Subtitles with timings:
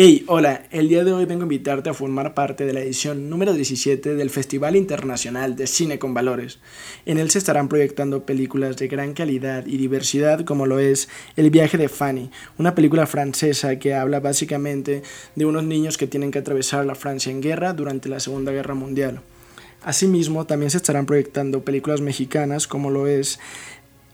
[0.00, 3.28] Hey, hola, el día de hoy vengo a invitarte a formar parte de la edición
[3.28, 6.60] número 17 del Festival Internacional de Cine con Valores.
[7.04, 11.50] En él se estarán proyectando películas de gran calidad y diversidad como lo es El
[11.50, 15.02] viaje de Fanny, una película francesa que habla básicamente
[15.34, 18.74] de unos niños que tienen que atravesar la Francia en guerra durante la Segunda Guerra
[18.74, 19.20] Mundial.
[19.82, 23.38] Asimismo, también se estarán proyectando películas mexicanas como lo es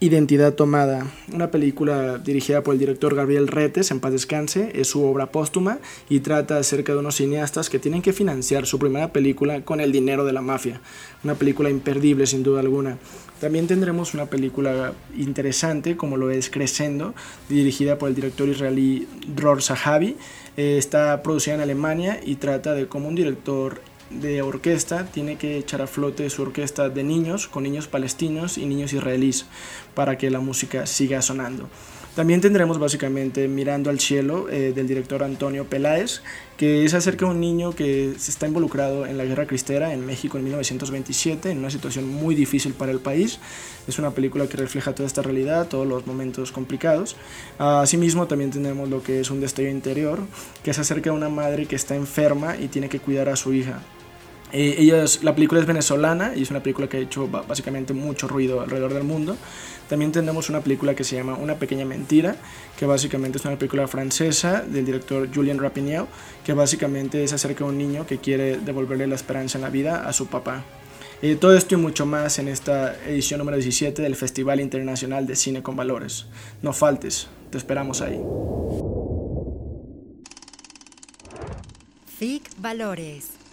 [0.00, 5.04] Identidad Tomada, una película dirigida por el director Gabriel Retes, en paz descanse, es su
[5.04, 5.78] obra póstuma
[6.10, 9.92] y trata acerca de unos cineastas que tienen que financiar su primera película con el
[9.92, 10.80] dinero de la mafia.
[11.22, 12.98] Una película imperdible sin duda alguna.
[13.40, 17.14] También tendremos una película interesante como lo es Crescendo,
[17.48, 20.16] dirigida por el director israelí Dror Sahabi.
[20.56, 25.58] Eh, está producida en Alemania y trata de cómo un director de orquesta tiene que
[25.58, 29.46] echar a flote su orquesta de niños, con niños palestinos y niños israelíes,
[29.94, 31.68] para que la música siga sonando.
[32.14, 36.22] También tendremos básicamente Mirando al Cielo eh, del director Antonio Peláez,
[36.56, 40.06] que es acerca de un niño que se está involucrado en la guerra cristera en
[40.06, 43.40] México en 1927, en una situación muy difícil para el país.
[43.88, 47.16] Es una película que refleja toda esta realidad, todos los momentos complicados.
[47.58, 50.20] Asimismo, también tenemos lo que es un destello interior,
[50.62, 53.52] que es acerca de una madre que está enferma y tiene que cuidar a su
[53.52, 53.82] hija.
[54.56, 58.60] Eh, la película es venezolana y es una película que ha hecho básicamente mucho ruido
[58.60, 59.36] alrededor del mundo.
[59.88, 62.36] También tenemos una película que se llama Una pequeña mentira,
[62.78, 66.04] que básicamente es una película francesa del director Julien Rapinel,
[66.44, 70.08] que básicamente es acerca de un niño que quiere devolverle la esperanza en la vida
[70.08, 70.62] a su papá.
[71.20, 75.34] Eh, todo esto y mucho más en esta edición número 17 del Festival Internacional de
[75.34, 76.26] Cine con Valores.
[76.62, 78.20] No faltes, te esperamos ahí.
[82.18, 83.43] FIC Valores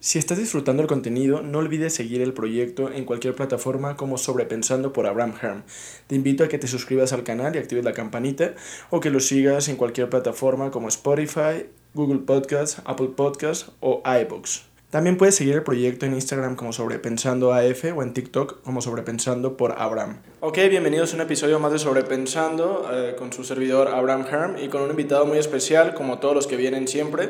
[0.00, 4.92] si estás disfrutando el contenido, no olvides seguir el proyecto en cualquier plataforma como Sobrepensando
[4.92, 5.62] por Abraham Herm.
[6.06, 8.54] Te invito a que te suscribas al canal y actives la campanita
[8.90, 14.68] o que lo sigas en cualquier plataforma como Spotify, Google Podcasts, Apple Podcasts o iBooks.
[14.90, 19.58] También puedes seguir el proyecto en Instagram como Sobrepensando AF o en TikTok como Sobrepensando
[19.58, 20.20] por Abraham.
[20.40, 24.68] Ok, bienvenidos a un episodio más de Sobrepensando eh, con su servidor Abraham Herm y
[24.68, 27.28] con un invitado muy especial como todos los que vienen siempre.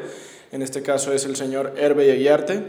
[0.51, 2.63] En este caso es el señor Herbe Aguiarte,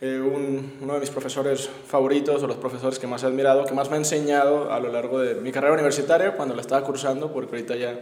[0.00, 3.90] eh, uno de mis profesores favoritos o los profesores que más he admirado, que más
[3.90, 7.56] me ha enseñado a lo largo de mi carrera universitaria cuando la estaba cursando, porque
[7.56, 7.98] ahorita ya,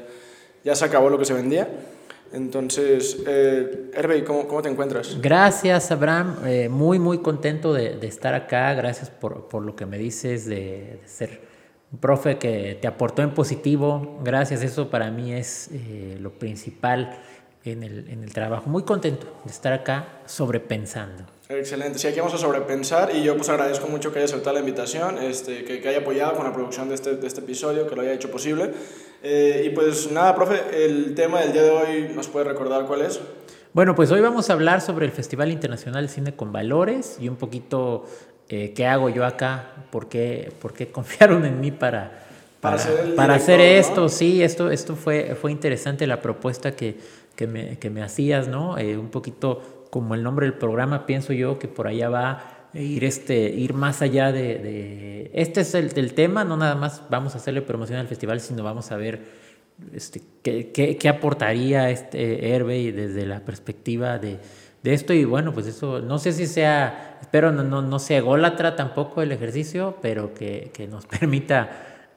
[0.64, 1.68] ya se acabó lo que se vendía.
[2.32, 5.18] Entonces, eh, Herbe, ¿cómo, ¿cómo, te encuentras?
[5.20, 6.36] Gracias, Abraham.
[6.46, 8.72] Eh, muy, muy contento de, de, estar acá.
[8.72, 11.42] Gracias por, por lo que me dices de, de, ser
[11.92, 14.18] un profe que te aportó en positivo.
[14.24, 17.18] Gracias, eso para mí es eh, lo principal
[17.64, 18.68] en el, en el trabajo.
[18.68, 21.24] Muy contento de estar acá sobrepensando.
[21.48, 24.60] Excelente, sí, aquí vamos a sobrepensar y yo pues agradezco mucho que haya aceptado la
[24.60, 27.94] invitación, este, que, que haya apoyado con la producción de este, de este episodio, que
[27.94, 28.70] lo haya hecho posible.
[29.22, 33.02] Eh, y pues nada, profe, el tema del día de hoy nos puede recordar cuál
[33.02, 33.20] es.
[33.74, 37.28] Bueno, pues hoy vamos a hablar sobre el Festival Internacional de Cine con Valores y
[37.28, 38.06] un poquito
[38.48, 42.24] eh, qué hago yo acá, por qué, por qué confiaron en mí para,
[42.60, 44.08] para, para hacer, para hacer esto.
[44.08, 46.96] Sí, esto, esto fue, fue interesante la propuesta que,
[47.34, 48.78] que me, que me hacías, ¿no?
[48.78, 53.04] Eh, un poquito como el nombre del programa, pienso yo que por allá va ir,
[53.04, 55.30] este, ir más allá de, de...
[55.34, 58.62] Este es el, el, tema, no nada más vamos a hacerle promoción al festival, sino
[58.62, 59.20] vamos a ver
[59.94, 64.38] este, qué, qué, qué aportaría este Herbe desde la perspectiva de,
[64.82, 68.18] de esto y bueno, pues eso, no sé si sea, espero no, no, no sea
[68.18, 71.70] ególatra tampoco el ejercicio, pero que, que nos permita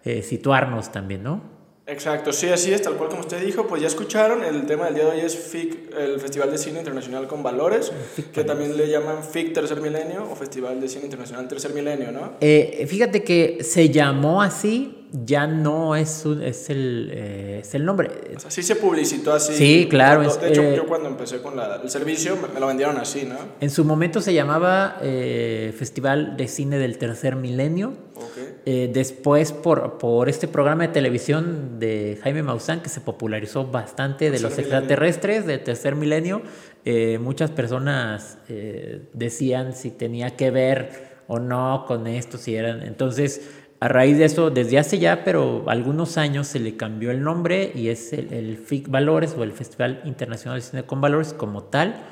[0.04, 1.55] eh, situarnos también, ¿no?
[1.88, 4.96] Exacto, sí, así es, tal cual como usted dijo, pues ya escucharon, el tema del
[4.96, 7.92] día de hoy es FIC, el Festival de Cine Internacional con Valores,
[8.34, 12.34] que también le llaman FIC Tercer Milenio o Festival de Cine Internacional Tercer Milenio, ¿no?
[12.42, 17.86] Eh, fíjate que se llamó así, ya no es, un, es, el, eh, es el
[17.86, 18.10] nombre.
[18.36, 19.54] O sea, sí se publicitó así.
[19.54, 20.24] Sí, claro.
[20.24, 22.98] Cuando, de hecho, eh, yo cuando empecé con la, el servicio me, me, lo vendieron
[22.98, 23.36] así, ¿no?
[23.60, 27.94] En su momento se llamaba eh, Festival de Cine del Tercer Milenio.
[28.16, 28.45] Okay.
[28.68, 34.32] Eh, después, por, por este programa de televisión de Jaime Maussan, que se popularizó bastante
[34.32, 36.42] de los extraterrestres del tercer milenio,
[36.84, 42.82] eh, muchas personas eh, decían si tenía que ver o no con esto, si eran.
[42.82, 47.22] Entonces, a raíz de eso, desde hace ya, pero algunos años se le cambió el
[47.22, 51.34] nombre y es el, el FIC Valores o el Festival Internacional de Cine con Valores
[51.34, 52.04] como tal,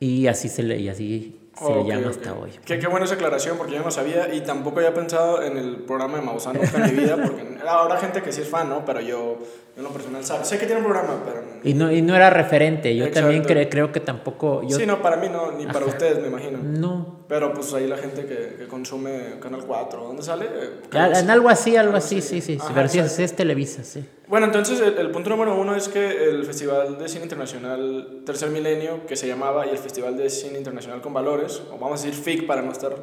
[0.00, 2.10] y así se le, y así se okay, le llama okay.
[2.10, 2.50] hasta hoy.
[2.64, 5.76] Qué, qué, buena esa aclaración, porque yo no sabía y tampoco había pensado en el
[5.76, 8.84] programa de Maussan nunca en mi vida, porque ahora gente que sí es fan, ¿no?
[8.84, 9.38] Pero yo,
[9.76, 10.44] en lo personal, sabe.
[10.44, 11.42] sé que tiene un programa, pero...
[11.64, 13.28] Y no, y no era referente, yo Exacto.
[13.28, 14.62] también cre creo que tampoco...
[14.62, 14.76] Yo...
[14.76, 15.88] Sí, no, para mí no, ni para Ajá.
[15.88, 16.58] ustedes, me imagino.
[16.62, 17.24] No.
[17.28, 20.48] Pero pues ahí la gente que, que consume Canal 4, ¿dónde sale?
[20.88, 22.58] Canal en algo así, algo así, sí, sí, sí.
[22.60, 24.04] Ajá, pero sí, es Televisa, sí.
[24.28, 29.06] Bueno, entonces el, punto número uno es que el Festival de Cine Internacional Tercer Milenio,
[29.06, 32.22] que se llamaba, y el Festival de Cine Internacional con Valores, o vamos a decir
[32.22, 32.94] FIC para no estar...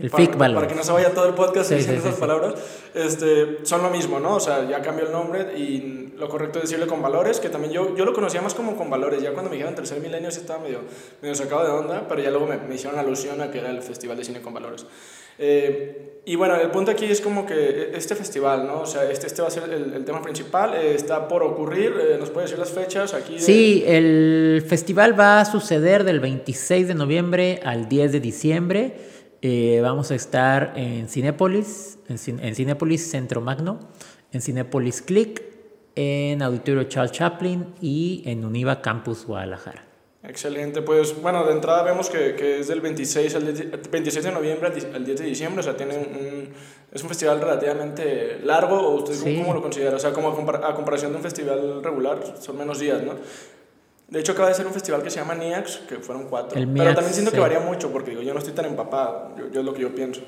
[0.00, 0.54] El FIC Valores.
[0.56, 2.54] Para que no se vaya todo el podcast diciendo esas palabras,
[2.94, 4.34] este, son lo mismo, ¿no?
[4.34, 7.72] O sea, ya cambió el nombre y lo correcto es decirle con valores, que también
[7.72, 9.22] yo, yo lo conocía más como con valores.
[9.22, 10.80] Ya cuando me dijeron Tercer Milenio sí estaba medio,
[11.20, 13.82] medio sacado de onda, pero ya luego me, me hicieron alusión a que era el
[13.82, 14.84] Festival de Cine con Valores.
[15.38, 18.80] Eh, y bueno, el punto aquí es como que este festival, ¿no?
[18.80, 22.16] O sea, este, este va a ser el, tema principal, eh, está por ocurrir, eh,
[22.18, 23.38] ¿nos puede decir las fechas aquí?
[23.38, 28.96] Sí, el festival va a suceder del 26 de noviembre al 10 de diciembre.
[29.82, 33.80] vamos a estar en Cinépolis, en, Cinépolis Centro Magno,
[34.30, 35.42] en Cinépolis Click,
[35.96, 39.91] en Auditorio Charles Chaplin y en Univa Campus Guadalajara.
[40.24, 43.44] Excelente, pues bueno, de entrada vemos que, que es del 26, al
[43.90, 46.48] 26 de noviembre al 10 de diciembre, o sea, tiene un,
[46.92, 49.96] es un festival relativamente largo, ¿o usted cómo lo considera?
[49.96, 53.14] O sea, como a, comparación de un festival regular, son menos días, ¿no?
[54.08, 56.60] De hecho, acaba de ser un festival que se llama NIAX, que fueron cuatro.
[56.60, 59.60] Pero también siento que varía mucho, porque digo, yo no estoy tan empapado, yo, yo
[59.60, 60.20] es lo que yo pienso.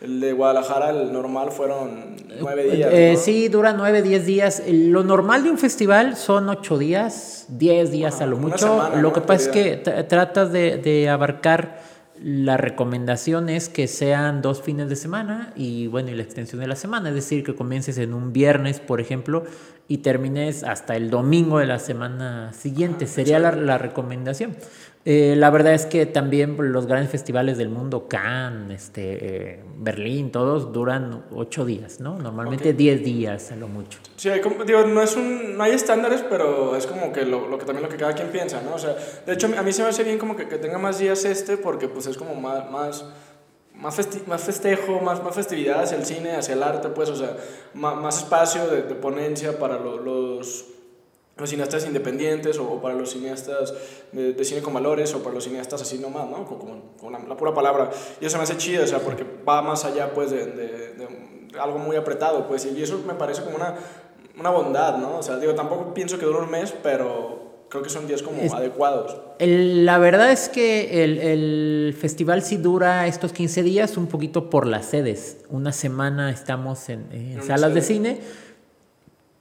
[0.00, 2.90] El de Guadalajara, el normal, fueron nueve días.
[2.90, 4.62] Eh, Sí, dura nueve, diez días.
[4.66, 8.90] Lo normal de un festival son ocho días, diez días a lo mucho.
[8.96, 9.76] lo que pasa es que
[10.08, 11.82] tratas de, de, abarcar
[12.22, 16.66] la recomendación es que sean dos fines de semana y bueno, y la extensión de
[16.66, 17.08] la semana.
[17.08, 19.44] Es decir, que comiences en un viernes, por ejemplo,
[19.88, 23.06] y termines hasta el domingo de la semana siguiente.
[23.06, 24.54] Ah, Sería la, la recomendación.
[25.06, 30.30] Eh, la verdad es que también los grandes festivales del mundo, Cannes, este, eh, Berlín,
[30.30, 32.18] todos duran ocho días, ¿no?
[32.18, 33.98] Normalmente diez días a lo mucho.
[34.16, 37.56] Sí, hay digo, no, es un, no hay estándares, pero es como que lo, lo,
[37.56, 38.74] que también lo que cada quien piensa, ¿no?
[38.74, 38.94] O sea,
[39.24, 41.56] de hecho a mí se me hace bien como que, que tenga más días este
[41.56, 43.06] porque pues es como más, más,
[43.74, 47.38] más, más festejo, más, más festividad hacia el cine, hacia el arte, pues, o sea,
[47.72, 50.66] más, más espacio de, de ponencia para los
[51.40, 53.74] los cineastas independientes o para los cineastas
[54.12, 56.44] de, cine con valores o para los cineastas así nomás, ¿no?
[56.46, 57.90] Como, con la, pura palabra.
[58.20, 61.78] Y eso me hace chido, o sea, porque va más allá, pues, de, de, algo
[61.78, 63.74] muy apretado, pues, y eso me parece como una,
[64.38, 65.18] una bondad, ¿no?
[65.18, 68.42] O sea, digo, tampoco pienso que dure un mes, pero creo que son días como
[68.54, 69.16] adecuados.
[69.38, 74.66] la verdad es que el, el, festival sí dura estos 15 días un poquito por
[74.66, 75.38] las sedes.
[75.48, 78.20] Una semana estamos en, en salas de cine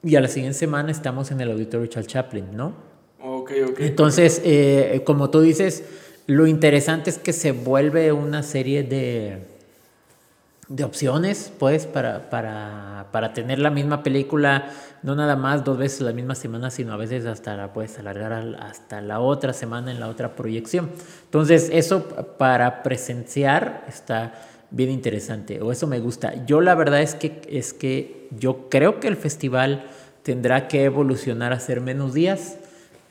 [0.03, 2.73] y a la siguiente semana estamos en el auditorio Charles Chaplin, ¿no?
[3.21, 3.79] Ok, ok.
[3.79, 5.83] Entonces, eh, como tú dices,
[6.27, 9.47] lo interesante es que se vuelve una serie de,
[10.69, 14.71] de opciones, pues, para, para, para, tener la misma película,
[15.03, 18.31] no nada más dos veces la misma semana, sino a veces hasta la puedes alargar
[18.59, 20.91] hasta la otra semana en la otra proyección.
[21.25, 22.03] Entonces, eso
[22.37, 24.33] para presenciar está
[24.71, 26.45] bien interesante, o eso me gusta.
[26.45, 29.85] Yo la verdad es que, es que yo creo que el festival
[30.23, 32.57] tendrá que evolucionar a ser menos días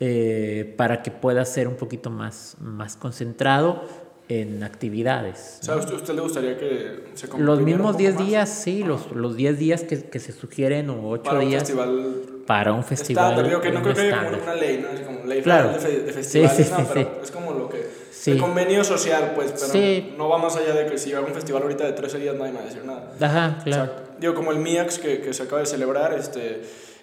[0.00, 3.82] eh, para que pueda ser un poquito más, más concentrado
[4.28, 5.58] en actividades.
[5.62, 9.36] O sea, ¿a usted, le gustaría que se Los mismos 10 días, sí, los, los
[9.36, 11.62] 10 días que, que, se sugieren o 8 días.
[11.62, 12.14] Festival
[12.46, 13.30] para un festival.
[13.32, 14.88] Estándar, que no creo que haya como una ley, ¿no?
[14.90, 15.72] Es como ley claro.
[15.78, 18.32] de, de festivales, sí, sí, no, pero es como lo que Sí.
[18.32, 21.62] El convenio social, pues, pero no va más allá de que si hago un festival
[21.62, 23.12] ahorita de 13 días nadie me va a decir nada.
[23.20, 23.92] Ajá, claro.
[24.18, 26.62] Digo, como el MIAX que, que, se acaba de celebrar, este,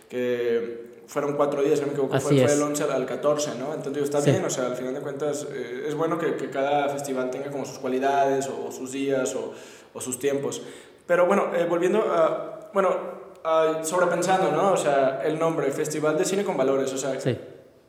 [0.10, 3.68] que fueron cuatro días, no me equivoco, fue, fue, del 11 al 14, ¿no?
[3.68, 6.50] Entonces, digo, está bien, o sea, al final de cuentas, eh, es bueno que, que,
[6.50, 9.54] cada festival tenga como sus cualidades o, sus días o,
[9.94, 10.62] o, sus tiempos.
[11.06, 12.96] Pero bueno, eh, volviendo a, bueno,
[13.44, 14.74] a, sobrepensando, ¿no?
[14.74, 17.18] O sea, el nombre, Festival de Cine con Valores, o sea,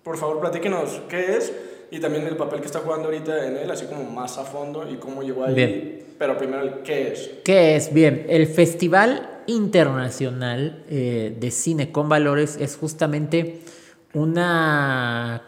[0.02, 1.52] por favor, platíquenos, ¿qué es?
[1.90, 4.88] Y también el papel que está jugando ahorita en él, así como más a fondo
[4.90, 5.54] y cómo llegó ahí.
[5.54, 6.02] Bien.
[6.18, 7.30] Pero primero, ¿qué es?
[7.44, 7.92] ¿Qué es?
[7.92, 13.60] Bien, el Festival Internacional eh, de Cine con Valores es justamente
[14.14, 15.42] una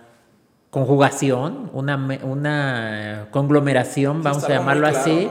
[0.71, 5.29] conjugación, una, una conglomeración, vamos a llamarlo así.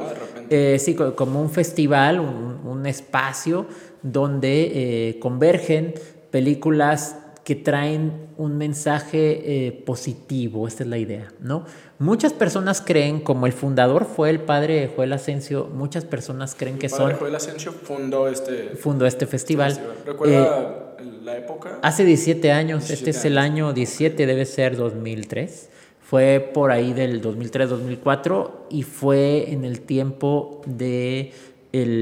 [0.49, 3.67] Eh, sí, como un festival, un, un espacio
[4.01, 4.71] donde
[5.09, 5.93] eh, convergen
[6.31, 11.63] películas que traen un mensaje eh, positivo, esta es la idea, ¿no?
[11.97, 16.89] Muchas personas creen, como el fundador fue el padre Joel Asensio, muchas personas creen que
[16.89, 17.13] son...
[17.13, 18.75] Joel Asensio fundó este...
[18.75, 19.79] Fundó este festival.
[20.05, 21.79] ¿Recuerda eh, la época?
[21.83, 25.69] Hace 17 años, este es el año 17, debe ser 2003.
[26.01, 31.31] Fue por ahí del 2003-2004 y fue en el tiempo de
[31.71, 31.93] el...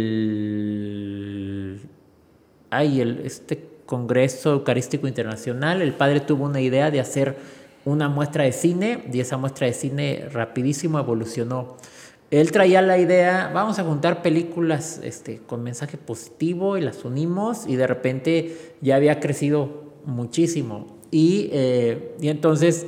[2.71, 7.37] Ay, el, este Congreso Eucarístico Internacional, el padre tuvo una idea de hacer
[7.85, 11.77] una muestra de cine y esa muestra de cine rapidísimo evolucionó
[12.31, 17.65] él traía la idea, vamos a juntar películas este, con mensaje positivo y las unimos
[17.67, 20.97] y de repente ya había crecido muchísimo.
[21.11, 22.87] Y, eh, y entonces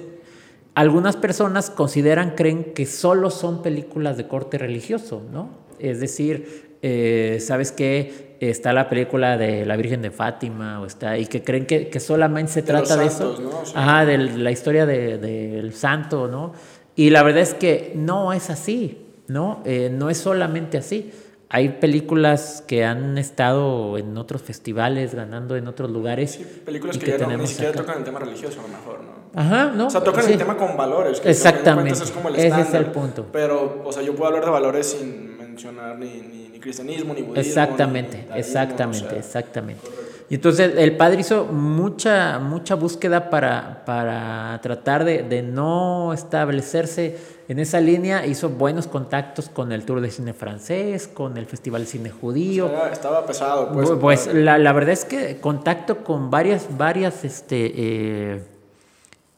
[0.74, 5.50] algunas personas consideran, creen que solo son películas de corte religioso, ¿no?
[5.80, 8.38] Es decir, eh, ¿sabes qué?
[8.40, 12.00] Está la película de la Virgen de Fátima, o está, y que creen que, que
[12.00, 13.36] solamente se trata de eso.
[13.74, 16.54] Ajá, de la historia del de, santo, ¿no?
[16.96, 19.62] Y la verdad es que no es así, ¿no?
[19.66, 21.12] Eh, no es solamente así.
[21.50, 26.32] Hay películas que han estado en otros festivales, ganando en otros lugares.
[26.32, 29.40] Sí, películas que, ya no, ni siquiera tocan el tema religioso, a lo mejor, ¿no?
[29.40, 29.88] Ajá, ¿no?
[29.88, 31.22] O sea, tocan el tema con valores.
[31.22, 31.94] Que Exactamente.
[31.94, 33.28] Es como el Ese es el punto.
[33.32, 37.42] Pero, o sea, yo puedo hablar de valores sin mencionar ni, ni cristianismo, ni budismo.
[37.42, 39.88] Exactamente, exactamente, exactamente.
[40.30, 47.18] Y entonces el padre hizo mucha, mucha búsqueda para, para tratar de, de, no establecerse
[47.48, 48.26] en esa línea.
[48.26, 52.70] Hizo buenos contactos con el Tour de Cine Francés, con el Festival de Cine Judío.
[52.92, 53.90] estaba pesado, pues.
[54.02, 58.44] Pues la, la, verdad es que contacto con varias, varias este, eh,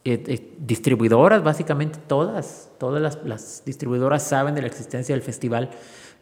[0.04, 5.70] eh, eh, distribuidoras, básicamente todas, todas las, las distribuidoras saben de la existencia del festival.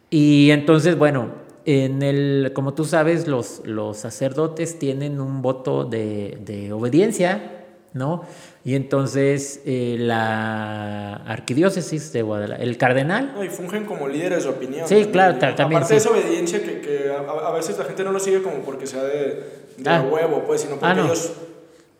[0.09, 1.31] Y entonces, bueno,
[1.65, 8.23] en el, como tú sabes, los, los sacerdotes tienen un voto de, de obediencia, ¿no?
[8.63, 13.35] Y entonces eh, la arquidiócesis de Guadalajara, el cardenal...
[13.43, 14.87] y fungen como líderes de opinión.
[14.87, 15.77] Sí, claro, también.
[15.77, 18.85] Aparte de esa obediencia que, que a, veces la gente no lo sigue como porque
[18.85, 19.43] sea de,
[19.77, 20.01] de ah.
[20.01, 21.33] huevo, pues, sino porque ah, ellos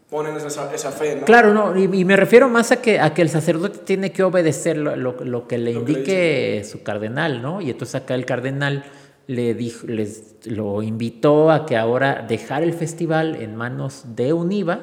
[0.09, 1.25] ponen esa, esa, fe, ¿no?
[1.25, 4.77] Claro, no, y, me refiero más a que, a que el sacerdote tiene que obedecer
[4.77, 7.61] lo, lo, que le indique su cardenal, ¿no?
[7.61, 8.85] Y entonces acá el cardenal
[9.27, 14.79] le dijo, les, lo invitó a que ahora dejara el festival en manos de UNIVA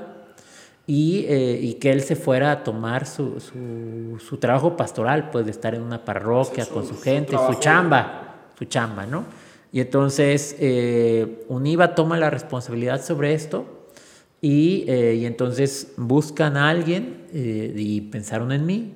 [0.87, 5.45] y, eh, y que él se fuera a tomar su, su, su, trabajo pastoral, pues
[5.45, 9.25] de estar en una parroquia con su gente, su, chamba, su chamba, ¿no?
[9.73, 13.76] Y entonces eh, UNIVA toma la responsabilidad sobre esto
[14.47, 18.95] y, eh, y entonces buscan a alguien eh, y pensaron en mí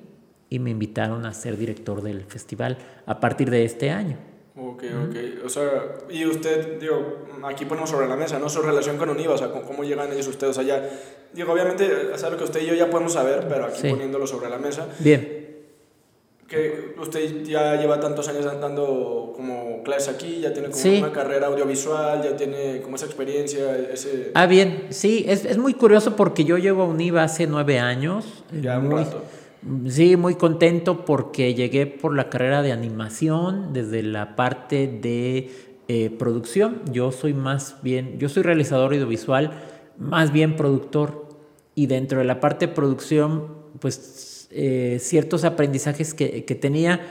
[0.49, 4.17] y me invitaron a ser director del festival a partir de este año.
[4.55, 5.15] Ok, ok.
[5.45, 8.47] O sea, y usted, digo, aquí ponemos sobre la mesa, ¿no?
[8.47, 10.89] Su relación con Univa, o sea, cómo llegan ellos ustedes allá.
[11.33, 14.49] Digo, obviamente, es algo que usted y yo ya podemos saber, pero aquí poniéndolo sobre
[14.49, 14.87] la mesa.
[14.99, 15.40] Bien
[16.51, 21.47] que usted ya lleva tantos años dando como clases aquí, ya tiene como una carrera
[21.47, 24.31] audiovisual, ya tiene como esa experiencia, ese...
[24.33, 28.43] Ah, bien, sí, es, es muy curioso porque yo llego a UNIVA hace nueve años.
[28.61, 29.23] Ya un rato.
[29.87, 35.51] Sí, muy contento porque llegué por la carrera de animación, desde la parte de
[35.87, 36.81] eh, producción.
[36.91, 39.51] Yo soy más bien, yo soy realizador audiovisual,
[39.97, 41.29] más bien productor.
[41.75, 47.01] Y dentro de la parte de producción, pues eh, ciertos aprendizajes que, que tenía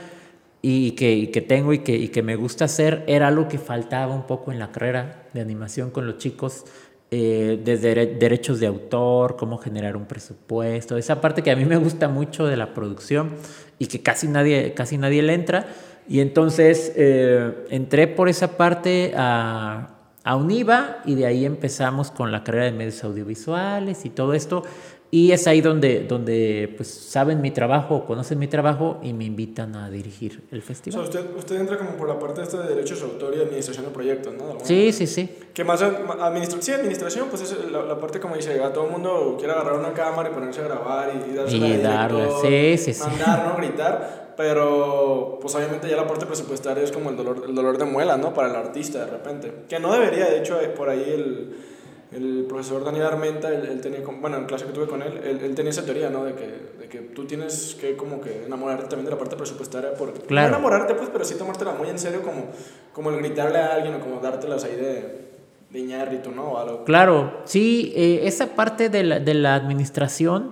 [0.61, 4.13] y que, que tengo y que, y que, me gusta hacer era algo que faltaba
[4.13, 6.65] un poco en la carrera de animación con los chicos,
[7.09, 11.77] eh, desde derechos de autor, cómo generar un presupuesto, esa parte que a mí me
[11.77, 13.31] gusta mucho de la producción
[13.79, 15.67] y que casi nadie, casi nadie le entra.
[16.07, 22.31] Y entonces eh, entré por esa parte a, a UNIVA y de ahí empezamos con
[22.31, 24.63] la carrera de medios audiovisuales y todo esto.
[25.13, 29.75] Y es ahí donde, donde pues, saben mi trabajo, conocen mi trabajo y me invitan
[29.75, 31.01] a dirigir el festival.
[31.01, 33.41] O sea, usted, usted entra como por la parte esta de derechos de autor y
[33.41, 34.57] administración de proyectos, ¿no?
[34.63, 35.29] Sí, sí, sí.
[35.53, 39.35] Que más administración, sí, administración, pues es la, parte como dice, a todo el mundo
[39.37, 43.01] quiere agarrar una cámara y ponerse a grabar y, darse y darle, sí, sí, sí.
[43.01, 43.57] Mandar, ¿no?
[43.57, 44.33] Gritar.
[44.37, 48.15] Pero, pues obviamente ya la parte presupuestaria es como el dolor, el dolor de muela,
[48.15, 48.33] ¿no?
[48.33, 49.53] Para el artista de repente.
[49.67, 51.70] Que no debería, de hecho, por ahí el
[52.11, 55.69] el profesor Daniel Armenta, él, tenía, bueno, en clase que tuve con él, él, tenía
[55.69, 56.25] esa teoría, ¿no?
[56.25, 56.47] De que,
[56.79, 60.49] de que tú tienes que como que enamorarte también de la parte presupuestaria, porque claro.
[60.49, 62.47] no enamorarte, pues, pero sí tomártela muy en serio, como,
[62.91, 65.29] como el gritarle a alguien o como dártelas ahí de,
[65.69, 66.51] de ñarrito, ¿no?
[66.51, 66.83] O algo.
[66.83, 70.51] Claro, sí, eh, esa parte de la, de la administración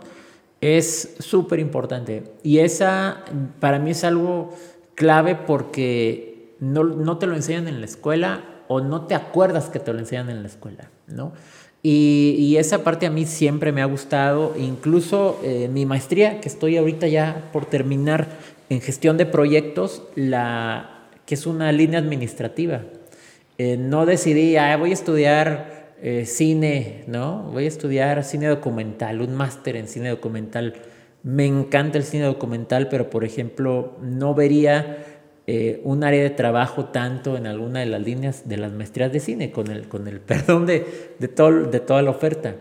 [0.61, 3.23] es súper importante y esa
[3.59, 4.53] para mí es algo
[4.95, 9.79] clave porque no, no te lo enseñan en la escuela o no te acuerdas que
[9.79, 11.33] te lo enseñan en la escuela, ¿no?
[11.81, 16.75] Y, esa parte a mí siempre me ha gustado, incluso eh, mi maestría, que estoy
[16.75, 18.27] ahorita ya por terminar
[18.69, 22.81] en gestión de proyectos, la, que es una línea administrativa.
[23.57, 27.43] Eh, no decidí, ah, voy a estudiar eh, cine, ¿no?
[27.51, 30.75] Voy a estudiar cine documental, un máster en cine documental.
[31.23, 35.08] Me encanta el cine documental, pero por ejemplo, no vería
[35.51, 39.19] eh, un área de trabajo tanto en alguna de las líneas de las maestrías de
[39.19, 40.85] cine, con el, con el perdón de,
[41.17, 42.55] de, todo, de toda la oferta.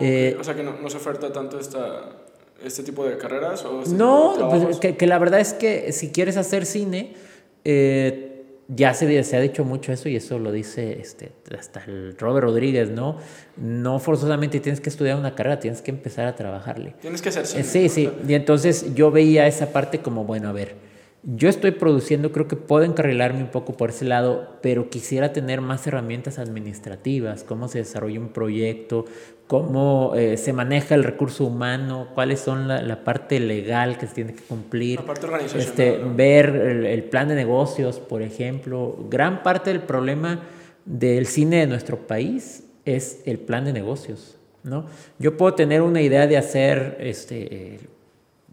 [0.00, 2.16] Eh, o sea que no, no, se oferta tanto esta,
[2.64, 3.64] este tipo de carreras?
[3.64, 7.14] O este no, pues, que, la verdad es que si quieres hacer cine,
[7.62, 12.16] eh, ya se, se, ha dicho mucho eso y eso lo dice este, hasta el
[12.18, 13.18] Robert Rodríguez, ¿no?
[13.56, 16.96] No forzosamente tienes que estudiar una carrera, tienes que empezar a trabajarle.
[17.00, 17.62] Tienes que hacer cine.
[17.62, 18.10] sí, sí.
[18.26, 20.74] Y entonces yo veía esa parte como, bueno, a ver,
[21.22, 25.60] yo estoy produciendo, creo que puedo encarrilarme un poco por ese lado, pero quisiera tener
[25.60, 29.06] más herramientas administrativas, cómo se desarrolla un proyecto,
[29.48, 34.34] cómo eh, se maneja el recurso humano, cuáles son la, parte legal que se tiene
[34.34, 38.96] que cumplir, la parte organizacional, este, ver el, plan de negocios, por ejemplo.
[39.10, 40.40] Gran parte del problema
[40.84, 44.36] del cine de nuestro país es el plan de negocios.
[44.62, 44.86] ¿no?
[45.18, 47.80] Yo puedo tener una idea de hacer este,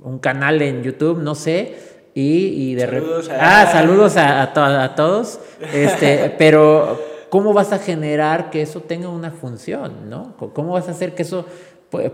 [0.01, 1.75] un canal en YouTube, no sé,
[2.15, 3.61] y, de saludos a...
[3.61, 4.41] Ah, saludos a,
[4.83, 5.39] a, todos.
[5.73, 10.09] Este, pero, ¿cómo vas a generar que eso tenga una función?
[10.09, 10.35] ¿no?
[10.37, 11.45] ¿Cómo vas a hacer que eso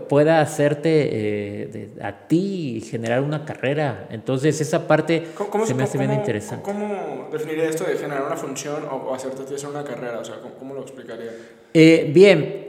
[0.08, 4.08] pueda hacerte eh, a ti y generar una carrera?
[4.10, 5.26] Entonces, esa parte
[5.66, 6.64] se me hace bien interesante.
[6.64, 10.18] ¿Cómo definiría esto de generar una función o, hacerte hacer una carrera?
[10.20, 11.30] O sea, ¿cómo, lo explicaría?
[11.74, 12.68] Eh, bien.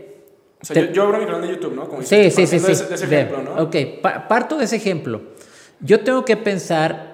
[0.62, 1.88] O sea, yo, yo, abro mi canal de YouTube, ¿no?
[1.88, 2.66] Como sí, sí, sí, sí.
[2.66, 3.64] De ese, ejemplo, ¿no?
[3.64, 3.76] Ok,
[4.28, 5.22] parto de ese ejemplo.
[5.80, 7.11] Yo tengo que pensar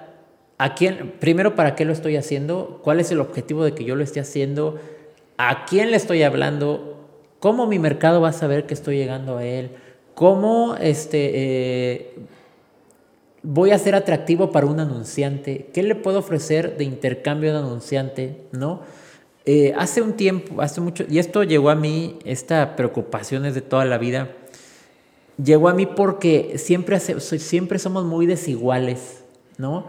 [0.57, 2.79] ¿A quién, primero, para qué lo estoy haciendo?
[2.83, 4.79] ¿Cuál es el objetivo de que yo lo esté haciendo?
[5.37, 6.97] ¿A quién le estoy hablando?
[7.39, 9.69] ¿Cómo mi mercado va a saber que estoy llegando a él?
[10.15, 12.15] ¿Cómo este, eh,
[13.43, 15.69] voy a ser atractivo para un anunciante?
[15.73, 18.41] ¿Qué le puedo ofrecer de intercambio de anunciante?
[18.51, 18.81] ¿No?
[19.45, 23.61] Eh, hace un tiempo, hace mucho, y esto llegó a mí, esta preocupación es de
[23.61, 24.27] toda la vida,
[25.41, 29.23] llegó a mí porque siempre, siempre somos muy desiguales,
[29.57, 29.85] ¿no?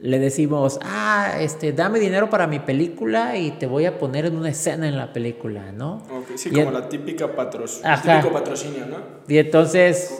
[0.00, 4.36] Le decimos, ah, este, dame dinero para mi película y te voy a poner en
[4.36, 6.02] una escena en la película, ¿no?
[6.34, 8.96] sí, como la típica típico patrocinio, ¿no?
[9.26, 10.18] Y entonces,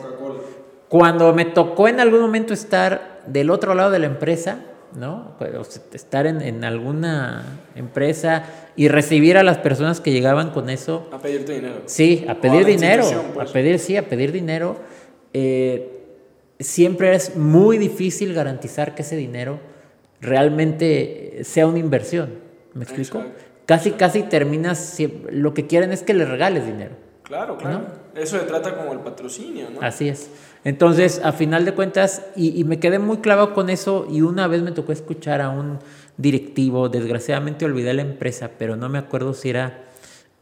[0.87, 4.61] cuando me tocó en algún momento estar del otro lado de la empresa,
[4.95, 5.35] ¿no?
[5.93, 11.07] Estar en, en alguna empresa y recibir a las personas que llegaban con eso.
[11.11, 11.81] A pedirte dinero.
[11.85, 13.05] Sí, a pedir dinero.
[13.05, 13.51] A pues.
[13.51, 14.77] pedir, sí, a pedir dinero.
[15.33, 15.96] Eh,
[16.59, 19.59] siempre es muy difícil garantizar que ese dinero
[20.21, 22.33] realmente sea una inversión.
[22.73, 23.23] ¿Me explico?
[23.65, 24.97] Casi, casi terminas,
[25.29, 26.95] lo que quieren es que le regales dinero.
[27.23, 27.81] Claro, claro.
[28.15, 29.81] Eso se trata como el patrocinio, ¿no?
[29.81, 30.29] Así es.
[30.63, 34.61] Entonces, a final de cuentas, y, me quedé muy clavado con eso, y una vez
[34.61, 35.79] me tocó escuchar a un
[36.17, 39.83] directivo, desgraciadamente olvidé la empresa, pero no me acuerdo si era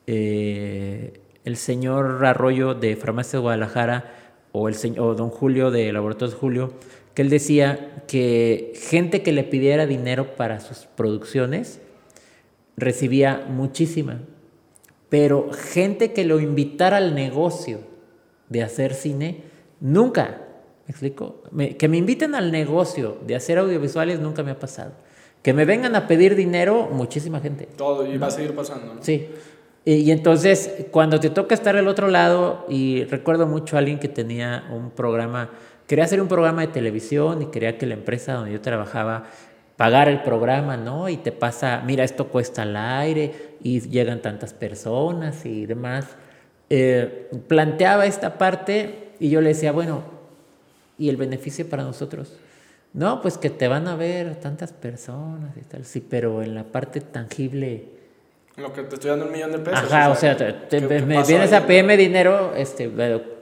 [0.08, 4.25] eh, el señor Arroyo de Farmacia de Guadalajara,
[4.58, 6.72] o, el señor, don Julio de Laboratorios Julio,
[7.13, 11.82] que él decía que gente que le pidiera dinero para sus producciones
[12.78, 14.22] recibía muchísima,
[15.10, 17.80] pero gente que lo invitara al negocio
[18.48, 19.44] de hacer cine,
[19.82, 20.41] nunca,
[20.88, 21.44] ¿me explico?
[21.78, 24.94] que me inviten al negocio de hacer audiovisuales nunca me ha pasado.
[25.41, 27.68] Que me vengan a pedir dinero, muchísima gente.
[27.78, 29.04] Todo, y va a seguir pasando, ¿no?
[29.04, 29.28] Sí.
[29.86, 34.10] Y, entonces, cuando te toca estar al otro lado, y recuerdo mucho a alguien que
[34.10, 35.52] tenía un programa,
[35.86, 39.26] quería hacer un programa de televisión y quería que la empresa donde yo trabajaba
[39.78, 41.08] pagar el programa, ¿no?
[41.08, 46.08] Y te pasa, mira, esto cuesta al aire y llegan tantas personas y demás.
[46.71, 50.02] Eh, planteaba esta parte y yo le decía, bueno,
[50.98, 52.34] ¿y el beneficio para nosotros?
[52.93, 56.63] No, pues que te van a ver tantas personas y tal, sí, pero en la
[56.63, 57.89] parte tangible
[58.58, 59.91] lo que te estoy dando un millón de pesos.
[59.91, 60.38] Ajá, o sea,
[60.72, 62.89] me vienes a PM dinero, este,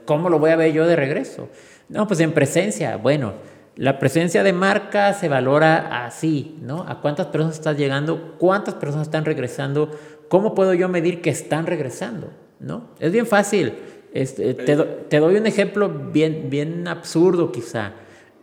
[0.04, 1.48] ¿cómo lo voy a ver yo de regreso?
[1.88, 2.96] No, pues en presencia.
[2.96, 3.34] Bueno,
[3.76, 6.84] la presencia de marca se valora así, ¿no?
[6.88, 8.34] ¿A cuántas personas estás llegando?
[8.38, 9.90] ¿Cuántas personas están regresando?
[10.28, 12.30] ¿Cómo puedo yo medir que están regresando?
[12.58, 12.90] ¿No?
[12.98, 13.74] Es bien fácil.
[14.12, 17.92] Este, te, te, doy un ejemplo bien, bien absurdo quizá.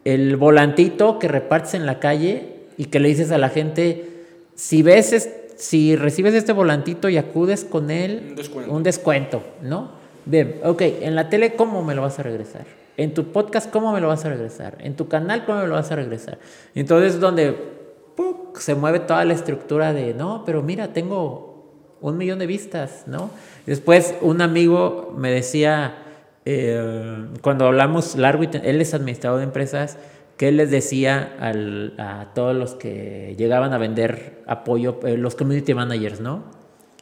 [0.04, 4.84] El volantito que repartes en la calle y que le dices a la gente, si
[4.84, 5.14] ves
[5.62, 8.36] si recibes este volantito y acudes con él,
[8.68, 9.92] un descuento, ¿no?
[10.26, 12.66] Bien, ok, en la tele, ¿cómo me lo vas a regresar?
[12.98, 14.80] En tu podcast, ¿cómo me lo vas a regresar?
[14.80, 16.40] En tu canal, ¿cómo me lo vas a regresar?
[16.74, 17.56] Entonces, donde
[18.56, 23.30] se mueve toda la estructura de, no, pero mira, tengo un millón de vistas, ¿no?
[23.68, 25.94] Después, un amigo me decía,
[26.44, 30.00] eh, cuando hablamos largo, y él es administrador de empresas,
[30.42, 31.38] que él les decía
[32.00, 36.46] a todos los que llegaban a vender apoyo, eh, los community managers, ¿no?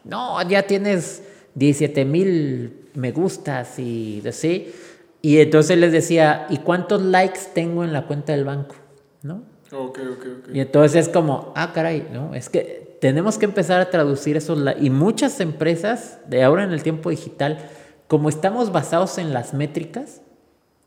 [0.04, 1.24] No, ya tienes
[1.56, 4.74] 17 mil me gustas y así.
[5.22, 8.76] Y entonces les decía, ¿y cuántos likes tengo en la cuenta del banco?
[9.22, 9.44] ¿No?
[9.72, 10.50] Ok, ok, ok.
[10.54, 12.36] Y entonces es como, ah, caray, ¿no?
[12.36, 14.60] Es que tenemos que empezar a traducir esos...
[14.82, 17.70] Y muchas empresas de ahora en el tiempo digital,
[18.10, 20.24] como estamos basados en las métricas,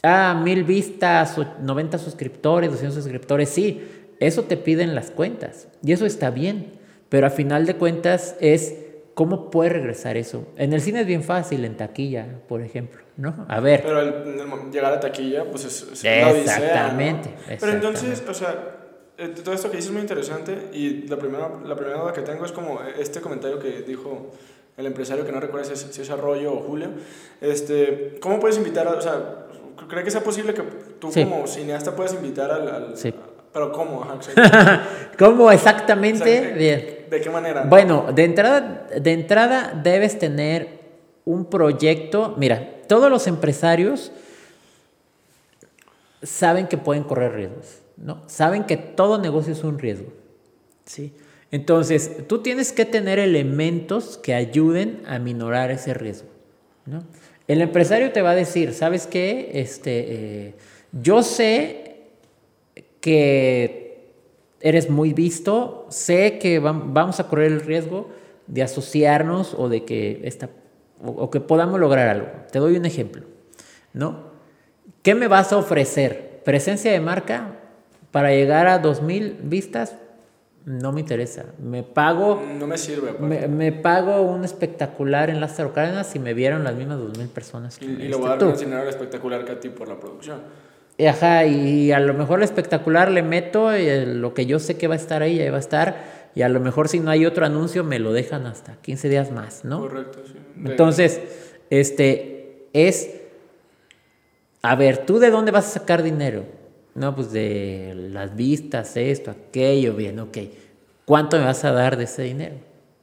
[0.03, 3.83] Ah, mil vistas, 90 suscriptores, 200 suscriptores, sí,
[4.19, 6.73] eso te piden las cuentas y eso está bien,
[7.09, 8.75] pero a final de cuentas es
[9.15, 10.47] cómo puede regresar eso.
[10.57, 13.47] En el cine es bien fácil, en taquilla, por ejemplo, ¿no?
[13.49, 13.83] A ver.
[13.83, 18.55] Pero el, llegar a taquilla, pues es, es exactamente, Pero entonces, o sea,
[19.19, 22.23] eh, todo esto que dices es muy interesante y la primera, la primera duda que
[22.23, 24.33] tengo es como este comentario que dijo
[24.77, 26.88] el empresario, que no recuerda si es, Arroyo o Julio.
[27.41, 29.47] Este, ¿Cómo puedes invitar a, o sea,
[29.88, 30.62] ¿Cree que sea posible que
[31.01, 32.97] tú como cineasta puedas invitar al...
[32.97, 33.14] sí.
[33.53, 34.07] pero ¿cómo?
[35.18, 36.53] ¿Cómo exactamente?
[36.53, 37.07] Bien.
[37.11, 37.64] ¿De qué manera?
[37.64, 40.81] Bueno, de entrada, de entrada debes tener
[41.25, 42.35] un proyecto.
[42.38, 44.12] Mira, todos los empresarios
[46.23, 48.23] saben que pueden correr riesgos, ¿no?
[48.27, 50.12] Saben que todo negocio es un riesgo,
[50.85, 51.14] ¿sí?
[51.51, 56.29] Entonces, tú tienes que tener elementos que ayuden a minorar ese riesgo,
[56.87, 57.03] ¿no?
[57.53, 59.51] El empresario te va a decir, ¿sabes qué?
[59.53, 60.55] Este, eh,
[60.91, 62.07] yo sé
[63.03, 64.15] que
[64.62, 68.09] eres muy visto, sé que vamos a correr el riesgo
[68.47, 70.49] de asociarnos o de que, esta,
[71.05, 72.29] o, que podamos lograr algo.
[72.51, 73.27] Te doy un ejemplo,
[73.93, 74.33] ¿no?
[75.03, 76.41] ¿Qué me vas a ofrecer?
[76.47, 77.59] ¿Presencia de marca
[78.12, 79.97] para llegar a 2.000 vistas?
[80.64, 81.46] No me interesa.
[81.61, 82.40] Me pago.
[82.59, 83.12] No me sirve.
[83.12, 87.79] Me, pago un espectacular en Lázaro Cárdenas y me vieron las mismas dos mil personas.
[87.81, 90.40] y, le voy a dar dinero al espectacular que a ti por la producción.
[91.09, 94.94] Ajá, y a lo mejor el espectacular le meto lo que yo sé que va
[94.94, 96.22] a estar ahí, ahí va a estar.
[96.35, 99.31] Y a lo mejor si no hay otro anuncio, me lo dejan hasta 15 días
[99.33, 99.81] más, ¿no?
[99.81, 100.35] Correcto, sí.
[100.64, 101.20] Entonces,
[101.70, 103.20] este es.
[104.62, 106.44] A ver, ¿tú de dónde vas a sacar dinero?
[106.94, 110.38] No, pues de las vistas, esto, aquello, bien, ok.
[111.05, 112.57] ¿Cuánto me vas a dar de ese dinero?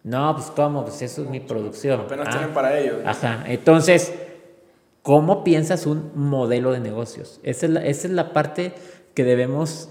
[0.03, 2.01] No, pues cómo, pues eso es mi producción.
[2.01, 2.97] Apenas ah, tienen para ellos.
[3.05, 4.13] Ajá, entonces,
[5.01, 7.39] ¿cómo piensas un modelo de negocios?
[7.43, 8.73] Esa es la, esa es la parte
[9.13, 9.89] que debemos,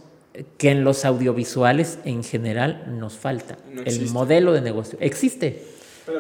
[0.57, 3.59] que en los audiovisuales en general nos falta.
[3.85, 4.97] el modelo de negocio.
[5.01, 5.65] Existe,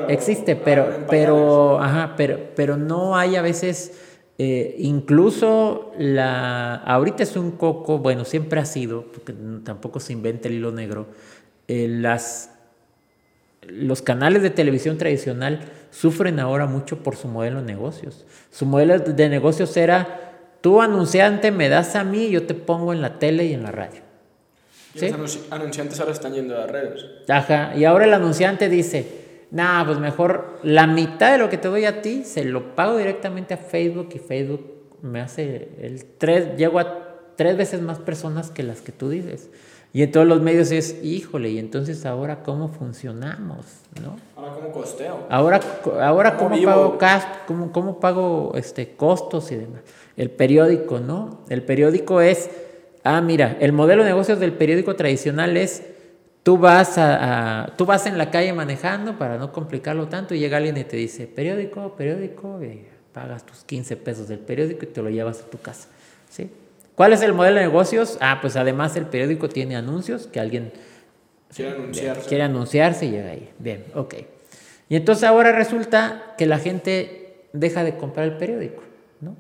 [0.08, 3.92] existe, pero, pero, ajá, pero, pero no hay a veces
[4.40, 10.46] eh, incluso la, ahorita es un coco, bueno, siempre ha sido, porque tampoco se inventa
[10.46, 11.08] el hilo negro,
[11.66, 12.52] eh, las,
[13.66, 18.26] los canales de televisión tradicional sufren ahora mucho por su modelo de negocios.
[18.52, 23.02] Su modelo de negocios era, tú anunciante me das a mí, yo te pongo en
[23.02, 24.02] la tele y en la radio.
[24.94, 25.10] ¿Sí?
[25.10, 27.04] los anunciantes ahora están yendo a redes.
[27.28, 31.68] Ajá, y ahora el anunciante dice, nah, pues mejor la mitad de lo que te
[31.68, 36.56] doy a ti se lo pago directamente a Facebook y Facebook me hace el tres,
[36.56, 39.50] llego a tres veces más personas que las que tú dices.
[39.92, 43.64] Y en todos los medios es, híjole, y entonces ahora cómo funcionamos,
[44.02, 44.16] ¿no?
[44.36, 45.26] Ahora cómo costeo.
[45.30, 45.60] Ahora,
[46.00, 46.98] ahora cómo, pago
[47.46, 49.80] cómo, cómo pago este, costos y demás.
[50.16, 51.40] El periódico, ¿no?
[51.48, 52.50] El periódico es,
[53.02, 55.82] ah, mira, el modelo de negocios del periódico tradicional es
[56.42, 60.56] Tú vas, a, tú vas en la calle manejando para no complicarlo tanto y llega
[60.56, 65.02] alguien y te dice, periódico, periódico, y pagas tus 15 pesos del periódico y te
[65.02, 65.88] lo llevas a tu casa.
[66.30, 66.50] ¿sí?
[66.94, 68.18] ¿Cuál es el modelo de negocios?
[68.20, 70.72] Ah, pues además el periódico tiene anuncios que alguien
[71.54, 72.28] quiere anunciarse.
[72.28, 73.50] Quiere anunciarse y llega ahí.
[73.58, 74.14] Bien, ok.
[74.88, 78.82] Y entonces ahora resulta que la gente deja de comprar el periódico,
[79.20, 79.36] ¿no?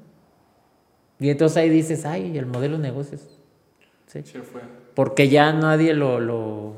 [1.18, 3.22] Y entonces ahí dices, ay, el modelo de negocios.
[4.06, 4.60] Sí, Se fue.
[4.94, 6.74] Porque ya nadie lo, lo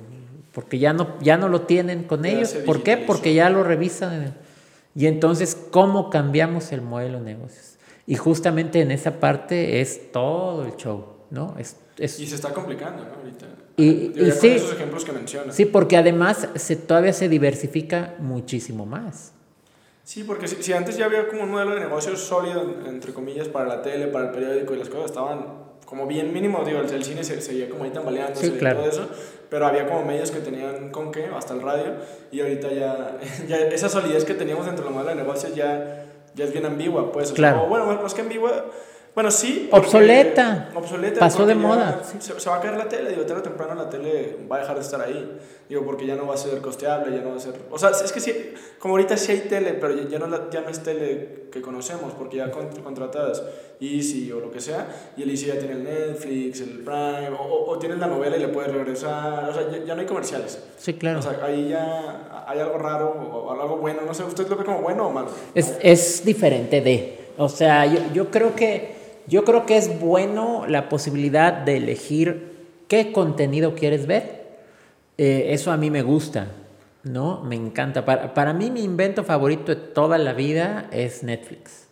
[0.61, 2.53] porque ya no, ya no lo tienen con ellos.
[2.67, 2.99] ¿Por qué?
[2.99, 4.35] Porque ya lo revisan.
[4.95, 7.79] Y entonces, ¿cómo cambiamos el modelo de negocios?
[8.07, 11.57] Y justamente en esa parte es todo el show, ¿no?
[11.59, 13.15] Es, y se está complicando, ¿no?
[13.15, 13.47] Ahorita.
[13.79, 15.57] Y, y sí, esos ejemplos que mencionas.
[15.57, 19.33] Sí, porque además se, todavía se diversifica muchísimo más.
[20.05, 23.49] Sí, porque si, si, antes ya había como un modelo de negocios sólido, entre comillas,
[23.49, 25.60] para la tele, para el periódico y las cosas estaban
[25.91, 29.09] como bien mínimo, digo, el, cine se, seguía como ahí tambaleando y todo eso,
[29.49, 31.95] pero había como medios que tenían con qué, hasta el radio,
[32.31, 36.07] y ahorita ya, ya esa solidez que teníamos dentro de la modelo de negocios ya,
[36.37, 37.33] ya es bien ambigua, pues.
[37.33, 37.65] Claro.
[37.65, 38.67] O, bueno, más que ambigua,
[39.15, 39.69] bueno, sí.
[39.73, 40.71] Obsoleta.
[40.75, 41.19] Obsoleta.
[41.19, 42.03] Pasó de moda.
[42.21, 44.77] Se, va a caer la tele, digo, tarde o temprano la tele va a dejar
[44.77, 45.39] de estar ahí.
[45.69, 47.55] Digo, porque ya no va a ser costeable, ya no va a ser...
[47.71, 50.69] O sea, es que sí, como ahorita sí hay tele, pero ya, no, ya no
[50.69, 53.43] es tele que conocemos, porque ya contratadas
[53.81, 57.71] Easy o lo que sea, y el Easy ya tiene el Netflix, el Prime, o,
[57.71, 60.61] o, tienes la novela y le puedes regresar, o sea, ya, no hay comerciales.
[60.77, 61.21] Sí, claro.
[61.21, 64.65] O sea, ahí ya hay algo raro o algo bueno, no sé, ¿usted lo ve
[64.65, 65.31] como bueno o malo?
[65.55, 67.19] Es, es diferente de...
[67.39, 69.00] O sea, yo, yo creo que
[69.31, 72.51] yo creo que es bueno la posibilidad de elegir
[72.89, 74.41] qué contenido quieres ver.
[75.17, 76.49] Eh, eso a mí me gusta,
[77.05, 77.41] ¿no?
[77.43, 78.05] Me encanta.
[78.05, 81.87] Para, para, mí mi invento favorito de toda la vida es Netflix,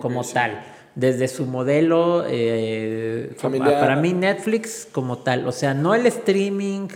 [0.00, 0.62] como tal.
[0.94, 6.86] desde su modelo, eh, para mí Netflix como tal, o sea, no el streaming,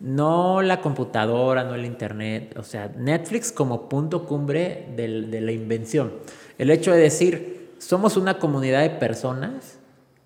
[0.00, 6.14] no la computadora, no el internet, o sea, Netflix como punto cumbre de la invención.
[6.56, 7.53] El hecho de decir,
[7.84, 9.78] somos una comunidad de personas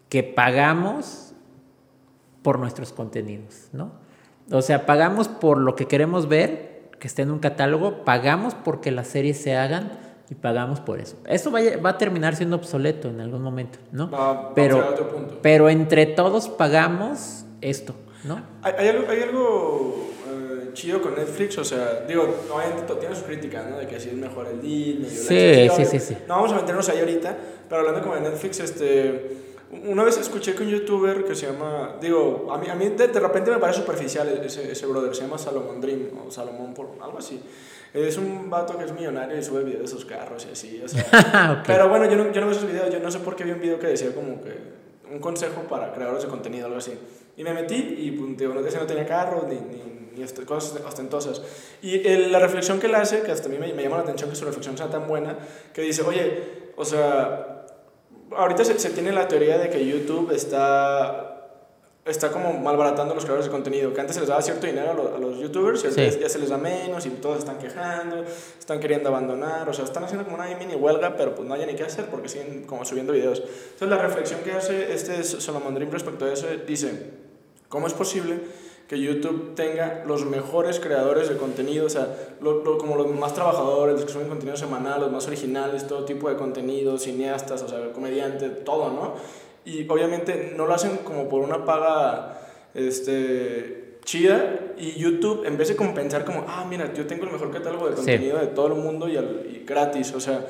[0.09, 1.33] que pagamos
[2.43, 3.93] por nuestros contenidos, ¿no?
[4.51, 8.91] O sea, pagamos por lo que queremos ver, que esté en un catálogo, pagamos porque
[8.91, 9.91] las series se hagan
[10.31, 11.17] y pagamos por eso.
[11.27, 14.11] Eso va, va a terminar siendo obsoleto en algún momento, ¿no?
[14.55, 17.95] pero, pero entre todos pagamos esto,
[18.25, 18.41] ¿no?
[18.63, 20.09] Hay, algo, hay algo
[20.79, 23.79] chido con Netflix, o sea, digo, obviamente tiene sus críticas, ¿no?
[23.79, 25.69] De que si es mejor el Disney.
[25.69, 26.17] Sí, sí, sí, sí.
[26.29, 27.37] No vamos a meternos ahí ahorita,
[27.69, 31.97] pero hablando como de Netflix, este una vez escuché que un youtuber que se llama,
[32.01, 35.37] digo, a mí, a mí de, repente me parece superficial ese, ese brother, se llama
[35.37, 37.43] Salomon Dream, o Salomón por algo así.
[37.93, 40.89] Es un vato que es millonario y sube videos de sus carros y así, o
[40.89, 41.63] sea.
[41.67, 43.51] Pero bueno, yo no, yo no veo esos videos, yo no sé por qué vi
[43.51, 44.57] un video que decía como que
[45.11, 46.93] un consejo para creadores de contenido, algo así.
[47.39, 51.41] Y me metí y pues, digo, no, no tenía carro ni, ni, ni cosas ostentosas.
[51.81, 54.29] Y la reflexión que él hace, que hasta a mí me, me llama la atención
[54.29, 55.39] que su reflexión sea tan buena,
[55.73, 57.55] que dice, oye, o sea
[58.37, 61.35] ahorita se, se, tiene la teoría de que YouTube está
[62.05, 65.19] está como malbaratando los creadores de contenido, que antes se les daba cierto dinero a
[65.19, 68.25] los, youtubers y ya se les da menos y todos están quejando,
[68.59, 71.67] están queriendo abandonar, o sea, están haciendo como una mini huelga, pero pues no hay
[71.67, 73.41] ni qué hacer porque siguen como subiendo videos.
[73.41, 77.11] Entonces la reflexión que hace este Solomon Dream respecto a eso dice,
[77.69, 78.41] ¿cómo es posible
[78.89, 82.09] que YouTube tenga los mejores creadores de contenido, o sea,
[82.41, 86.37] como los más trabajadores, los que suben contenido semanal, los más originales, todo tipo de
[86.37, 89.15] contenido, cineastas, o sea, comediantes, todo, ¿no?
[89.67, 92.41] Y obviamente no lo hacen como por una paga
[92.73, 97.51] este, chida y YouTube, en vez de compensar como, ah, mira, yo tengo el mejor
[97.51, 100.47] catálogo de contenido de todo el mundo y, y gratis, o sea,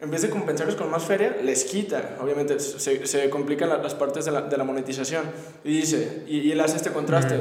[0.00, 2.18] en vez de compensarlos con más feria, les quita.
[2.20, 5.24] Obviamente se, se complican las partes de la, de la, monetización.
[5.64, 7.40] Y dice, y, él hace este contraste.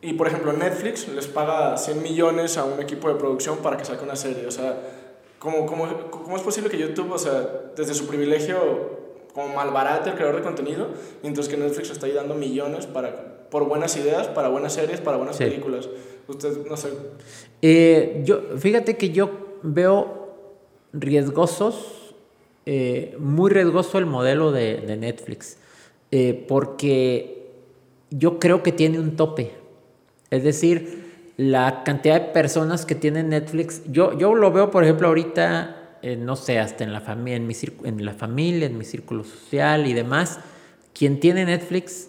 [0.00, 3.84] Y por ejemplo, Netflix les paga 100 millones a un equipo de producción para que
[3.84, 4.46] saque una serie.
[4.46, 4.78] O sea,
[5.38, 10.16] ¿cómo, cómo, cómo es posible que YouTube, o sea, desde su privilegio, como malbarate el
[10.16, 10.88] creador de contenido,
[11.22, 15.18] mientras que Netflix está ahí dando millones para, por buenas ideas, para buenas series, para
[15.18, 15.88] buenas películas?
[16.28, 16.88] Usted, no sé.
[17.60, 20.23] Eh, yo, fíjate que yo veo
[20.94, 22.14] riesgosos,
[22.66, 25.58] eh, muy riesgoso el modelo de, Netflix,
[26.10, 27.50] eh, porque
[28.10, 29.52] yo creo que tiene un tope.
[30.30, 31.04] Es decir,
[31.36, 36.16] la cantidad de personas que tienen Netflix, yo, yo lo veo, por ejemplo, ahorita, eh,
[36.16, 37.54] no sé, hasta en la, familia, en, mi
[37.84, 40.38] en la familia, en mi círculo social y demás,
[40.94, 42.08] quien tiene Netflix,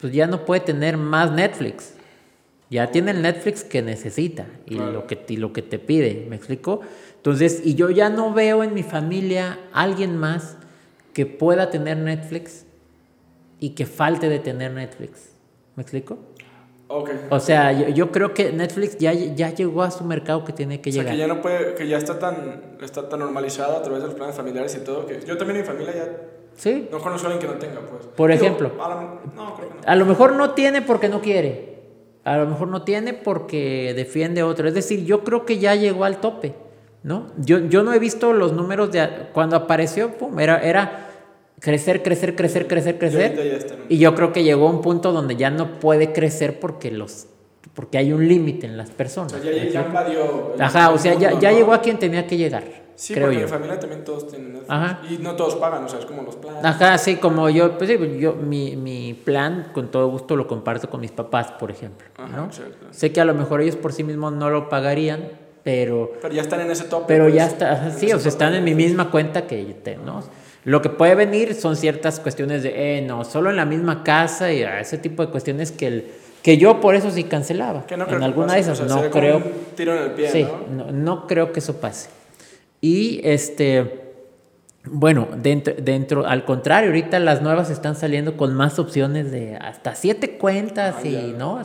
[0.00, 1.94] pues ya no puede tener más Netflix.
[2.70, 6.36] Ya tiene el Netflix que necesita y, lo, que, y lo que te pide, ¿me
[6.36, 6.80] explico?
[7.16, 10.58] Entonces, y yo ya no veo en mi familia alguien más
[11.14, 12.66] que pueda tener Netflix
[13.58, 15.30] y que falte de tener Netflix.
[15.76, 16.18] ¿Me explico?
[16.88, 17.16] Okay.
[17.28, 20.88] O sea, yo, creo que Netflix ya, ya llegó a su mercado que tiene que
[20.88, 21.14] o sea, llegar.
[21.14, 24.16] que ya no puede, que ya está tan, está tan normalizado a través de los
[24.16, 26.08] planes familiares y todo, que yo también en mi familia ya
[26.56, 26.88] ¿Sí?
[26.90, 28.06] no conozco a alguien que no tenga, pues.
[28.06, 29.80] Por ejemplo, a, no, creo que no.
[29.84, 31.77] a lo mejor no tiene porque no quiere.
[32.32, 34.68] A lo mejor no tiene porque defiende otro.
[34.68, 36.54] Es decir, yo creo que ya llegó al tope.
[37.02, 37.28] ¿no?
[37.38, 41.08] Yo, yo no he visto los números de cuando apareció, pum, era, era
[41.60, 43.86] crecer, crecer, crecer, crecer, crecer.
[43.88, 47.26] Y, yo creo que llegó a un punto donde ya no puede crecer porque los
[47.74, 49.34] porque hay un límite en las personas.
[49.34, 52.36] O sea, ya, ya invadió Ajá, o sea, ya, ya llegó a quien tenía que
[52.36, 52.64] llegar.
[52.98, 55.00] Sí, porque en mi familia también todos tienen Ajá.
[55.08, 56.64] Y no todos pagan, o sea, es como los planes.
[56.64, 60.90] Ajá, sí, como yo, pues sí, yo, mi, mi plan con todo gusto lo comparto
[60.90, 62.08] con mis papás, por ejemplo.
[62.16, 62.48] Ajá,
[62.90, 65.28] Sé que a lo mejor ellos por sí mismos no lo pagarían,
[65.62, 66.10] pero...
[66.20, 67.04] Pero ya están en ese top.
[67.06, 70.24] Pero ya está, sí, o sea, están en mi misma cuenta que yo ¿no?
[70.64, 74.52] Lo que puede venir son ciertas cuestiones de, eh, no, solo en la misma casa
[74.52, 76.10] y ese tipo de cuestiones que el
[76.42, 77.86] que yo por eso sí cancelaba.
[77.86, 79.42] Que no en alguna de esas, no creo.
[79.76, 80.90] tiro en el pie, sí, ¿no?
[80.90, 81.26] ¿no?
[81.26, 82.17] creo que eso pase.
[82.80, 84.02] Y este,
[84.84, 89.94] bueno, dentro, dentro, al contrario, ahorita las nuevas están saliendo con más opciones de hasta
[89.94, 91.62] siete cuentas ah, y, ¿no?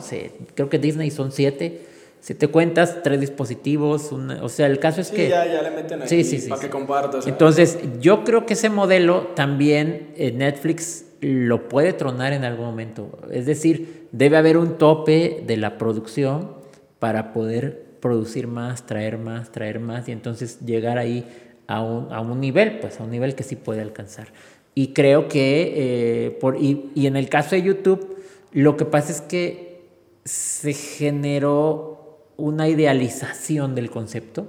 [0.54, 5.08] Creo que Disney son siete si te cuentas, tres dispositivos, o sea, el caso es
[5.08, 5.28] sí, que...
[5.28, 7.26] Ya, ya le meten ahí sí, sí, para que compartas.
[7.26, 13.18] Entonces, yo creo que ese modelo también eh, Netflix lo puede tronar en algún momento.
[13.30, 16.52] Es decir, debe haber un tope de la producción
[16.98, 21.24] para poder producir más, traer más, traer más y entonces llegar ahí
[21.66, 24.28] a un, a un nivel, pues a un nivel que sí puede alcanzar.
[24.74, 28.18] Y creo que, eh, por, y, y en el caso de YouTube,
[28.52, 29.80] lo que pasa es que
[30.22, 34.48] se generó una idealización del concepto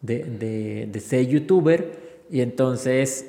[0.00, 3.26] de, de, ser youtuber y entonces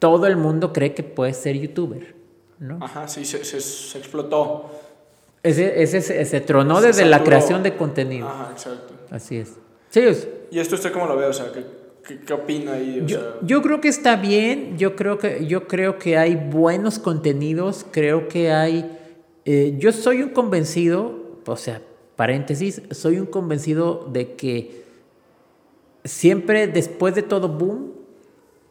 [0.00, 2.16] todo el mundo cree que puede ser youtuber,
[2.58, 2.78] ¿no?
[2.80, 4.70] Ajá, sí, se, se, explotó.
[5.42, 8.28] Ese, ese, se tronó desde la creación de contenido.
[8.28, 8.94] Ajá, exacto.
[9.10, 9.54] Así es.
[9.90, 10.00] Sí,
[10.50, 11.26] ¿Y esto usted cómo lo ve?
[11.26, 13.02] O sea, ¿qué, qué, opina ahí?
[13.06, 17.84] yo, yo, creo que está bien, yo creo que, yo creo que hay buenos contenidos,
[17.90, 18.98] creo que hay...
[19.44, 21.82] Eh, yo soy un convencido, o sea,
[22.16, 24.84] paréntesis, soy un convencido de que
[26.04, 27.92] siempre después de todo boom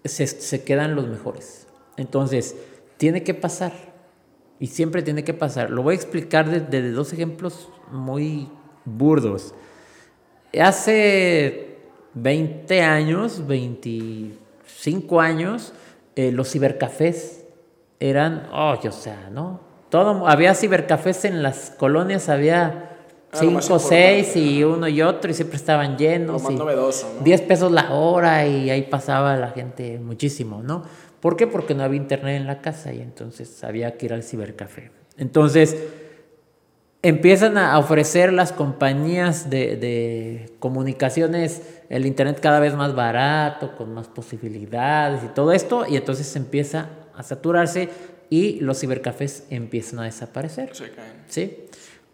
[0.05, 1.67] se, se quedan los mejores.
[1.97, 2.55] Entonces,
[2.97, 3.90] tiene que pasar.
[4.61, 5.71] Y siempre tiene que pasar.
[5.71, 8.47] Lo voy a explicar desde dos ejemplos muy
[8.85, 9.55] burdos.
[10.57, 11.77] Hace
[12.13, 15.73] 20 años, 25 años,
[16.15, 17.43] eh, los cibercafés
[17.99, 19.61] eran, oh, o sea, ¿no?
[19.89, 22.97] Todo, había cibercafés en las colonias, había
[23.33, 26.43] cinco, seis y uno y otro y siempre estaban llenos.
[26.43, 27.23] Lo novedoso, ¿no?
[27.23, 30.83] 10 pesos la hora y ahí pasaba la gente muchísimo, ¿no?
[31.21, 31.47] ¿Por qué?
[31.47, 34.91] Porque no había internet en la casa y entonces había que ir al cibercafé.
[35.17, 35.77] Entonces
[37.03, 43.93] empiezan a ofrecer las compañías de, de comunicaciones el internet cada vez más barato, con
[43.93, 47.89] más posibilidades y todo esto, y entonces empieza a saturarse
[48.29, 50.73] y los cibercafés empiezan a desaparecer.
[50.73, 51.23] Se caen.
[51.27, 51.65] ¿Sí?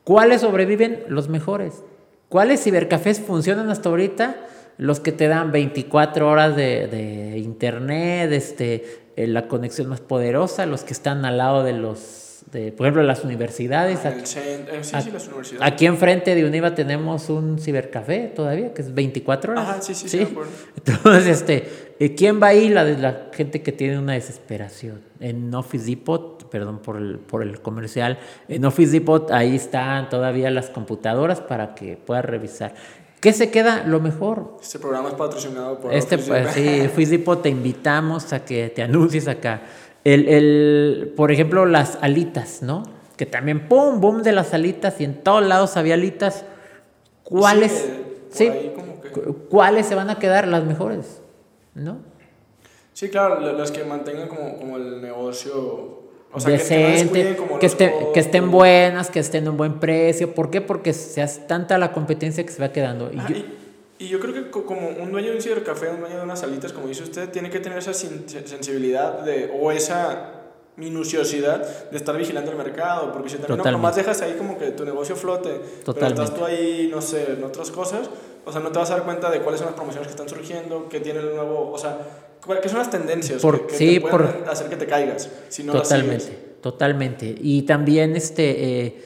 [0.04, 1.04] ¿Cuáles sobreviven?
[1.10, 1.84] Los mejores.
[2.28, 4.36] ¿Cuáles cibercafés funcionan hasta ahorita?
[4.78, 10.84] Los que te dan 24 horas de, internet, este, eh, la conexión más poderosa, los
[10.84, 14.06] que están al lado de los, de, por ejemplo, las universidades.
[14.06, 15.74] Ah, aquí, eh, sí, sí, las universidades.
[15.74, 19.68] Aquí enfrente de Univa tenemos un cibercafé todavía, que es 24 horas.
[19.68, 20.28] Ajá, sí, sí, sí.
[20.86, 21.68] Entonces, este,
[22.00, 22.70] eh, ¿quién va ahí?
[22.70, 25.02] La, la gente que tiene una desesperación.
[25.20, 30.50] En Office Depot perdón por el, por el comercial, en Office Depot ahí están todavía
[30.52, 32.74] las computadoras para que puedas revisar.
[33.20, 33.84] ¿Qué se queda?
[33.84, 34.58] Lo mejor.
[34.62, 39.28] Este programa es patrocinado por este, pues, Sí, Depot te invitamos a que te anuncies
[39.28, 39.62] acá.
[40.04, 42.84] El, el, por ejemplo, las alitas, ¿no?
[43.18, 44.00] Que también, ¡pum!
[44.00, 46.46] Boom de las alitas y en todos lados había alitas.
[47.24, 47.90] ¿Cuáles?
[48.30, 48.52] Sí,
[49.50, 51.22] ¿Cuáles se van a quedar las mejores?
[51.74, 51.98] ¿No?
[52.94, 56.07] Sí, claro, las que mantengan como, como el negocio
[56.46, 57.70] decente, que,
[58.14, 60.34] que, estén buenas, que estén en un buen precio.
[60.34, 60.62] ¿Por qué?
[60.62, 63.12] Porque se hace tanta la competencia que se va quedando.
[63.12, 63.46] Y, yo,
[64.00, 66.74] y, yo, creo que como un dueño de un cibercafé, un dueño de unas salitas,
[66.74, 70.34] como dice usted, tiene que tener esa sensibilidad de, o esa
[70.78, 74.86] minuciosidad de estar vigilando el mercado, porque si también nomás dejas ahí como que tu
[74.86, 78.08] negocio flote, pero estás tú ahí, no sé, en otras cosas,
[78.46, 80.30] o sea, no te vas a dar cuenta de cuáles son las promociones que están
[80.30, 81.98] surgiendo, que tiene el nuevo, o sea,
[82.62, 85.30] ¿Qué son las tendencias por, que, sí, te pueden hacer que te caigas?
[85.50, 86.32] Si no totalmente,
[86.62, 87.36] totalmente.
[87.40, 88.86] Y también este...
[88.86, 89.04] Eh,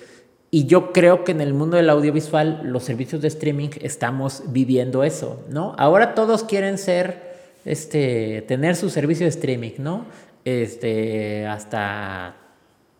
[0.53, 5.05] y yo creo que en el mundo del audiovisual, los servicios de streaming, estamos viviendo
[5.05, 5.73] eso, ¿no?
[5.77, 10.05] Ahora todos quieren ser, este, tener su servicio de streaming, ¿no?
[10.43, 12.35] Este, hasta,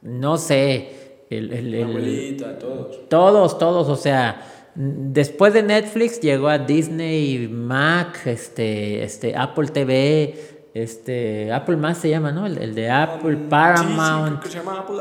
[0.01, 1.51] no sé, el...
[1.51, 3.10] el, el abuelita, todos.
[3.10, 4.41] Todos, todos, o sea,
[4.73, 12.10] Después de Netflix llegó a Disney, Mac, este, este, Apple TV, este, Apple más se
[12.10, 12.45] llama, ¿no?
[12.45, 14.41] El, de Apple, Paramount,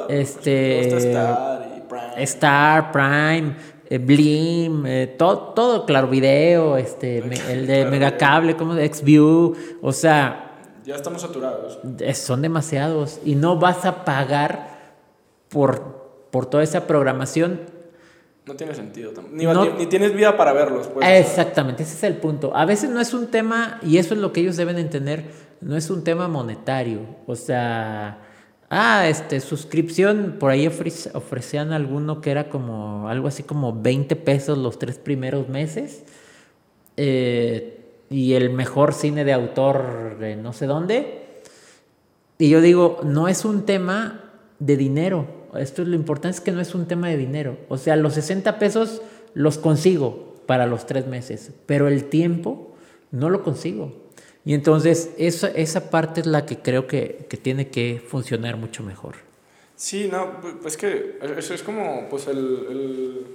[0.08, 0.88] este,
[2.16, 3.54] Star, Prime,
[3.88, 7.18] eh, Blim, eh, todo, todo, claro, video, este,
[7.52, 10.56] el de Megacable, como XView, o sea.
[10.84, 11.78] Ya estamos saturados.
[12.14, 14.80] Son demasiados y no vas a pagar
[15.48, 17.79] por, por toda esa programación
[18.46, 19.12] no tiene sentido.
[19.32, 20.88] Ni, ni, tienes vida para verlos.
[20.88, 22.54] Pues, exactamente, ese es el punto.
[22.56, 25.24] A veces no es un tema, y eso es lo que ellos deben entender,
[25.60, 27.00] no es un tema monetario.
[27.26, 28.18] O sea,
[28.70, 34.58] ah, este, suscripción, por ahí ofrecían alguno que era como algo así como 20 pesos
[34.58, 36.04] los tres primeros meses.
[36.96, 37.76] Eh,
[38.10, 41.42] y el mejor cine de autor de no sé dónde.
[42.38, 44.24] Y yo digo, no es un tema
[44.58, 47.58] de dinero esto es lo importante, es que no es un tema de dinero.
[47.68, 49.02] O sea, los 60 pesos
[49.34, 52.74] los consigo para los tres meses, pero el tiempo
[53.10, 53.92] no lo consigo.
[54.44, 58.82] Y entonces esa, esa parte es la que creo que, que tiene que funcionar mucho
[58.82, 59.16] mejor.
[59.76, 63.26] Sí, no, pues que eso es como pues el, el,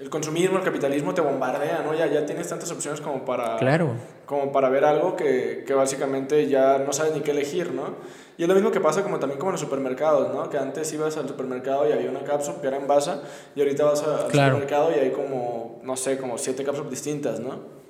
[0.00, 1.94] el, consumismo, el capitalismo te bombardea, ¿no?
[1.94, 3.94] Ya, ya tienes tantas opciones como para, claro.
[4.26, 7.96] como para ver algo que, que básicamente ya no sabes ni qué elegir, ¿no?
[8.38, 10.48] Y es lo mismo que pasa como también como en los supermercados, ¿no?
[10.48, 13.22] Que antes ibas al supermercado y había una cápsula que era en basa
[13.54, 17.81] y ahorita vas al supermercado y hay como, no sé, como siete cápsulas distintas, ¿no?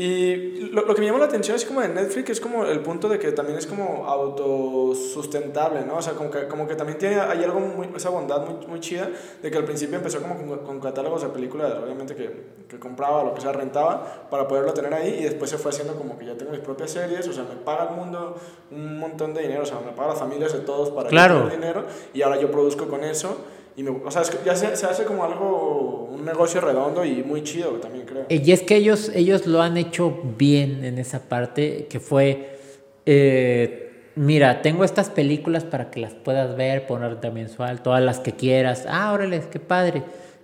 [0.00, 2.80] Y lo, lo, que me llama la atención es como de Netflix, es como el
[2.80, 5.98] punto de que también es como autosustentable, ¿no?
[5.98, 8.80] O sea, como que, como que también tiene, hay algo, muy, esa bondad muy, muy
[8.80, 9.10] chida,
[9.42, 13.22] de que al principio empezó como con, con catálogos de películas, obviamente que, que compraba,
[13.24, 16.24] lo que sea, rentaba, para poderlo tener ahí, y después se fue haciendo como que
[16.24, 18.40] ya tengo mis propias series, o sea, me paga el mundo
[18.70, 21.40] un montón de dinero, o sea, me paga las familias de todos para claro.
[21.40, 21.84] tener dinero,
[22.14, 23.36] y ahora yo produzco con eso
[23.76, 27.42] y me, o sea, ya se, se, hace como algo, un negocio redondo y muy
[27.42, 28.26] chido también creo.
[28.28, 32.58] Y es que ellos, ellos lo han hecho bien en esa parte, que fue,
[33.06, 38.32] eh, mira, tengo estas películas para que las puedas ver, ponerte mensual, todas las que
[38.32, 38.86] quieras.
[38.88, 40.02] Ah, órale, qué padre.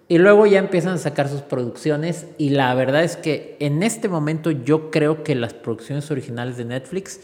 [0.09, 4.09] Y luego ya empiezan a sacar sus producciones y la verdad es que en este
[4.09, 7.21] momento yo creo que las producciones originales de Netflix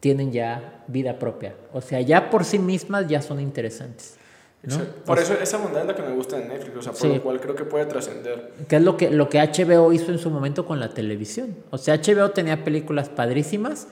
[0.00, 1.54] tienen ya vida propia.
[1.72, 4.16] O sea, ya por sí mismas ya son interesantes.
[5.04, 7.22] Por eso esa bondad es la que me gusta de Netflix, o sea, por lo
[7.22, 8.52] cual creo que puede trascender.
[8.68, 11.56] Que es lo que, lo que HBO hizo en su momento con la televisión.
[11.70, 13.88] O sea, HBO tenía películas padrísimas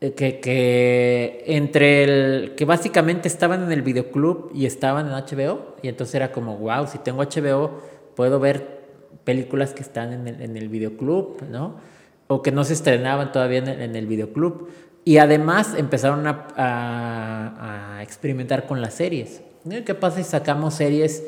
[0.00, 5.76] eh, que, que entre el que básicamente estaban en el videoclub y estaban en HBO
[5.82, 7.80] y entonces era como, wow, si tengo HBO
[8.14, 8.80] puedo ver
[9.24, 11.76] películas que están en el, en el videoclub, ¿no?
[12.28, 14.68] O que no se estrenaban todavía en el, en el videoclub.
[15.04, 19.42] Y además empezaron a, a, a experimentar con las series.
[19.68, 21.22] ¿Qué pasa si sacamos series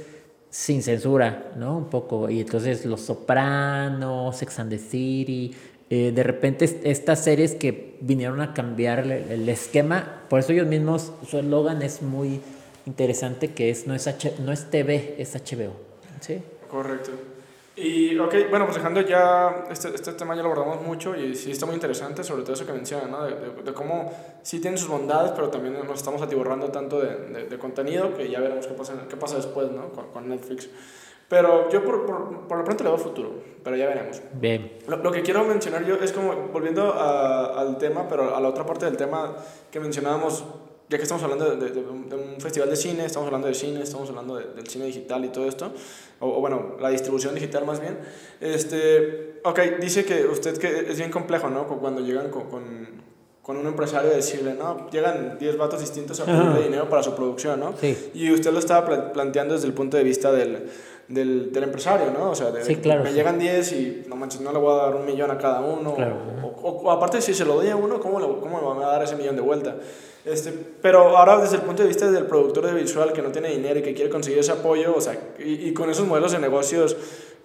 [0.51, 1.79] sin censura, ¿no?
[1.79, 2.29] Un poco.
[2.31, 5.55] Y entonces Los Sopranos, Sex and the City,
[5.91, 11.13] eh, de repente estas series que vinieron a cambiar el, esquema, por eso ellos mismos,
[11.29, 12.41] su eslogan es muy
[12.87, 15.73] interesante, que es no es, H, no es TV, es HBO.
[16.21, 16.41] ¿Sí?
[16.71, 17.11] Correcto.
[17.83, 21.51] Y, ok, bueno, pues dejando ya, este, este tema ya lo abordamos mucho y sí
[21.51, 23.25] está muy interesante, sobre todo eso que mencionan, ¿no?
[23.25, 24.13] De, de, cómo
[24.43, 28.39] sí tiene sus bondades, pero también nos estamos atiborrando tanto de, de contenido que ya
[28.39, 29.89] veremos qué pasa, qué pasa después, ¿no?
[29.89, 30.69] Con, con Netflix.
[31.29, 33.31] Pero yo por, por, por, lo pronto le veo futuro,
[33.65, 34.21] pero ya veremos.
[34.35, 34.79] Bien.
[34.87, 38.49] Lo, lo que quiero mencionar yo es como, volviendo a, al tema, pero a la
[38.49, 39.35] otra parte del tema
[39.73, 40.45] que mencionábamos
[40.93, 43.83] ya que estamos hablando de, de, de, un festival de cine, estamos hablando de cine,
[43.83, 45.73] estamos hablando del cine digital y todo esto,
[46.21, 47.99] o, o, bueno, la distribución digital más bien,
[48.41, 51.67] este, ok, dice que usted que es bien complejo, ¿no?
[51.67, 52.63] Cuando llegan con, con,
[53.41, 57.59] con un empresario decirle, no, llegan 10 vatos distintos a pedirle dinero para su producción,
[57.59, 57.75] ¿no?
[57.81, 58.11] Sí.
[58.13, 60.69] Y usted lo estaba planteando desde el punto de vista del,
[61.13, 62.31] del, del empresario, ¿no?
[62.31, 63.17] O sea, de, sí, claro, me sí.
[63.17, 65.95] llegan 10 y no manches, no le voy a dar un millón a cada uno.
[65.95, 66.17] Claro.
[66.43, 68.83] O, o, o, aparte, si se lo doy a uno, ¿cómo, le, ¿cómo me van
[68.83, 69.77] a dar ese millón de vuelta?
[70.25, 73.49] Este, pero ahora desde el punto de vista del productor de visual que no tiene
[73.49, 76.39] dinero y que quiere conseguir ese apoyo, o sea, y, y con esos modelos de
[76.39, 76.97] negocios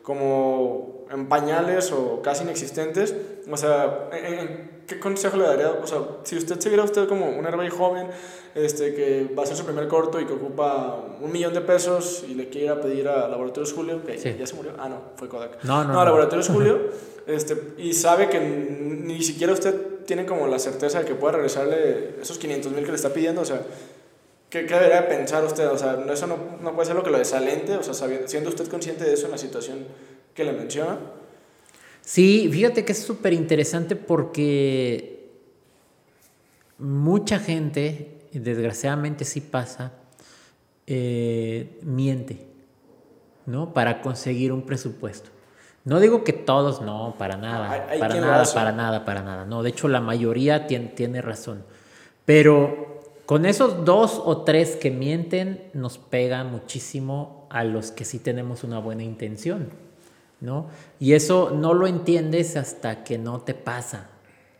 [0.03, 3.15] como en pañales o casi inexistentes,
[3.51, 5.70] o sea, ¿en, ¿qué consejo le daría?
[5.72, 8.08] O sea, si usted se viera usted como un héroe joven
[8.56, 12.24] este, que va a hacer su primer corto y que ocupa un millón de pesos
[12.28, 14.36] y le quiera pedir a Laboratorios Julio, que Sí.
[14.40, 15.64] ya se murió, ah no, fue Kodak.
[15.64, 16.06] No, no, no, no.
[16.06, 16.80] Laboratorios Julio,
[17.28, 19.76] este, y sabe que ni siquiera usted
[20.06, 23.42] tiene como la certeza de que pueda regresarle esos 500 mil que le está pidiendo,
[23.42, 23.62] o sea,
[24.50, 25.68] ¿qué, qué debería pensar usted?
[25.70, 28.50] O sea, eso no, no puede ser lo que lo desalente, o sea, sabiendo, siendo
[28.50, 29.86] usted consciente de eso en la situación
[30.34, 30.98] que le menciona.
[32.08, 35.30] Sí, fíjate que es súper interesante porque
[36.78, 39.91] mucha gente, desgraciadamente sí pasa,
[40.86, 42.47] eh, miente,
[43.45, 43.74] ¿no?
[43.74, 45.32] Para conseguir un presupuesto.
[45.84, 49.43] No digo que todos, no, para nada, Hay- hay para nada, para nada, para nada.
[49.45, 51.66] No, de hecho la mayoría tiene, tiene razón.
[52.24, 58.20] Pero con esos dos o tres que mienten nos pega muchísimo a los que sí
[58.20, 59.68] tenemos una buena intención,
[60.40, 60.68] ¿no?
[61.00, 64.10] Y eso no lo entiendes hasta que no te pasa,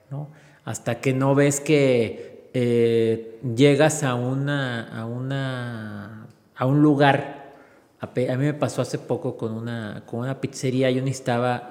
[0.09, 0.30] ¿no?
[0.65, 7.53] Hasta que no ves que eh, llegas a una, a una, a un lugar.
[7.99, 11.69] A, mí me pasó hace poco con una, con una pizzería, yo necesitaba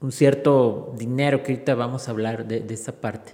[0.00, 3.32] un cierto dinero, que ahorita vamos a hablar de, de esa parte.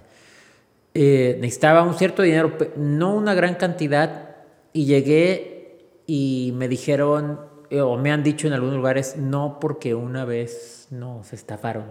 [0.93, 4.35] Eh, necesitaba un cierto dinero, no una gran cantidad,
[4.71, 7.39] y llegué y me dijeron,
[7.69, 11.85] eh, o me han dicho en algunos lugares, no porque una vez nos estafaron.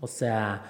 [0.00, 0.64] O sea,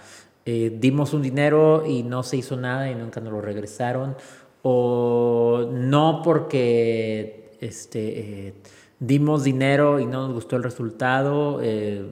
[0.44, 4.16] eh, dimos un dinero y no se hizo nada y nunca nos lo regresaron.
[4.62, 8.54] O no porque este, eh,
[9.00, 11.60] dimos dinero y no nos gustó el resultado,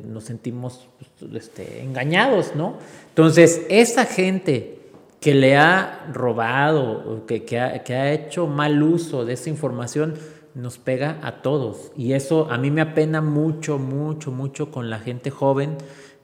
[0.08, 0.88] nos sentimos
[1.20, 2.74] pues, este, engañados, ¿no?
[3.10, 4.78] Entonces, esa gente
[5.20, 10.14] que le ha robado, que, que, ha, que ha hecho mal uso de esa información,
[10.54, 11.92] nos pega a todos.
[11.96, 15.76] Y eso a mí me apena mucho, mucho, mucho con la gente joven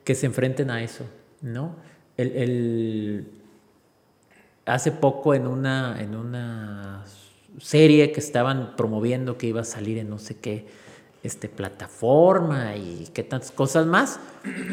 [0.05, 1.05] que se enfrenten a eso,
[1.43, 1.77] ¿no?
[2.17, 3.29] El,
[4.65, 7.05] hace poco en una, en una
[7.61, 10.67] serie que estaban promoviendo que iba a salir en no sé qué,
[11.23, 14.21] este, plataforma y qué tantas cosas más.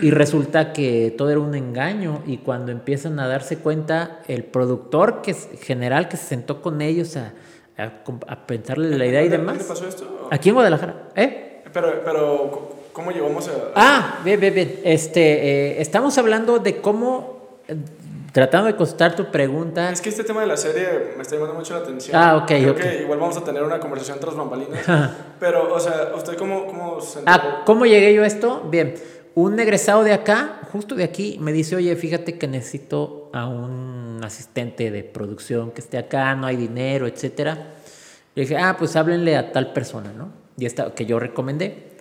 [0.01, 5.21] Y resulta que todo era un engaño y cuando empiezan a darse cuenta, el productor
[5.21, 7.33] que general que se sentó con ellos a,
[7.78, 9.57] a, pensarle la idea y demás.
[9.57, 10.28] ¿Dónde pasó esto?
[10.32, 11.09] Aquí en Guadalajara.
[11.15, 11.63] ¿Eh?
[11.74, 13.51] Pero, pero ¿cómo llegamos a...?
[13.76, 14.80] Ah, bien, bien, bien.
[14.84, 17.34] Este, eh, estamos hablando de cómo
[18.34, 19.91] Tratando de contestar tu pregunta.
[19.91, 22.17] Es que este tema de la serie me está llamando mucho la atención.
[22.19, 22.80] Ah, ok, Creo ok.
[22.80, 24.84] que igual vamos a tener una conversación tras bambalinas.
[25.39, 28.67] pero, o sea, ¿usted cómo, cómo se Ah, ¿cómo llegué yo a esto?
[28.71, 28.95] Bien.
[29.36, 34.21] Un egresado de acá, justo de aquí, me dice, oye, fíjate que necesito a un
[34.23, 37.57] asistente de producción que esté acá, no hay dinero, etcétera.
[38.36, 40.31] Le dije, ah, pues háblenle a tal persona, ¿no?
[40.57, 41.91] Y esta que yo recomendé.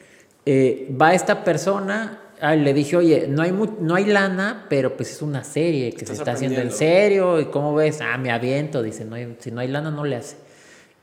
[0.47, 5.13] Eh, va esta persona, Ah, le dije, oye, no hay, no hay lana, pero pues
[5.13, 7.39] es una serie que se está haciendo en serio.
[7.39, 8.01] ¿Y cómo ves?
[8.01, 8.83] Ah, me aviento.
[8.83, 10.39] Dice, no si no hay lana, no le hace.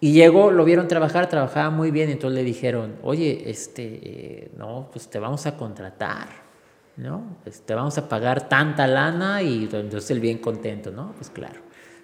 [0.02, 2.10] Y llegó, lo vieron trabajar, trabajaba muy bien.
[2.10, 6.28] Entonces le dijeron, oye, este, no, pues te vamos a contratar,
[7.00, 7.38] ¿no?
[7.44, 9.42] Pues vamos a pagar tanta lana.
[9.42, 11.14] Y entonces él bien contento, ¿no?
[11.14, 11.62] Pues claro.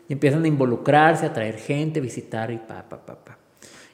[0.08, 3.38] Y empiezan a involucrarse, a traer gente, visitar y pa, pa, pa, pa.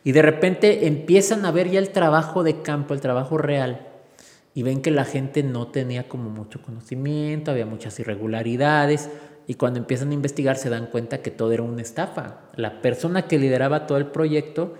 [0.03, 3.87] Y de repente empiezan a ver ya el trabajo de campo, el trabajo real
[4.53, 9.09] y ven que la gente no tenía como mucho conocimiento, había muchas irregularidades
[9.47, 12.41] y cuando empiezan a investigar se dan cuenta que todo era una estafa.
[12.55, 14.75] La persona que lideraba todo el proyecto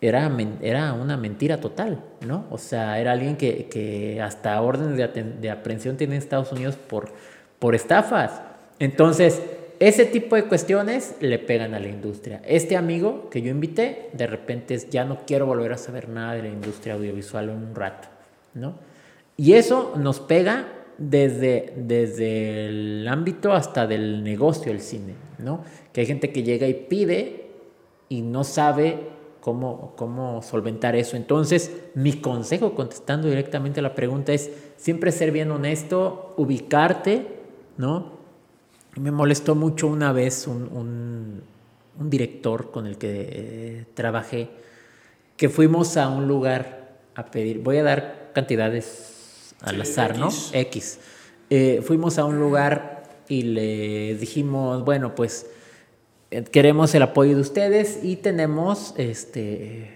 [0.00, 0.30] era,
[0.60, 2.46] era una mentira total, ¿no?
[2.50, 6.76] O sea, era alguien que, que hasta órdenes de, de, aprehensión tiene en Estados Unidos
[6.76, 7.12] por,
[7.58, 8.42] por estafas.
[8.78, 9.42] Entonces,
[9.78, 12.40] ese tipo de cuestiones le pegan a la industria.
[12.46, 16.34] Este amigo que yo invité, de repente es, ya no quiero volver a saber nada
[16.34, 18.08] de la industria audiovisual en un rato,
[18.54, 18.74] ¿no?
[19.36, 20.66] Y eso nos pega
[20.98, 25.62] desde, desde el ámbito hasta del negocio del cine, ¿no?
[25.92, 27.46] Que hay gente que llega y pide
[28.08, 29.15] y no sabe
[29.46, 31.16] cómo, cómo solventar eso.
[31.16, 37.28] Entonces, mi consejo, contestando directamente a la pregunta, es siempre ser bien honesto, ubicarte,
[37.76, 38.10] ¿no?
[38.96, 41.44] Me molestó mucho una vez un,
[41.96, 44.50] un, director con el que eh, trabajé,
[45.36, 50.28] que fuimos a un lugar a pedir, voy a dar cantidades al azar, ¿no?
[50.54, 50.98] X.
[51.50, 55.46] Eh, fuimos a un lugar y le dijimos, bueno, pues
[56.50, 59.95] queremos el apoyo de ustedes y tenemos este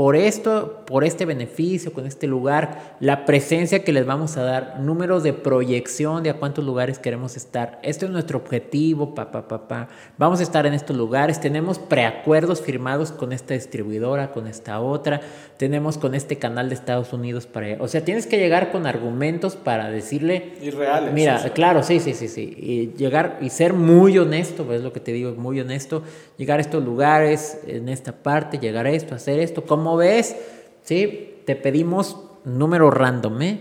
[0.00, 4.80] por esto, por este beneficio, con este lugar, la presencia que les vamos a dar,
[4.80, 7.78] números de proyección de a cuántos lugares queremos estar.
[7.82, 9.88] Esto es nuestro objetivo, papá, papá.
[10.16, 11.38] Vamos a estar en estos lugares.
[11.38, 15.20] Tenemos preacuerdos firmados con esta distribuidora, con esta otra.
[15.58, 17.76] Tenemos con este canal de Estados Unidos para...
[17.80, 20.54] O sea, tienes que llegar con argumentos para decirle...
[20.62, 21.12] Irreales.
[21.12, 22.54] Mira, claro, sí, sí, sí, sí.
[22.56, 26.02] Y llegar y ser muy honesto, pues es lo que te digo, muy honesto.
[26.38, 29.64] Llegar a estos lugares, en esta parte, llegar a esto, hacer esto.
[29.66, 30.36] ¿Cómo ves?
[30.82, 31.42] ¿Sí?
[31.46, 33.60] Te pedimos número random, ¿eh?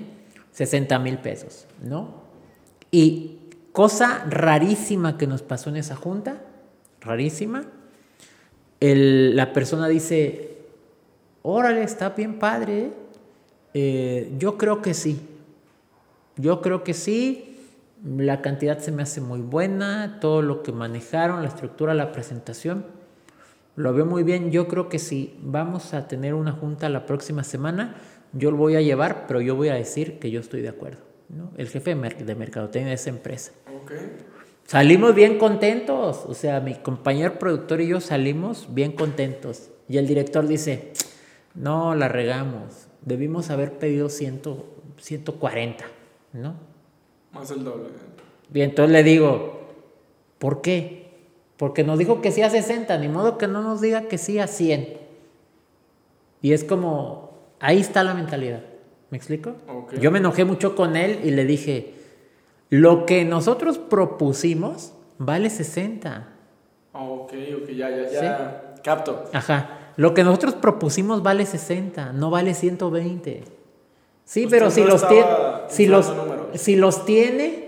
[0.51, 2.23] 60 mil pesos, ¿no?
[2.91, 3.39] Y
[3.71, 6.41] cosa rarísima que nos pasó en esa junta,
[7.01, 7.65] rarísima,
[8.81, 10.57] la persona dice,
[11.41, 12.93] órale, está bien padre, ¿eh?
[13.73, 15.21] Eh, yo creo que sí,
[16.37, 17.57] yo creo que sí,
[18.03, 22.85] la cantidad se me hace muy buena, todo lo que manejaron, la estructura, la presentación,
[23.79, 24.51] lo veo muy bien.
[24.51, 27.95] Yo creo que si vamos a tener una junta la próxima semana,
[28.33, 30.99] yo lo voy a llevar, pero yo voy a decir que yo estoy de acuerdo.
[31.29, 31.51] ¿no?
[31.55, 33.53] El jefe de mercadotecnia de esa empresa.
[34.65, 36.25] Salimos bien contentos.
[36.27, 39.69] O sea, mi compañero productor y yo salimos bien contentos.
[39.87, 40.91] Y el director dice,
[41.55, 42.87] no, la regamos.
[43.05, 44.41] Debimos haber pedido 100,
[44.97, 45.85] 140,
[46.33, 46.55] ¿no?
[47.31, 47.87] Más el doble.
[48.49, 49.69] Bien, entonces le digo,
[50.37, 50.98] ¿por qué?
[51.59, 54.39] Porque nos dijo que sí a 60, ni modo que no nos diga que sí
[54.39, 54.93] a 100.
[56.41, 58.61] Y es como, ahí está la mentalidad.
[59.09, 59.55] ¿Me explico?
[59.99, 61.95] Yo me enojé mucho con él y le dije,
[62.69, 66.29] lo que nosotros propusimos vale 60.
[66.93, 68.75] ok, ok, ya, ya, ya.
[68.81, 69.25] Capto.
[69.33, 69.91] Ajá.
[69.97, 73.43] Lo que nosotros propusimos vale 60, no vale 120.
[74.23, 75.27] Sí, pero si los, tiene,
[75.67, 76.13] si, los,
[76.53, 77.58] si los tiene,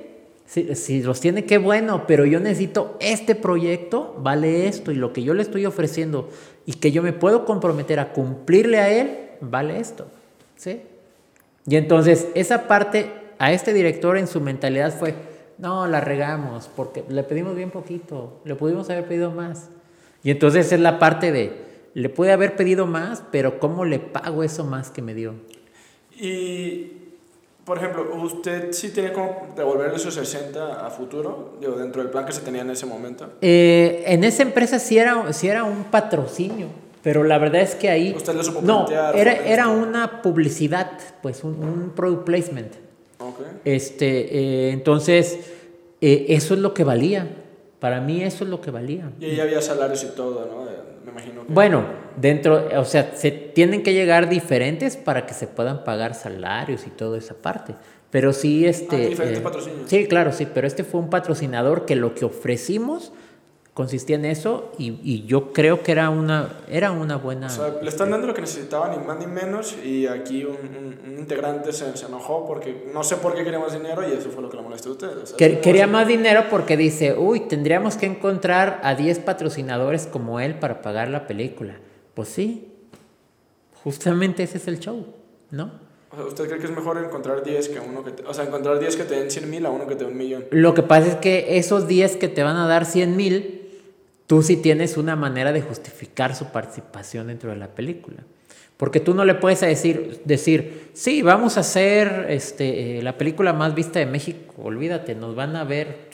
[0.73, 5.23] si, los tiene, qué bueno, pero yo necesito este proyecto, vale esto, y lo que
[5.23, 6.27] yo le estoy ofreciendo
[6.65, 10.07] y que yo me puedo comprometer a cumplirle a él, vale esto.
[10.57, 10.81] ¿Sí?
[11.65, 15.15] Y entonces, esa parte a este director en su mentalidad fue,
[15.57, 19.69] no, la regamos, porque le pedimos bien poquito, le pudimos haber pedido más.
[20.21, 21.53] Y entonces es la parte de,
[21.93, 25.33] le puede haber pedido más, pero ¿cómo le pago eso más que me dio?
[26.19, 27.00] Y
[27.65, 31.57] por ejemplo, ¿usted sí tiene como devolver esos 60 a futuro?
[31.59, 33.33] Digo, dentro del plan que se tenía en ese momento.
[33.41, 36.67] Eh, en esa empresa sí era, sí era un patrocinio.
[37.03, 38.15] Pero la verdad es que ahí...
[38.61, 40.91] no, era, era una publicidad,
[41.21, 42.73] pues un, product placement.
[43.65, 45.39] Este, eh, entonces,
[45.99, 47.27] eh, eso es lo que valía.
[47.79, 49.11] Para mí eso es lo que valía.
[49.19, 50.65] Y ahí había salarios y todo, ¿no?
[51.03, 51.85] Me imagino Bueno,
[52.21, 56.91] dentro, o sea, se tienen que llegar diferentes para que se puedan pagar salarios y
[56.91, 57.75] toda esa parte.
[58.11, 58.95] Pero sí, este...
[58.95, 59.89] Ah, diferentes eh, patrocinios.
[59.89, 63.11] Sí, claro, sí, pero este fue un patrocinador que lo que ofrecimos
[63.73, 67.47] consistía en eso y, y, yo creo que era una, era una buena...
[67.47, 70.57] O sea, le están dando lo que necesitaban, ni más ni menos, y aquí un,
[71.07, 74.29] un, integrante se, se, enojó porque no sé por qué quería más dinero y eso
[74.29, 75.33] fue lo que le molestó a ustedes.
[75.33, 80.81] quería más dinero porque dice, uy, tendríamos que encontrar a 10 patrocinadores como él para
[80.81, 81.75] pagar la película.
[82.13, 82.67] Pues sí,
[83.83, 85.05] justamente ese es el show,
[85.49, 85.71] ¿no?
[86.11, 88.43] O sea, ¿usted cree que es mejor encontrar 10 que uno que te, o sea,
[88.43, 90.45] encontrar 10 que te den 100 mil a uno que te den un millón?
[90.51, 93.61] Lo que pasa es que esos 10 que te van a dar 100 mil
[94.27, 98.17] tú sí tienes una manera de justificar su participación dentro de la película.
[98.77, 103.53] Porque tú no le puedes decir, decir sí, vamos a hacer este, eh, la película
[103.53, 106.09] más vista de México, olvídate, nos van a ver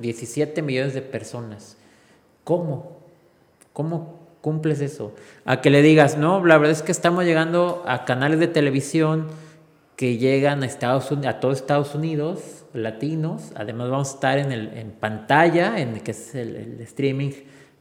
[0.00, 1.76] 17 millones de personas.
[2.44, 2.98] ¿Cómo?
[3.72, 5.14] ¿Cómo cumples eso?
[5.44, 9.28] A que le digas, no, la verdad es que estamos llegando a canales de televisión
[9.96, 14.52] que llegan a, Estados Unidos, a todo Estados Unidos, latinos, además vamos a estar en,
[14.52, 17.32] el, en pantalla, en que es el streaming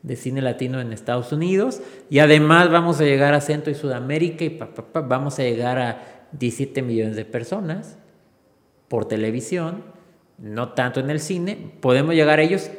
[0.01, 1.81] de cine latino en Estados Unidos.
[2.09, 4.59] Y además vamos a llegar a Centro y Sudamérica y
[4.93, 7.97] vamos a llegar a 17 millones de personas
[8.87, 9.83] por televisión,
[10.37, 12.69] no tanto en el cine, podemos llegar a ellos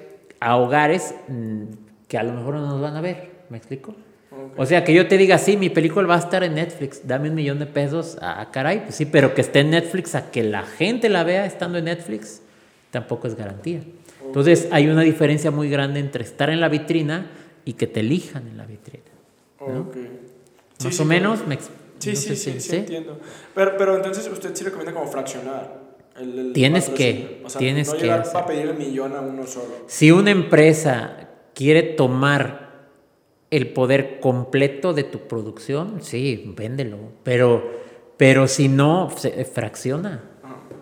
[0.40, 1.62] a hogares mm,
[2.08, 3.94] que a lo mejor no nos van a ver, ¿me explico?
[4.56, 7.30] O sea, que yo te diga, sí, mi película va a estar en Netflix, dame
[7.30, 10.44] un millón de pesos, a, caray, pues sí, pero que esté en Netflix, a que
[10.44, 12.40] la gente la vea estando en Netflix,
[12.90, 13.82] tampoco es garantía.
[14.24, 17.26] Entonces hay una diferencia muy grande entre estar en la vitrina
[17.64, 19.04] y que te elijan en la vitrina.
[20.84, 21.58] Más o menos, me,
[21.98, 23.18] sí, sí, sí, sí, entiendo.
[23.54, 25.90] Pero, pero entonces usted sí recomienda como fraccionar.
[26.16, 28.08] El, tienes que, o sea, tienes no que.
[28.08, 29.84] para pedir el millón a uno solo.
[29.86, 32.59] Si una empresa quiere tomar
[33.50, 36.98] el poder completo de tu producción, sí, véndelo.
[37.22, 37.62] Pero,
[38.16, 40.30] pero si no, se fracciona.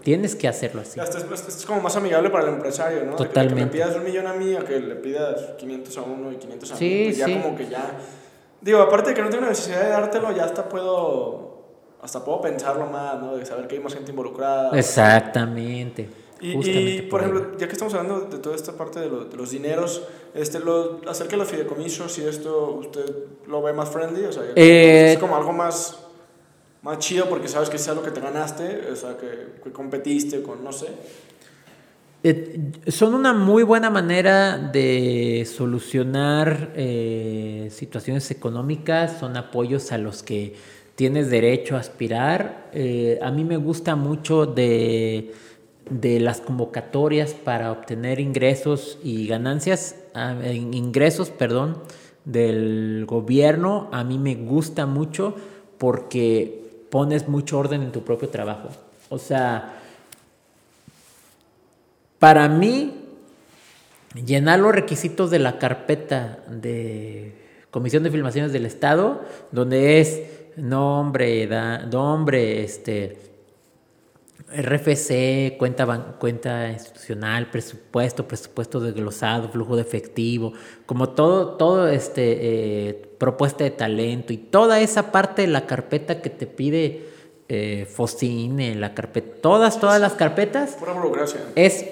[0.02, 1.00] Tienes que hacerlo así.
[1.00, 3.16] Esto es, como más amigable para el empresario, ¿no?
[3.16, 3.56] Totalmente.
[3.56, 6.36] Que, me pidas un millón a mí a que le pidas 500 a uno y
[6.36, 6.78] 500 a mí.
[6.78, 7.92] Sí, pues ya como que ya...
[8.60, 11.48] Digo, aparte de que no tengo necesidad de dártelo, ya hasta puedo...
[12.00, 13.36] Hasta puedo pensarlo más, ¿no?
[13.36, 14.78] De saber que hay más gente involucrada.
[14.78, 16.08] Exactamente.
[16.40, 20.02] Y, por, ejemplo, ya que estamos hablando de toda esta parte de, de los dineros,
[20.34, 23.04] este, lo, acerca de los fideicomisos, si esto usted
[23.46, 25.98] lo ve más friendly, o sea, eh, es como algo más
[26.82, 30.62] más chido porque sabes que es algo que te ganaste, o sea, que, competiste con,
[30.62, 30.86] no sé.
[32.22, 40.22] Eh, son una muy buena manera de solucionar eh, situaciones económicas, son apoyos a los
[40.22, 40.54] que
[40.94, 42.70] tienes derecho a aspirar.
[42.72, 45.32] Eh, a mí me gusta mucho de,
[45.90, 51.78] de, las convocatorias para obtener ingresos y ganancias, ah, ingresos, perdón,
[52.24, 53.88] del gobierno.
[53.92, 55.34] A mí me gusta mucho
[55.78, 58.68] porque pones mucho orden en tu propio trabajo.
[59.08, 59.74] O sea,
[62.18, 62.94] para mí,
[64.14, 67.34] llenar los requisitos de la carpeta de
[67.70, 69.22] Comisión de Filmaciones del Estado,
[69.52, 70.22] donde es
[70.56, 71.48] nombre,
[71.90, 73.27] nombre, este,
[74.50, 75.86] RFC, cuenta,
[76.18, 80.54] cuenta institucional, presupuesto, presupuesto desglosado, flujo de efectivo,
[80.86, 86.22] como todo, todo este, eh, propuesta de talento y toda esa parte de la carpeta
[86.22, 87.08] que te pide
[87.48, 90.78] eh, Focine, la carpeta, todas, todas las carpetas,
[91.54, 91.86] es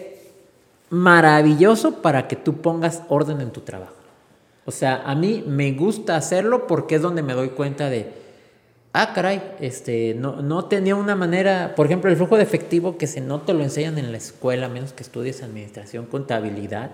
[0.89, 3.93] maravilloso para que tú pongas orden en tu trabajo.
[4.65, 8.26] O sea, a mí me gusta hacerlo porque es donde me doy cuenta de
[8.97, 13.07] ah, caray, este, no, no tenía una manera, por ejemplo, el flujo de efectivo que
[13.07, 16.93] se no te lo enseñan en la escuela, a menos que estudies administración, contabilidad.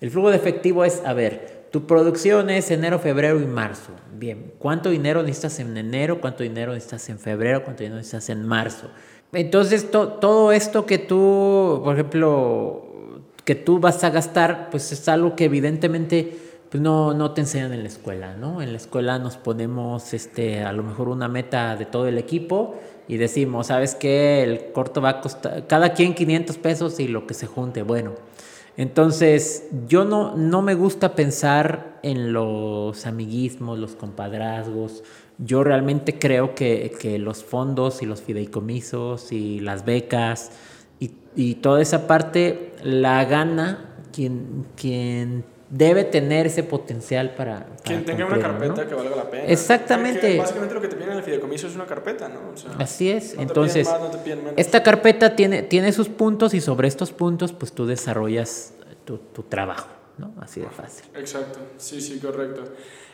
[0.00, 3.92] El flujo de efectivo es, a ver, tu producción es enero, febrero y marzo.
[4.16, 6.20] Bien, ¿cuánto dinero necesitas en enero?
[6.20, 7.64] ¿Cuánto dinero necesitas en febrero?
[7.64, 8.88] ¿Cuánto dinero necesitas en marzo?
[9.32, 12.86] Entonces, todo esto que tú, por ejemplo,
[13.44, 16.36] que tú vas a gastar, pues es algo que evidentemente
[16.70, 18.62] pues no, no te enseñan en la escuela, ¿no?
[18.62, 22.76] En la escuela nos ponemos este, a lo mejor una meta de todo el equipo
[23.08, 24.44] y decimos, ¿sabes qué?
[24.44, 28.12] El corto va a costar, cada quien 500 pesos y lo que se junte, bueno.
[28.76, 35.02] Entonces, yo no, no me gusta pensar en los amiguismos, los compadrazgos.
[35.38, 40.52] Yo realmente creo que, que los fondos y los fideicomisos y las becas
[41.00, 47.66] y, y toda esa parte la gana quien, quien debe tener ese potencial para...
[47.84, 49.44] Quien tenga una carpeta que valga la pena.
[49.44, 50.36] Exactamente.
[50.36, 52.52] básicamente lo que te piden en el fideicomiso es una carpeta, ¿no?
[52.78, 53.34] Así es.
[53.38, 53.88] Entonces,
[54.56, 59.44] esta carpeta tiene, tiene sus puntos y sobre estos puntos, pues tú desarrollas tu, tu
[59.44, 60.34] trabajo, ¿no?
[60.40, 61.06] Así de fácil.
[61.14, 62.64] Exacto, sí, sí, correcto.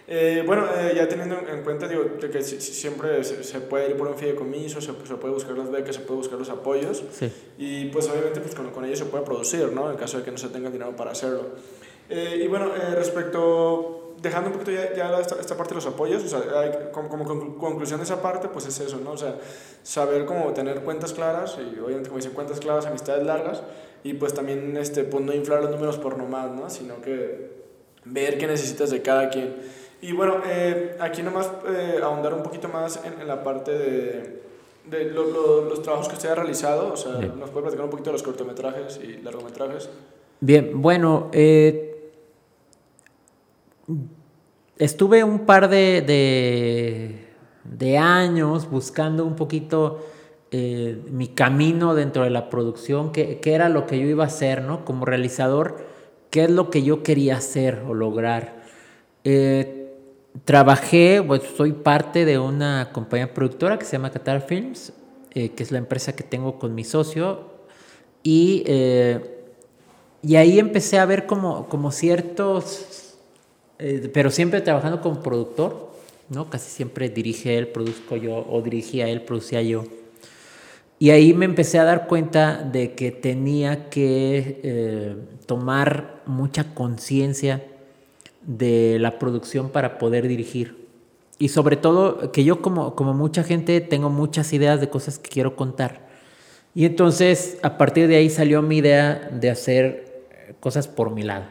[0.08, 4.16] Eh, bueno, eh, ya teniendo en cuenta digo, que siempre se, puede ir por un
[4.16, 7.32] fideicomiso, se, se, puede buscar las becas, se puede buscar los apoyos sí.
[7.58, 9.90] y pues obviamente pues con, con ello se puede producir, ¿no?
[9.90, 11.56] En caso de que no se tenga dinero para hacerlo.
[12.08, 16.22] Eh, y bueno, respecto, dejando un poquito ya, ya esta, esta, parte de los apoyos,
[16.24, 19.12] o sea, como, como, conclusión de esa parte, pues es eso, ¿no?
[19.12, 19.36] O sea,
[19.82, 23.62] saber cómo tener cuentas claras y obviamente como dicen cuentas claras, amistades largas
[24.04, 26.70] y pues también este, pues no inflar los números por nomás, ¿no?
[26.70, 27.50] Sino que
[28.04, 29.56] ver qué necesitas de cada quien.
[30.00, 34.42] Y bueno, eh, aquí nomás eh, ahondar un poquito más en, en la parte de,
[34.90, 36.92] de los trabajos que usted ha realizado.
[36.92, 39.88] O sea, ¿nos puede platicar un poquito de los cortometrajes y largometrajes?
[40.40, 41.85] Bien, bueno, eh,
[44.78, 47.24] estuve un par de,
[47.64, 50.04] de, años buscando un poquito
[50.52, 54.86] mi camino dentro de la producción, qué, era lo que yo iba a hacer, ¿no?
[54.86, 55.84] Como realizador,
[56.30, 58.62] qué es lo que yo quería hacer o lograr.
[59.24, 59.76] Eh,
[60.44, 64.92] trabajé, pues soy parte de una compañía productora que se llama Qatar Films,
[65.34, 67.56] eh, que es la empresa que tengo con mi socio,
[68.22, 69.46] y, eh,
[70.22, 72.95] y ahí empecé a ver como, como ciertos,
[73.78, 75.90] eh, pero siempre trabajando como productor,
[76.28, 76.50] ¿no?
[76.50, 79.84] Casi siempre dirige él, produzco yo, o dirigía él, producía yo.
[80.98, 87.62] Y ahí me empecé a dar cuenta de que tenía que tomar mucha conciencia
[88.46, 90.86] de la producción para poder dirigir.
[91.38, 95.28] Y sobre todo que yo como, como mucha gente tengo muchas ideas de cosas que
[95.28, 96.06] quiero contar.
[96.74, 101.22] Y entonces a partir de ahí salió mi idea de hacer eh, cosas por mi
[101.22, 101.44] lado,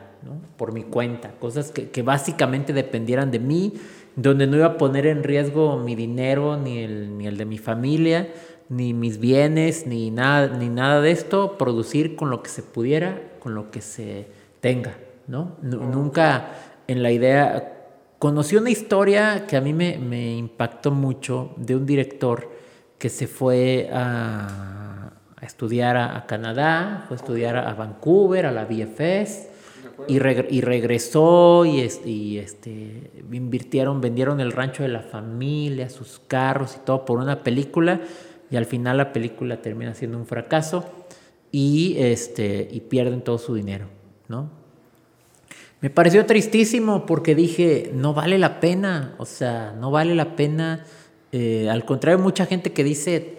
[0.57, 3.73] por mi cuenta, cosas que, que, básicamente dependieran de mí,
[4.15, 7.57] donde no iba a poner en riesgo mi dinero, ni el, ni el de mi
[7.57, 8.29] familia,
[8.69, 13.21] ni mis bienes, ni nada, ni nada de esto, producir con lo que se pudiera,
[13.39, 14.27] con lo que se
[14.61, 14.95] tenga.
[15.27, 15.57] ¿no?
[15.61, 16.49] Nunca
[16.87, 17.73] en la idea,
[18.19, 22.49] conocí una historia que a mí me, me impactó mucho de un director
[22.97, 28.65] que se fue a, a estudiar a, Canadá, fue a estudiar a, Vancouver, a la
[28.65, 29.49] BFS,
[30.07, 31.79] y, regresó y,
[32.37, 38.01] este, invirtieron, vendieron el rancho de la familia, sus carros y todo por una película,
[38.49, 40.85] y al final la película termina siendo un fracaso
[41.51, 43.87] y, este, y pierden todo su dinero,
[44.27, 44.49] ¿no?
[45.81, 50.83] Me pareció tristísimo porque dije, no vale la pena, o sea, no vale la pena.
[51.31, 53.37] Eh, al contrario, mucha gente que dice,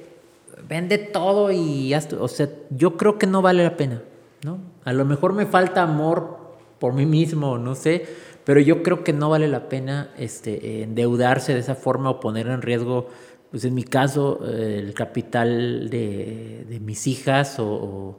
[0.68, 4.02] vende todo y ya, o sea, yo creo que no vale la pena,
[4.44, 4.59] ¿no?
[4.84, 6.45] A lo mejor me falta amor
[6.78, 8.06] por mí mismo, no sé,
[8.44, 12.46] pero yo creo que no vale la pena este, endeudarse de esa forma o poner
[12.46, 13.08] en riesgo,
[13.50, 18.18] pues en mi caso, el capital de, de mis hijas o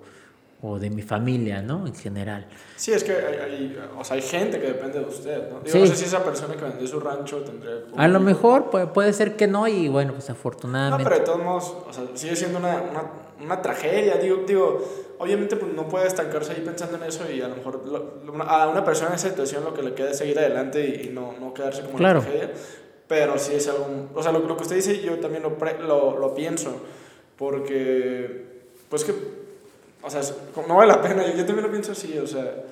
[0.61, 1.85] o de mi familia, ¿no?
[1.85, 2.47] En general.
[2.75, 5.59] Sí, es que hay, o sea, hay gente que depende de usted, ¿no?
[5.59, 7.73] Digo, no sé si esa persona que vendió su rancho tendría...
[7.95, 11.03] A lo mejor puede, puede, ser que no y bueno, pues afortunadamente...
[11.03, 13.03] No, pero de todos modos, o sea, sigue siendo una, una,
[13.41, 17.47] una tragedia, digo, digo, obviamente pues no puede estancarse ahí pensando en eso y a
[17.47, 17.83] lo mejor
[18.47, 21.33] a una persona en esa situación lo que le queda es seguir adelante y, no,
[21.39, 22.19] no, quedarse como claro.
[22.19, 22.53] una tragedia,
[23.07, 24.09] pero sí es algo...
[24.13, 26.81] O sea, lo, lo que usted dice yo también lo, lo, lo pienso,
[27.37, 28.45] porque
[28.89, 29.13] pues que
[30.07, 30.21] o sea,
[30.67, 31.23] no vale la pena.
[31.35, 32.63] Yo, también lo pienso así, o sea,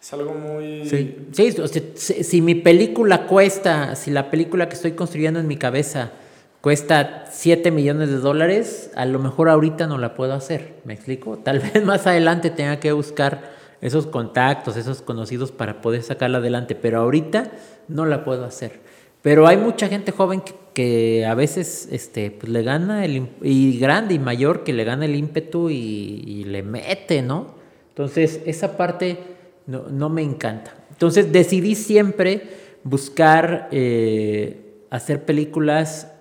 [0.00, 0.86] es algo muy...
[0.88, 5.46] Sí, sí o sea, si, mi película cuesta, si la película que estoy construyendo en
[5.46, 6.12] mi cabeza
[6.60, 11.38] cuesta 7 millones de dólares, a lo mejor ahorita no la puedo hacer, ¿me explico?
[11.38, 16.74] Tal vez más adelante tenga que buscar esos contactos, esos conocidos para poder sacarla adelante,
[16.74, 17.52] pero ahorita
[17.88, 18.80] no la puedo hacer.
[19.22, 20.42] Pero hay mucha gente joven
[20.72, 25.04] que, a veces este, pues le gana, el, y grande y mayor, que le gana
[25.04, 27.54] el ímpetu y, le mete, ¿no?
[27.88, 29.18] Entonces, esa parte
[29.66, 30.74] no, no, me encanta.
[30.90, 32.42] Entonces, decidí siempre
[32.84, 36.12] buscar eh, hacer películas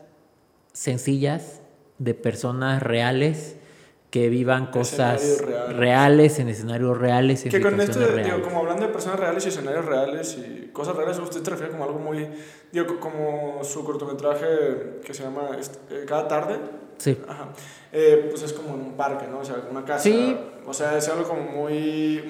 [0.75, 1.61] sencillas
[1.99, 3.55] de personas reales
[4.11, 6.39] que vivan cosas reales.
[6.39, 7.43] en escenarios reales.
[7.43, 11.17] que con esto, digo, como hablando de personas reales y escenarios reales y cosas reales,
[11.19, 12.27] usted se refiere como algo muy,
[12.71, 15.49] digo, como su cortometraje que se llama
[15.89, 16.59] eh, Cada tarde.
[16.97, 17.17] Sí.
[17.27, 17.49] Ajá.
[17.91, 19.39] Eh, pues es como en un parque, ¿no?
[19.39, 20.03] O sea, una casa.
[20.03, 20.37] Sí.
[20.65, 22.23] O sea, es algo como muy,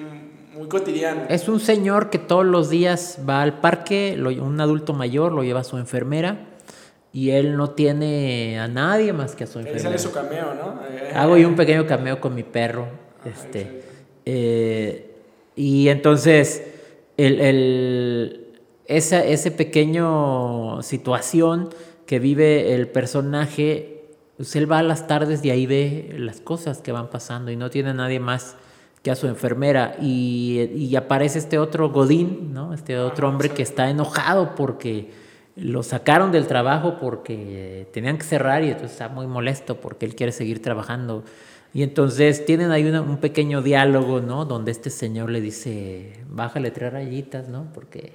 [0.54, 1.22] muy cotidiano.
[1.28, 5.60] Es un señor que todos los días va al parque, un adulto mayor, lo lleva
[5.60, 6.55] a su enfermera
[7.16, 9.88] y él no tiene a nadie más que a su enfermera.
[9.88, 10.78] Él sale su cameo, ¿no?
[11.18, 12.88] Hago yo un pequeño cameo con mi perro.
[13.24, 13.84] Este,
[14.26, 15.16] eh,
[15.56, 16.62] y entonces,
[17.16, 18.54] el, el,
[18.84, 21.70] esa ese pequeño situación
[22.04, 24.02] que vive el personaje,
[24.36, 27.56] pues él va a las tardes y ahí ve las cosas que van pasando y
[27.56, 28.56] no tiene nadie más
[29.02, 29.96] que a su enfermera.
[30.02, 32.74] Y, y aparece este otro Godín, ¿no?
[32.74, 35.24] Este otro hombre que está enojado porque
[35.56, 40.14] lo sacaron del trabajo porque tenían que cerrar y entonces está muy molesto porque él
[40.14, 41.24] quiere seguir trabajando.
[41.72, 44.44] Y entonces tienen ahí un pequeño diálogo, ¿no?
[44.44, 47.66] Donde este señor le dice, bájale tres rayitas, ¿no?
[47.74, 48.14] Porque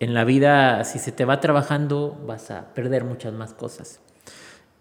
[0.00, 4.00] en la vida, si se te va trabajando, vas a perder muchas más cosas.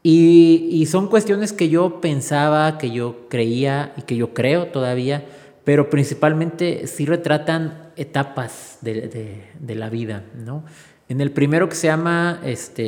[0.04, 5.26] Y, son cuestiones que yo pensaba, que yo creía y que yo creo todavía,
[5.66, 10.64] pero principalmente sí retratan etapas de, de, la vida, ¿no?
[11.10, 12.84] En el primero que se llama este,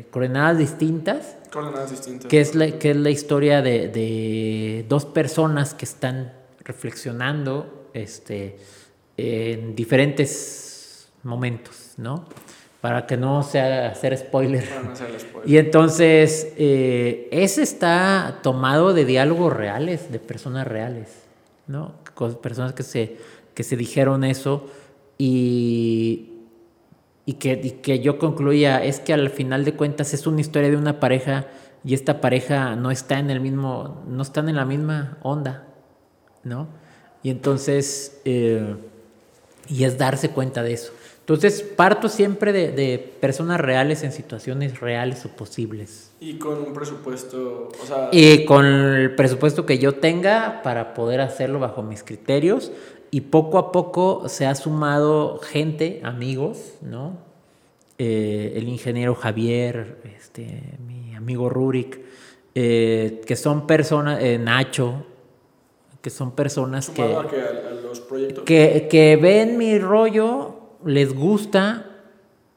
[0.00, 2.26] eh, Coordenadas Distintas, Coordenadas Distintas.
[2.26, 6.32] Que, es la, que es la historia de, de dos personas que están
[6.64, 8.56] reflexionando este,
[9.16, 12.26] en diferentes momentos, ¿no?
[12.80, 14.68] Para que no sea hacer spoiler.
[15.46, 21.08] Y entonces, eh, ese está tomado de diálogos reales, de personas reales,
[21.66, 21.94] ¿no?
[22.42, 23.16] Personas que se,
[23.54, 24.68] que se dijeron eso
[25.16, 26.33] y,
[27.26, 30.70] y, que, y que yo concluía, es que al final de cuentas es una historia
[30.70, 31.46] de una pareja
[31.84, 35.66] y esta pareja no está en el mismo, no están en la misma onda,
[36.42, 36.68] ¿no?
[37.22, 38.76] Y entonces, eh,
[39.68, 40.92] y es darse cuenta de eso.
[41.24, 46.10] Entonces parto siempre de, personas reales en situaciones reales o posibles.
[46.20, 48.10] Y con un presupuesto, o sea...
[48.12, 52.72] Y con el presupuesto que yo tenga para poder hacerlo bajo mis criterios.
[53.14, 57.16] Y poco a poco se ha sumado gente, amigos, ¿no?
[57.96, 62.00] Eh, el ingeniero Javier, este, mi amigo Rurik,
[62.56, 65.06] eh, que son personas, eh, Nacho,
[66.02, 68.42] que son personas que, a que, a los proyectos?
[68.42, 71.86] que, que ven mi rollo les gusta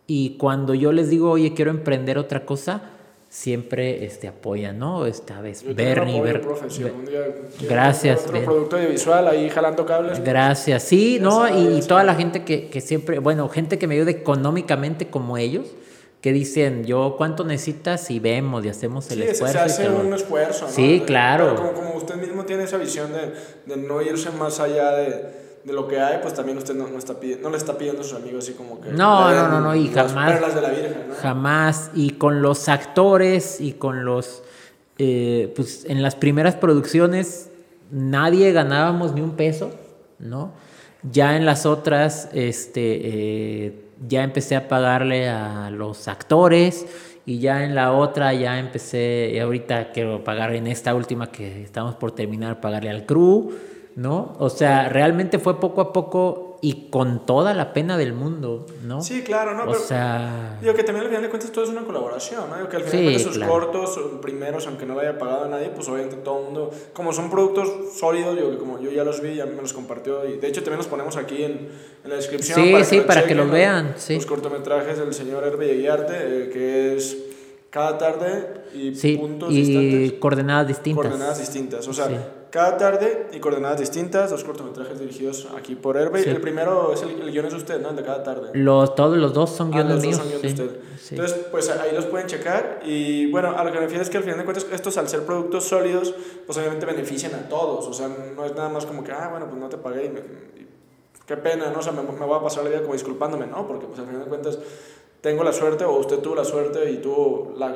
[0.07, 2.96] y cuando yo les digo, oye, quiero emprender otra cosa,
[3.37, 5.05] siempre este, apoyan, ¿no?
[5.05, 6.19] Esta vez, Bernie.
[6.21, 6.41] Ver,
[7.69, 8.25] gracias.
[8.25, 10.23] Otro producto audiovisual ahí jalando cables.
[10.23, 11.47] Gracias, sí, ¿no?
[11.47, 15.67] y, toda la gente que, que, siempre, bueno, gente que me ayuda económicamente como ellos,
[16.19, 19.53] que dicen, yo cuánto necesitas y vemos y hacemos el esfuerzo.
[19.53, 20.71] Se hace un esfuerzo, ¿no?
[20.71, 21.55] Sí, claro.
[21.55, 23.33] como, como, usted mismo tiene esa visión de,
[23.67, 26.97] de no irse más allá de de lo que hay, pues también usted no, no,
[26.97, 28.89] está no le está pidiendo a sus amigos así como que...
[28.89, 30.55] No, no, no, no, y jamás...
[30.55, 31.15] de la Virgen, ¿no?
[31.15, 34.43] Jamás, y con los actores y con los...
[34.97, 37.49] Eh, pues en las primeras producciones
[37.91, 39.71] nadie ganábamos ni un peso,
[40.19, 40.53] ¿no?
[41.03, 46.85] Ya en las otras, este, eh, ya empecé a pagarle a los actores
[47.25, 51.61] y ya en la otra ya empecé, y ahorita quiero pagar en esta última que
[51.61, 53.51] estamos por terminar, pagarle al crew
[53.97, 54.35] ¿no?
[54.37, 59.01] O sea, realmente fue poco a poco y con toda la pena del mundo, ¿no?
[59.01, 59.71] Sí, claro, ¿no?
[59.71, 60.57] O sea...
[60.61, 62.57] Digo que también al final de cuentas todo es una colaboración, ¿no?
[62.57, 65.47] Digo que al final de cuentas sus cortos primeros, aunque no lo haya pagado a
[65.47, 69.03] nadie, pues obviamente todo el mundo, como son productos sólidos, digo que como yo ya
[69.03, 71.69] los vi, ya me los compartió y de hecho también los ponemos aquí en,
[72.03, 72.63] en la descripción.
[72.63, 74.15] Sí, para sí, que para que los vean, sí.
[74.15, 77.17] Los cortometrajes del señor Herbe Guiarte, eh, que es
[77.77, 81.03] cada tarde y puntos y coordenadas distintas.
[81.03, 82.09] Coordenadas distintas, o sea,
[82.49, 86.27] cada tarde y coordenadas distintas, dos cortometrajes dirigidos aquí por Herbe.
[86.27, 87.91] El primero es el, el, guion es usted, ¿no?
[87.91, 88.49] El de cada tarde.
[88.53, 90.17] Los, todos los dos son guiones ah, los míos.
[90.17, 90.79] Dos son guiones de usted.
[91.11, 92.79] Entonces, pues ahí los pueden checar.
[92.83, 95.07] Y bueno, a lo que me refiero es que al final de cuentas, estos al
[95.07, 96.15] ser productos sólidos,
[96.47, 97.85] pues obviamente benefician a todos.
[97.85, 100.67] O sea, no es nada más como que, ah, bueno, pues no te pagué y,
[101.27, 101.79] qué pena, ¿no?
[101.79, 103.67] O sea, me, me, voy a pasar la vida como disculpándome, ¿no?
[103.67, 104.57] Porque pues al final de cuentas
[105.21, 107.75] tengo la suerte o usted tuvo la suerte y tuvo la,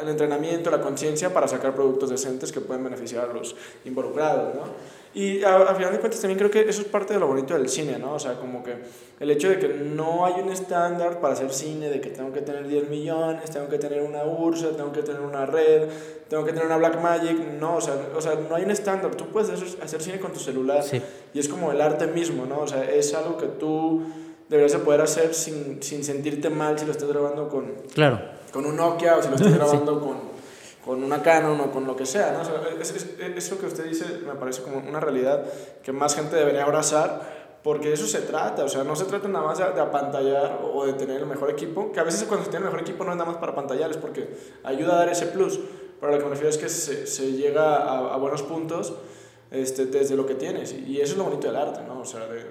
[0.00, 4.62] el entrenamiento, la conciencia para sacar productos decentes que pueden beneficiar a los involucrados, ¿no?
[5.14, 7.68] Y a, final de cuentas también creo que eso es parte de lo bonito del
[7.68, 8.14] cine, ¿no?
[8.14, 8.74] O sea, como que
[9.20, 12.40] el hecho de que no hay un estándar para hacer cine, de que tengo que
[12.40, 15.88] tener 10 millones, tengo que tener una URSA, tengo que tener una red,
[16.28, 19.14] tengo que tener una Black Magic, no, o sea, o sea no hay un estándar,
[19.14, 20.82] tú puedes hacer, hacer cine con tu celular
[21.32, 22.62] y es como el arte mismo, ¿no?
[22.62, 24.02] O sea, es algo que tú
[24.48, 27.74] deberías de poder hacer sin, sin sentirte mal si lo estás grabando con...
[27.94, 30.16] Claro con un Nokia o si lo estoy grabando con,
[30.84, 32.32] con, una Canon o con lo que sea.
[32.32, 32.42] ¿no?
[32.80, 35.44] eso que usted dice me parece como una realidad
[35.82, 37.44] que más gente debería abrazar.
[37.64, 40.84] Porque de eso se trata, o sea, no se trata nada más de, apantallar o
[40.84, 43.12] de tener el mejor equipo, que a veces cuando se tiene el mejor equipo no
[43.12, 45.58] es nada más para apantallar, es porque ayuda a dar ese plus.
[45.98, 48.92] Pero lo que me refiero es que se, se llega a, a, buenos puntos
[49.50, 50.74] este, desde lo que tienes.
[50.74, 52.00] Y eso es lo bonito del arte, ¿no?
[52.00, 52.44] O sea, de,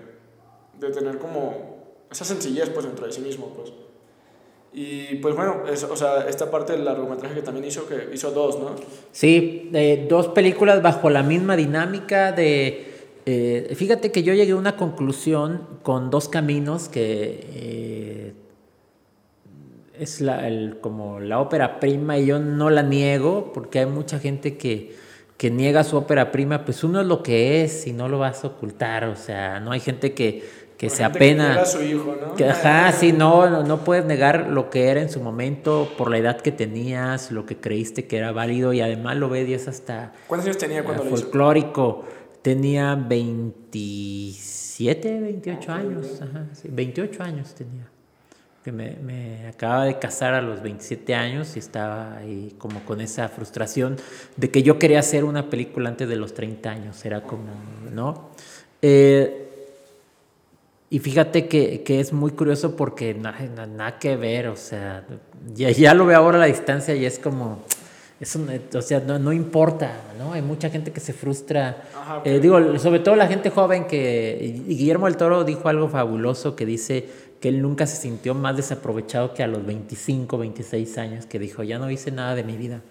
[0.80, 1.73] de tener como
[2.14, 3.74] esa sencillez pues dentro de sí mismo, pues.
[4.72, 8.58] Y pues bueno, o sea, esta parte del largometraje que también hizo, que hizo dos,
[8.58, 8.76] ¿no?
[9.12, 9.70] Sí,
[10.10, 12.90] dos películas bajo la misma dinámica de
[13.26, 18.34] Eh, fíjate que yo llegué a una conclusión con dos caminos que eh,
[19.98, 20.44] es la,
[20.82, 24.96] como la ópera prima y yo no la niego porque hay mucha gente que,
[25.38, 28.44] que niega su ópera prima, pues uno es lo que es y no lo vas
[28.44, 30.44] a ocultar, o sea, no hay gente que,
[30.84, 31.60] que se apena.
[31.60, 32.36] Que su hijo, ¿no?
[32.36, 36.18] Que, ajá, sí, no, no, puedes negar lo que era en su momento por la
[36.18, 40.12] edad que tenías, lo que creíste que era válido y además lo ves hasta...
[40.28, 42.04] ¿Cuántos años tenía cuando lo Folclórico.
[42.42, 47.88] Tenía 27, 28 años, ajá, sí, 28 años tenía
[48.62, 53.02] que me, me, acababa de casar a los 27 años y estaba ahí como con
[53.02, 53.98] esa frustración
[54.38, 57.50] de que yo quería hacer una película antes de los 30 años, era como,
[57.92, 58.30] ¿no?
[58.82, 59.43] Eh,
[60.94, 65.04] y fíjate que, que, es muy curioso porque nada, nada que ver, o sea,
[65.56, 67.64] ya, ya, lo veo ahora a la distancia y es como,
[68.20, 68.38] es
[68.76, 70.34] o sea, no, no, importa, ¿no?
[70.34, 71.82] Hay mucha gente que se frustra.
[72.24, 76.68] Eh, digo, sobre todo la gente joven que, Guillermo del Toro dijo algo fabuloso que
[76.68, 77.10] dice
[77.42, 81.64] que él nunca se sintió más desaprovechado que a los 25, 26 años, que dijo,
[81.64, 82.82] ya no hice nada de mi vida.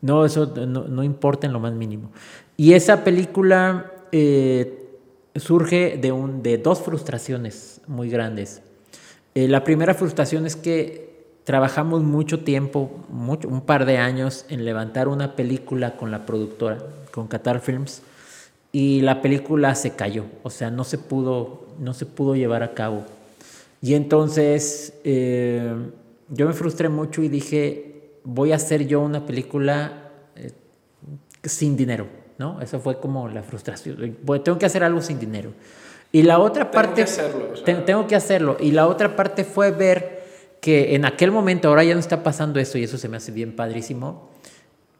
[0.00, 2.12] No, eso no, importa en lo más mínimo.
[2.56, 4.85] Y esa película eh,
[5.38, 8.62] surge de, un, de dos frustraciones muy grandes.
[9.34, 11.06] Eh, la primera frustración es que
[11.44, 16.78] trabajamos mucho tiempo, mucho, un par de años, en levantar una película con la productora,
[17.12, 18.02] con Qatar Films,
[18.72, 22.74] y la película se cayó, o sea, no se pudo, no se pudo llevar a
[22.74, 23.04] cabo.
[23.80, 25.72] Y entonces eh,
[26.28, 30.50] yo me frustré mucho y dije, voy a hacer yo una película eh,
[31.44, 32.06] sin dinero,
[32.38, 32.60] ¿no?
[32.60, 34.16] Eso fue como la frustración.
[34.44, 35.50] Tengo que hacer algo sin dinero.
[36.12, 37.04] Y la otra parte...
[37.04, 37.24] Tengo que
[37.62, 37.84] hacerlo.
[37.84, 38.56] tengo que hacerlo.
[38.60, 40.24] Y la otra parte fue ver
[40.60, 43.32] que en aquel momento, ahora ya no está pasando eso y eso se me hace
[43.32, 44.30] bien padrísimo.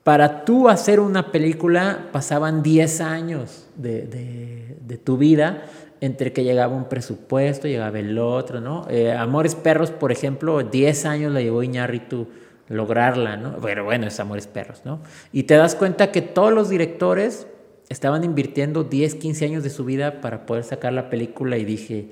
[0.02, 5.64] Para tú hacer una película pasaban 10 años de, de, de tu vida
[6.00, 8.86] entre que llegaba un presupuesto, llegaba el otro, ¿no?
[8.88, 12.28] Eh, Amores Perros, por ejemplo, 10 años le llevó Iñárritu
[12.68, 13.58] lograrla, ¿no?
[13.62, 15.00] Pero bueno, es Amores Perros, ¿no?
[15.32, 17.46] Y te das cuenta que todos los directores
[17.88, 22.10] estaban invirtiendo 10, 15 años de su vida para poder sacar la película y dije,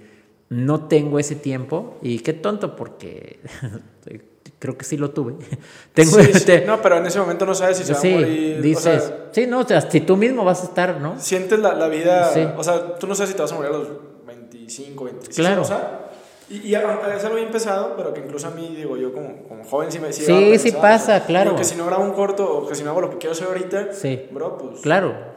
[0.48, 3.40] no tengo ese tiempo y qué tonto porque
[4.58, 5.34] creo que sí lo tuve.
[5.94, 6.64] Tengo este...
[6.64, 8.62] No, pero en ese momento no sabes si se va a morir.
[8.62, 11.18] Dices, sí, no, o sea, si tú mismo vas a estar, ¿no?
[11.18, 13.78] Sientes la, la vida, o sea, tú no sabes si te vas a morir a
[13.78, 13.88] los
[14.26, 15.62] 25, 26, claro.
[15.62, 16.03] o sea,
[16.48, 19.64] y, y, es algo bien pesado, pero que incluso a mí, digo, yo como, como
[19.64, 20.26] joven sí me decía...
[20.26, 21.56] Sí, sí pasa, claro.
[21.56, 23.46] que si no grabo un corto o que si no hago lo que quiero hacer
[23.46, 24.26] ahorita, sí.
[24.30, 24.80] bro, pues...
[24.80, 25.34] Claro.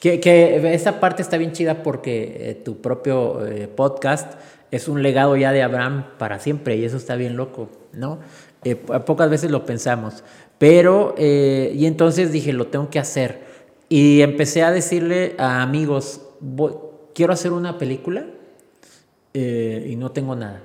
[0.00, 4.32] Que, que esa parte está bien chida porque eh, tu propio eh, podcast
[4.70, 8.18] es un legado ya de Abraham para siempre y eso está bien loco, ¿no?
[8.64, 10.22] Eh, pocas veces lo pensamos.
[10.58, 13.40] Pero, eh, y entonces dije, lo tengo que hacer.
[13.88, 16.20] Y empecé a decirle a amigos,
[17.14, 18.26] quiero hacer una película
[19.34, 20.60] eh, y no tengo nada.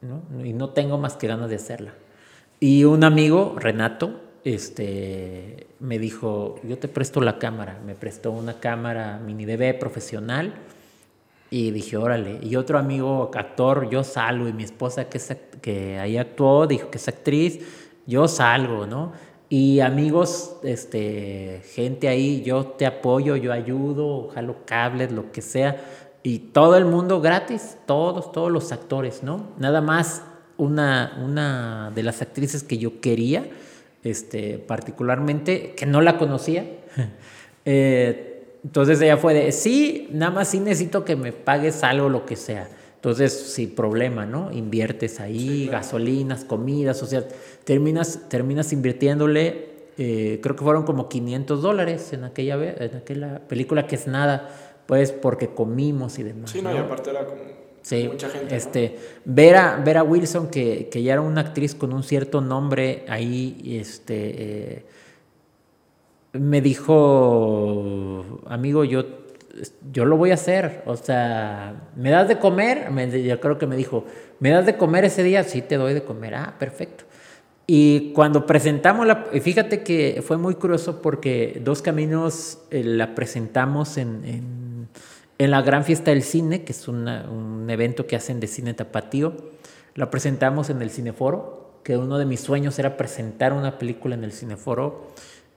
[0.00, 0.22] ¿no?
[0.44, 1.94] Y no tengo más que ganas de hacerla.
[2.60, 7.80] Y un amigo, Renato, este, me dijo, yo te presto la cámara.
[7.84, 10.54] Me prestó una cámara mini DV profesional
[11.50, 12.38] y dije, órale.
[12.42, 14.48] Y otro amigo, actor, yo salgo.
[14.48, 15.20] Y mi esposa, que,
[15.60, 17.60] que ahí actuó, dijo que es actriz,
[18.06, 19.12] yo salgo, ¿no?
[19.48, 26.01] Y amigos, este, gente ahí, yo te apoyo, yo ayudo, jalo cables, lo que sea.
[26.22, 29.48] Y todo el mundo gratis, todos, todos los actores, ¿no?
[29.58, 30.22] Nada más
[30.56, 33.50] una, una de las actrices que yo quería,
[34.04, 36.64] este, particularmente, que no la conocía.
[37.64, 42.24] eh, entonces ella fue de, sí, nada más sí necesito que me pagues algo, lo
[42.24, 42.68] que sea.
[42.94, 44.52] Entonces, sin problema, ¿no?
[44.52, 47.24] Inviertes ahí, gasolinas, comidas, o sea,
[47.64, 53.88] terminas, terminas invirtiéndole, eh, creo que fueron como 500 dólares en aquella, en aquella película,
[53.88, 54.48] que es nada,
[54.86, 56.50] pues porque comimos y demás.
[56.50, 57.42] Sí, no, y aparte era como
[58.10, 58.56] mucha gente.
[58.56, 63.78] Este, Vera, Vera Wilson, que, que, ya era una actriz con un cierto nombre ahí,
[63.80, 64.14] este...
[64.16, 64.84] Eh,
[66.32, 69.04] me dijo, amigo, yo,
[69.92, 70.82] yo lo voy a hacer.
[70.86, 72.88] O sea, ¿me das de comer?
[73.22, 74.04] yo creo que me dijo,
[74.40, 75.44] ¿me das de comer ese día?
[75.44, 76.34] Sí, te doy de comer.
[76.34, 77.04] Ah, perfecto.
[77.66, 83.98] Y cuando presentamos la, fíjate que fue muy curioso porque Dos Caminos eh, la presentamos
[83.98, 84.71] en, en,
[85.38, 89.34] en, la Gran Fiesta del Cine, que es un evento que hacen de cine tapatío.
[89.94, 94.24] La presentamos en el Cineforo, que uno de mis sueños era presentar una película en
[94.24, 95.12] el Cineforo.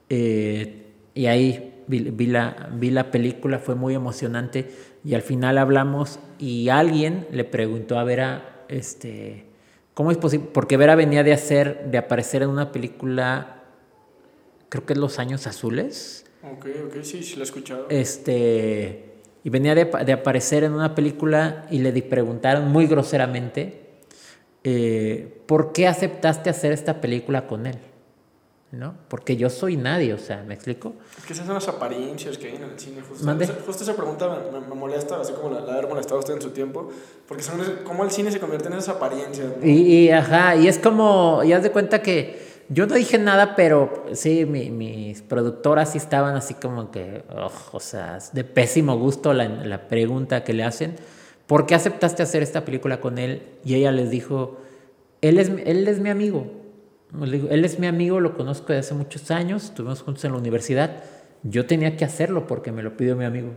[0.09, 4.69] Eh, y ahí vi, la, vi la película, fue muy emocionante
[5.03, 9.45] y al final hablamos y alguien le preguntó a Vera, este,
[9.93, 10.49] ¿cómo es posible?
[10.51, 13.63] Porque Vera venía de hacer, de aparecer en una película,
[14.69, 16.25] creo que es Los Años Azules.
[16.43, 17.87] Ok, ok, sí, sí lo he escuchado.
[17.89, 19.14] Este,
[19.45, 23.83] y venía de, de aparecer en una película y le preguntaron muy groseramente,
[24.63, 27.77] eh, ¿por qué aceptaste hacer esta película con él?
[28.71, 28.95] ¿no?
[29.07, 30.95] Porque yo soy nadie, o sea, ¿me explico?
[31.15, 33.01] Es que esas son las apariencias que hay en el cine.
[33.07, 36.49] Justo, justo esa pregunta me, molesta, así como la, la haber molestado usted en su
[36.49, 36.89] tiempo,
[37.27, 39.63] porque son cómo el cine se convierte en esas apariencias.
[39.63, 44.45] Y, ajá, y es como, ya de cuenta que yo no dije nada, pero sí,
[44.45, 47.23] mis productoras estaban así como que,
[47.71, 50.95] o sea, de pésimo gusto la, la pregunta que le hacen.
[51.47, 53.43] ¿Por qué aceptaste hacer esta película con él?
[53.63, 54.57] Y ella les dijo,
[55.21, 56.65] él es, él es mi amigo
[57.23, 61.03] él es mi amigo, lo conozco desde hace muchos años, estuvimos juntos en la universidad.
[61.43, 63.51] Yo tenía que hacerlo porque me lo pidió mi amigo,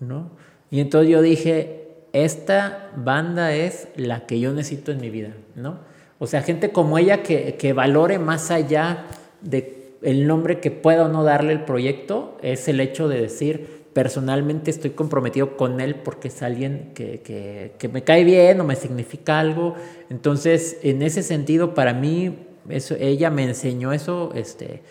[0.00, 0.30] ¿no?
[0.70, 5.80] Y entonces yo dije, esta banda es la que yo necesito en mi vida, ¿no?
[6.22, 9.06] O sea, gente como ella que, que valore más allá
[9.40, 13.86] de el nombre que pueda o no darle el proyecto, es el hecho de decir,
[13.92, 18.64] personalmente estoy comprometido con él porque es alguien que, que, que me cae bien o
[18.64, 19.74] me significa algo.
[20.10, 24.84] Entonces, en ese sentido, para mí, eso, ella me enseñó eso este,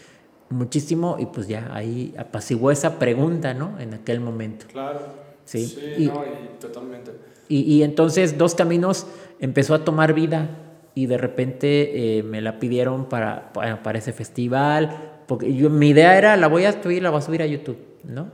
[0.50, 3.80] muchísimo y pues ya ahí apaciguó esa pregunta, ¿no?
[3.80, 4.66] En aquel momento.
[4.70, 5.00] Claro.
[5.46, 6.26] Sí, y, no,
[6.60, 7.12] totalmente.
[7.48, 9.08] Y, entonces Dos Caminos
[9.40, 10.61] empezó a tomar vida
[10.94, 16.18] y de repente eh, me la pidieron para, para, ese festival, porque yo, mi idea
[16.18, 18.30] era, la voy a subir, la voy a subir a YouTube, ¿no?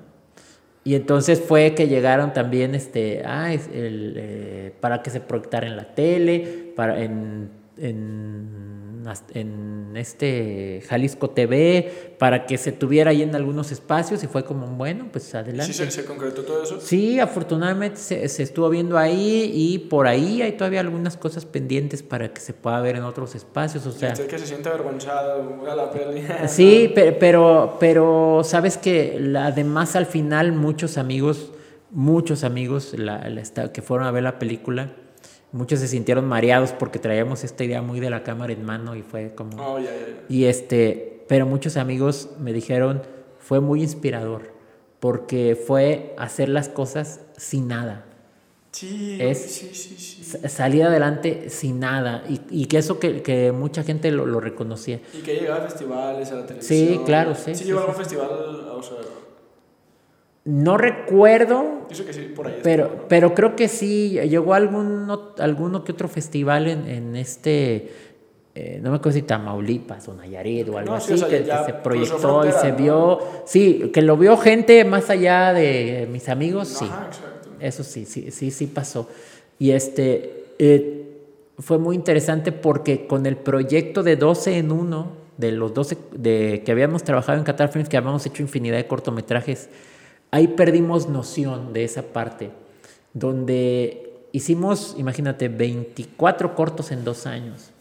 [0.84, 5.76] Y entonces fue que llegaron también, este, ah, el, eh, para que se proyectara en
[5.76, 8.87] la tele, para en, en
[9.34, 14.68] en este Jalisco TV para que se tuviera ahí en algunos espacios y fue como,
[14.68, 15.74] bueno, pues adelante.
[15.74, 16.80] ¿Sí se, concretó todo eso?
[16.82, 22.34] Sí, afortunadamente se, estuvo viendo ahí y por ahí hay todavía algunas cosas pendientes para
[22.34, 24.14] que se pueda ver en otros espacios, o sea...
[24.14, 26.24] que se siente avergonzado a la peli.
[26.48, 31.52] Sí, pero, pero, sabes que además al final muchos amigos,
[31.92, 33.22] muchos amigos la,
[33.72, 34.92] que fueron a ver la película,
[35.58, 39.02] muchos se sintieron mareados porque traíamos esta idea muy de la cámara en mano y
[39.02, 39.58] fue como...
[39.62, 39.80] Oh,
[40.30, 43.02] y este, pero muchos amigos me dijeron,
[43.40, 44.54] fue muy inspirador
[45.00, 48.06] porque fue hacer las cosas sin nada.
[48.72, 50.48] Sí, es sí, sí, sí.
[50.50, 55.02] salir adelante sin nada y, y que eso que, que mucha gente lo, lo, reconocía.
[55.14, 56.88] Y que llegaba a festivales, a la televisión.
[56.90, 57.56] Sí, claro, sí.
[57.56, 58.98] Sí, llegó a un festival, o sea,
[60.48, 61.88] no recuerdo.
[61.90, 64.18] que sí, por ahí pero, pero creo que sí.
[64.30, 67.92] Llegó algún, alguno que otro festival en, en este.
[68.56, 72.52] Eh, no me acuerdo si Tamaulipas o Nayarit o algo así, que, se proyectó y
[72.54, 73.20] se vio.
[73.46, 76.90] Sí, que lo vio gente más allá de mis amigos, sí.
[77.60, 79.10] Eso sí, sí, sí, sí pasó.
[79.60, 80.46] Y este.
[80.60, 81.04] Eh,
[81.60, 86.62] fue muy interesante porque con el proyecto de 12 en 1, de los 12 de,
[86.66, 89.70] que habíamos trabajado en Qatar Films, que habíamos hecho infinidad de cortometrajes
[90.32, 92.52] ahí perdimos noción de esa parte,
[93.14, 97.72] donde hicimos, imagínate, 24 cortos en dos años,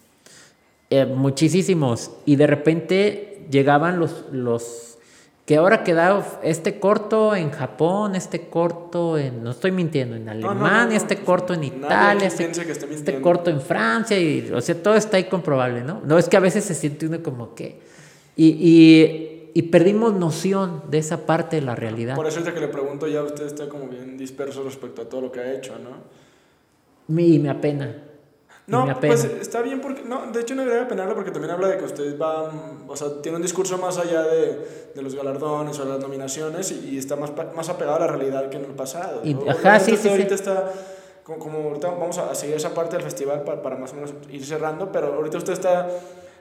[0.91, 4.99] eh, muchísimos, y de repente llegaban los, los
[5.45, 10.97] que ahora quedado este corto en Japón, este corto en, no estoy mintiendo, en Alemania,
[10.97, 12.51] este corto en Italia, este,
[12.91, 16.01] este, corto en Francia, y, o sea, todo está ahí comprobable, ¿no?
[16.05, 17.81] No es que a veces se siente uno como que...
[18.37, 22.15] y y perdimos noción de esa parte de la realidad.
[22.15, 25.23] Por eso es que le pregunto, ya usted está como bien disperso respecto a todo
[25.23, 27.21] lo que ha hecho, ¿no?
[27.23, 28.03] Y me apena.
[28.67, 31.79] No, pues está bien porque, no, de hecho no debería penarlo porque también habla de
[31.79, 32.51] que usted va,
[32.89, 36.99] o sea, tiene un discurso más allá de, de los galardones o las nominaciones y,
[36.99, 39.21] está más, más apegado a la realidad que en el pasado.
[39.23, 40.73] Y, ajá, sí, sí, ahorita está,
[41.23, 44.13] como, como, ahorita vamos a seguir esa parte del festival para, para más o menos
[44.31, 45.89] ir cerrando, pero ahorita usted está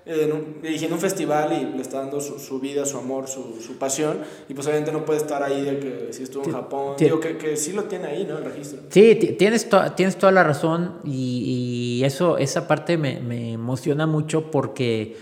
[0.06, 4.20] dirigiendo un festival y le está dando su, su vida, su amor, su, su, pasión,
[4.48, 7.38] y pues obviamente no puede estar ahí de que si estuvo en Japón, digo que,
[7.38, 8.38] que, sí lo tiene ahí, ¿no?
[8.38, 8.82] El registro.
[8.90, 14.52] Sí, tienes, tienes toda la razón y, y, eso, esa parte me, me emociona mucho
[14.52, 15.18] porque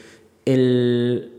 [0.45, 1.31] el,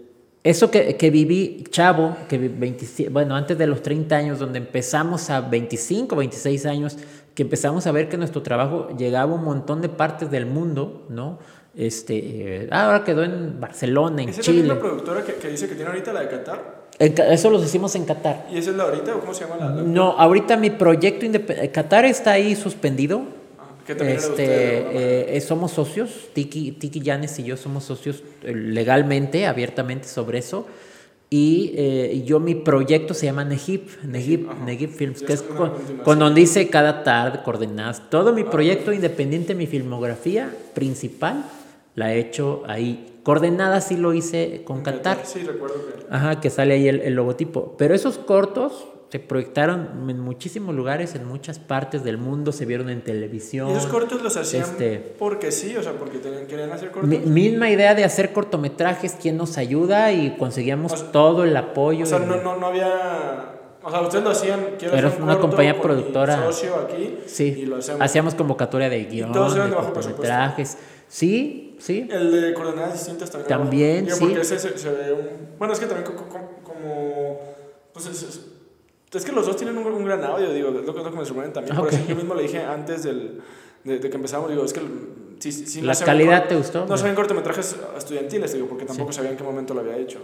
[0.42, 5.28] eso que, que, viví, chavo, que 27, bueno, antes de los 30 años, donde empezamos
[5.28, 6.96] a 25, 26 años,
[7.34, 11.06] que empezamos a ver que nuestro trabajo llegaba a un montón de partes del mundo,
[11.08, 11.38] ¿no?
[11.76, 14.60] Este, ah, ahora quedó en Barcelona, en Chile.
[14.60, 16.84] ¿Es la productora que, que, dice que tiene ahorita la de Qatar?
[16.98, 18.46] eso lo hicimos en Qatar.
[18.52, 19.82] ¿Y esa es la ahorita o cómo se llama la?
[19.82, 21.72] No, ahorita mi proyecto independiente.
[21.72, 23.22] Qatar está ahí suspendido.
[23.58, 28.54] Ah, ¿Qué también este, eh, somos socios, Tiki, Tiki Yanes y yo somos socios eh,
[28.54, 30.66] legalmente, abiertamente sobre eso.
[31.30, 35.72] Y eh, yo mi proyecto se llama Negip, Negip, Negip Films, que es con,
[36.04, 38.08] con, donde dice cada tarde, coordenadas.
[38.08, 41.44] Todo mi ah, proyecto independiente, mi filmografía principal,
[41.94, 43.20] la he hecho ahí.
[43.22, 45.20] Coordenada sí lo hice con Qatar.
[45.24, 46.06] Sí, recuerdo que.
[46.10, 47.74] Ajá, que sale ahí el, logotipo.
[47.78, 52.90] Pero esos cortos se proyectaron en muchísimos lugares, en muchas partes del mundo, se vieron
[52.90, 53.70] en televisión.
[53.70, 55.76] ¿Y esos cortos los hacían este, porque sí?
[55.76, 57.08] O sea, porque querían hacer cortos.
[57.08, 60.12] misma idea de hacer cortometrajes, ¿quién nos ayuda?
[60.12, 62.02] Y conseguíamos todo el apoyo.
[62.02, 63.52] O sea, no, no, no había...
[63.84, 66.42] O sea, ustedes lo hacían, quiero Era una compañía productora.
[66.46, 67.18] socio aquí.
[67.26, 67.54] Sí.
[67.58, 68.02] Y lo hacíamos.
[68.02, 70.78] Hacíamos convocatoria de guion, de cortometrajes.
[71.14, 72.08] Sí, sí.
[72.10, 73.48] El de coordenadas distintas también.
[73.48, 74.18] También, sí.
[74.18, 75.28] Porque ese se, ve un...
[75.60, 77.40] Bueno, es que también como...
[77.92, 78.40] Pues es,
[79.12, 81.76] es, que los dos tienen un, gran audio, digo, es lo, que me sorprende también.
[81.76, 83.40] Por eso yo mismo le dije antes del,
[83.84, 84.80] de, que empezamos, digo, es que...
[85.38, 86.84] Si, si ¿La calidad te gustó?
[86.84, 90.18] No sabían cortometrajes estudiantiles, digo, porque tampoco sabían en qué momento lo había hecho.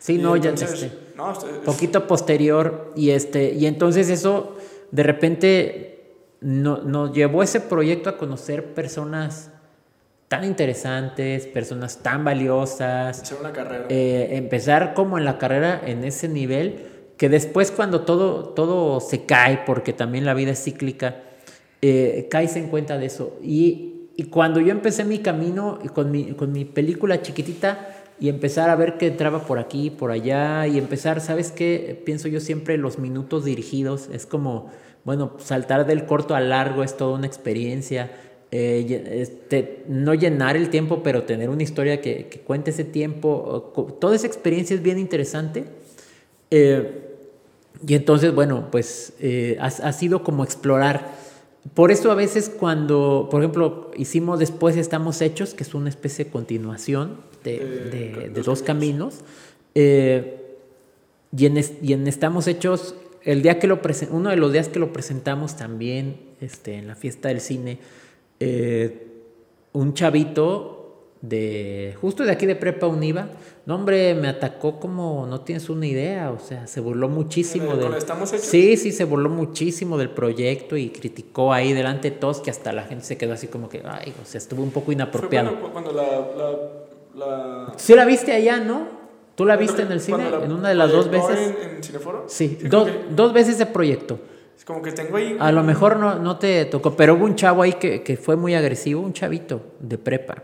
[0.00, 1.32] Sí, no, ya este, no,
[1.64, 4.56] poquito posterior y este y entonces eso
[4.90, 9.52] de repente no, nos llevó ese proyecto a conocer personas
[10.28, 13.22] tan interesantes, personas tan valiosas.
[13.22, 13.86] Hacer una carrera.
[13.88, 16.86] Eh, empezar como en la carrera en ese nivel
[17.16, 21.22] que después cuando todo, todo se cae, porque también la vida es cíclica,
[21.80, 23.38] eh, caes en cuenta de eso.
[23.42, 28.70] Y, y cuando yo empecé mi camino con mi, con mi película chiquitita, y empezar
[28.70, 32.00] a ver que entraba por aquí, por allá y empezar, ¿sabes qué?
[32.04, 34.70] Pienso yo siempre los minutos dirigidos, es como,
[35.04, 38.12] bueno, saltar del corto al largo es toda una experiencia.
[38.56, 43.72] Eh, este, no llenar el tiempo, pero tener una historia que, que, cuente ese tiempo,
[44.00, 45.64] toda esa experiencia es bien interesante.
[46.52, 47.00] Eh,
[47.84, 51.16] y entonces, bueno, pues eh, ha, ha sido como explorar.
[51.74, 56.26] Por eso a veces cuando, por ejemplo, hicimos después Estamos Hechos, que es una especie
[56.26, 59.22] de continuación, de, dos caminos.
[59.74, 62.94] Y, en, y, en, Estamos Hechos,
[63.24, 63.80] el día que lo
[64.12, 67.80] uno de los días que lo presentamos también este, en la fiesta del cine,
[68.40, 69.06] eh,
[69.72, 70.80] un chavito
[71.20, 73.28] de justo de aquí de Prepa Univa,
[73.64, 77.94] no hombre, me atacó como no tienes una idea, o sea, se burló muchísimo del
[77.94, 78.46] estamos hechos?
[78.46, 82.72] Sí, sí, se burló muchísimo del proyecto y criticó ahí delante de todos que hasta
[82.72, 85.58] la gente se quedó así como que, ay, o sea, estuvo un poco inapropiado.
[85.72, 86.84] cuando, la
[87.16, 87.72] la...
[87.76, 88.86] Sí la viste allá, ¿no?
[89.34, 90.28] ¿Tú la viste en el cine?
[90.28, 91.54] en una de las dos veces.
[91.60, 92.24] En, Cineforo?
[92.28, 94.18] Sí, dos, dos veces de proyecto.
[94.64, 95.36] Como que tengo ahí...
[95.38, 98.36] A lo mejor no, no te tocó, pero hubo un chavo ahí que, que fue
[98.36, 100.42] muy agresivo, un chavito de prepa.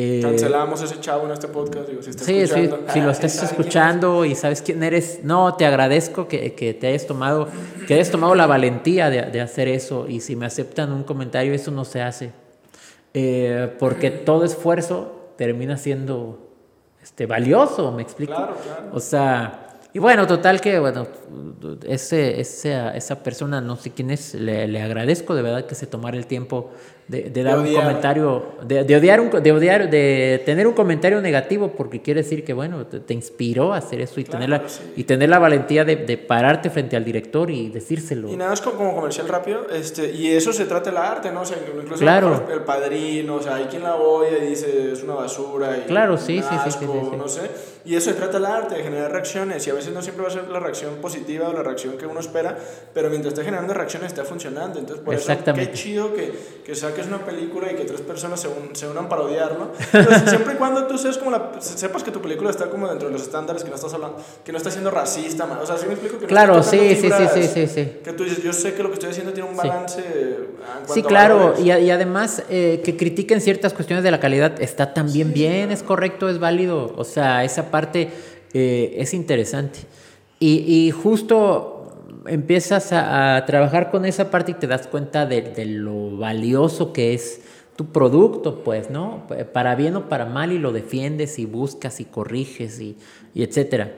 [0.00, 1.88] Eh, Cancelamos ese chavo en este podcast.
[1.88, 6.28] Digo, si sí, sí, si lo estás escuchando y sabes quién eres, no, te agradezco
[6.28, 7.48] que, que, te hayas tomado,
[7.88, 10.06] que hayas tomado la valentía de, de, hacer eso.
[10.08, 12.30] Y si me aceptan un comentario, eso no se hace.
[13.12, 16.48] Eh, porque todo esfuerzo termina siendo
[17.02, 18.34] este, valioso, ¿me explico?
[18.34, 18.90] Claro, claro.
[18.92, 19.67] O sea,
[19.98, 21.08] y bueno, total que, bueno,
[21.84, 25.88] ese, esa, esa persona, no sé quién es, le, le agradezco de verdad que se
[25.88, 26.70] tomara el tiempo
[27.08, 31.72] de, dar un comentario, de, de, odiar un, de odiar, de tener un comentario negativo,
[31.72, 34.62] porque quiere decir que, bueno, te, inspiró a hacer eso y, tener, la,
[34.94, 38.28] y tener la valentía de, de, pararte frente al director y decírselo.
[38.28, 41.40] Y nada, es como comercial rápido, este, y eso se trata el arte, ¿no?
[41.40, 42.46] O sea, incluso claro.
[42.52, 46.18] el padrino, o sea, hay quien la oye y dice es una basura y claro,
[46.18, 46.86] sí, sí, sí, sí,
[47.16, 47.50] no sé.
[47.86, 50.28] Y eso se trata el arte, de generar reacciones, y a veces no siempre va
[50.28, 52.58] a ser la reacción positiva o la reacción que uno espera,
[52.92, 54.78] pero mientras esté generando reacciones está funcionando.
[54.78, 56.32] Entonces, por eso, qué chido que,
[56.66, 59.70] que que es una película y que tres personas se, se unan para odiarlo.
[60.26, 63.12] siempre y cuando tú seas como la, sepas que tu película está como dentro de
[63.12, 65.92] los estándares, que no estás hablando, que no estás siendo racista, o sea, ¿sí me
[65.92, 66.16] explico?
[66.18, 68.88] Que no claro, sí, sí, sí, sí, sí, Que tú dices, yo sé que lo
[68.88, 70.02] que estoy haciendo tiene un balance.
[70.92, 75.32] Sí, claro, y, y, además eh, que critiquen ciertas cuestiones de la calidad está también
[75.32, 78.10] bien, es correcto, es válido, o sea, esa parte
[78.52, 79.78] eh, es interesante.
[80.40, 81.77] Y, y justo
[82.28, 87.42] empiezas a, trabajar con esa parte y te das cuenta de, lo valioso que es
[87.76, 89.26] tu producto, pues, ¿no?
[89.52, 92.96] Para bien o para mal y lo defiendes y buscas y corriges y,
[93.34, 93.92] etcétera.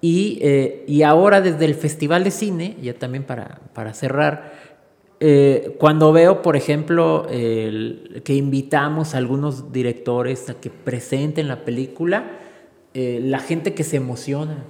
[0.00, 4.52] Y, eh, y, ahora desde el Festival de Cine, ya también para, para cerrar,
[5.20, 12.40] eh, cuando veo, por ejemplo, que invitamos a algunos directores a que presenten la película,
[12.92, 14.64] eh, la gente que se emociona,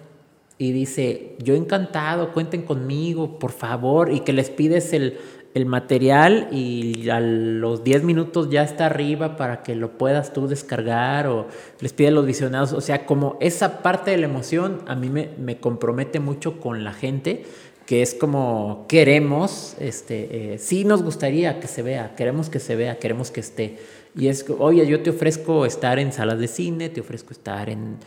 [0.64, 5.18] y dice, yo encantado, cuenten conmigo, por favor, y que les pides el,
[5.52, 10.48] el material y a los 10 minutos ya está arriba para que lo puedas tú
[10.48, 11.48] descargar o
[11.80, 12.72] les pides los visionados.
[12.72, 16.82] O sea, como esa parte de la emoción a mí me, me compromete mucho con
[16.82, 17.44] la gente,
[17.84, 22.74] que es como queremos, este, eh, sí nos gustaría que se vea, queremos que se
[22.74, 23.76] vea, queremos que esté.
[24.16, 27.98] Y es, oye, yo te ofrezco estar en salas de cine, te ofrezco estar en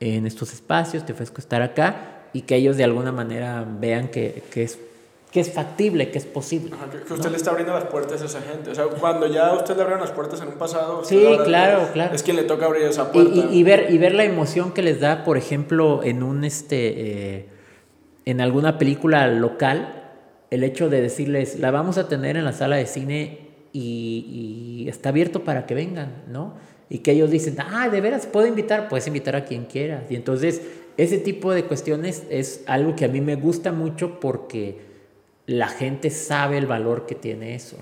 [0.00, 4.42] en estos espacios, te ofrezco estar acá y que ellos de alguna manera vean que,
[4.50, 4.78] que es
[5.30, 6.70] que es factible, que es posible.
[7.06, 8.70] que, usted le está abriendo las puertas a esa gente.
[8.70, 12.14] O sea, cuando ya usted le abrieron las puertas en un pasado, sí, claro, claro.
[12.14, 13.30] Es quien le toca abrir esa puerta.
[13.34, 17.36] Y, y, ver, y ver la emoción que les da, por ejemplo, en un este
[17.36, 17.48] eh,
[18.24, 20.12] en alguna película local,
[20.50, 24.88] el hecho de decirles, la vamos a tener en la sala de cine y, y
[24.88, 26.54] está abierto para que vengan, ¿no?
[26.90, 30.04] Y que ellos dicen, ah, de veras, puedo invitar, puedes invitar a quien quieras.
[30.10, 30.62] Y entonces,
[30.96, 34.78] ese tipo de cuestiones es algo que a mí me gusta mucho porque
[35.46, 37.76] la gente sabe el valor que tiene eso.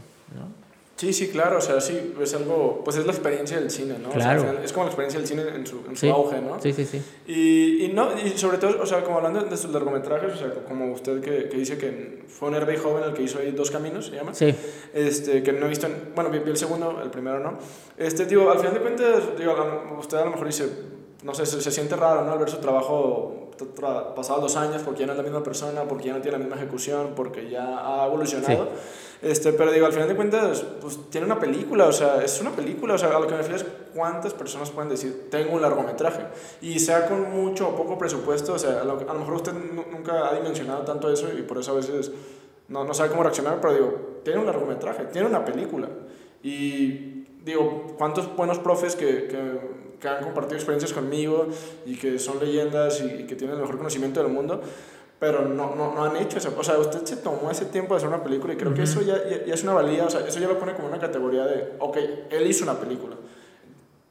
[0.96, 4.08] Sí, sí, claro, o sea, sí, es algo, pues es la experiencia del cine, ¿no?
[4.08, 4.58] Claro.
[4.64, 6.58] es como la experiencia del cine en su, en su auge, ¿no?
[6.58, 7.02] Sí, sí, sí.
[7.26, 10.50] Y, y, no, y sobre todo, o sea, como hablando de sus largometrajes, o sea,
[10.66, 13.70] como usted que, que dice que fue un herbe joven el que hizo ahí Dos
[13.70, 14.32] Caminos, ¿se llama?
[14.32, 14.54] Sí.
[14.94, 17.58] Este, que no he visto, bueno, vi, el segundo, el primero no.
[17.98, 19.54] Este, digo, al final de cuentas, digo,
[19.98, 20.66] usted a lo mejor dice,
[21.24, 22.32] no sé, se, se siente raro, ¿no?
[22.32, 23.50] Al ver su trabajo
[24.14, 26.44] pasado dos años porque ya no es la misma persona, porque ya no tiene la
[26.44, 28.64] misma ejecución, porque ya ha evolucionado.
[28.64, 28.70] Sí.
[29.22, 32.50] Este, pero digo, al final de cuentas, pues tiene una película, o sea, es una
[32.50, 35.62] película, o sea, a lo que me refiero es cuántas personas pueden decir, tengo un
[35.62, 36.26] largometraje.
[36.60, 39.52] Y sea con mucho o poco presupuesto, o sea, a lo, a lo mejor usted
[39.52, 42.12] nunca ha dimensionado tanto eso y por eso a veces
[42.68, 45.88] no, no sabe cómo reaccionar, pero digo, tiene un largometraje, tiene una película.
[46.42, 49.60] Y digo, cuántos buenos profes que, que,
[49.98, 51.46] que han compartido experiencias conmigo
[51.86, 54.60] y que son leyendas y, y que tienen el mejor conocimiento del mundo
[55.18, 56.54] pero no, no, no, han hecho eso.
[56.56, 59.00] O sea, usted se tomó ese tiempo de hacer una película y creo que eso
[59.00, 59.16] ya,
[59.46, 61.96] ya, es una valía, o sea, eso ya lo pone como una categoría de, ok,
[62.30, 63.16] él hizo una película.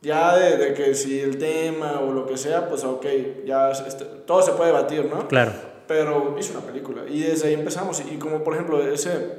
[0.02, 3.06] Ya de, de que si el tema o lo que sea, pues ok,
[3.45, 5.27] ya este, todo se puede debatir, ¿no?
[5.27, 5.52] Claro.
[5.88, 8.02] Pero hizo una película y desde ahí empezamos.
[8.11, 9.32] Y como por ejemplo ese,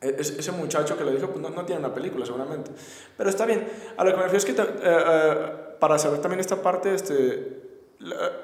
[0.00, 2.70] ese muchacho que lo dijo, pues no, no, tiene una película seguramente.
[3.16, 3.66] Pero está bien.
[3.96, 7.62] A lo que me refiero es que uh, uh, para saber también esta parte, este,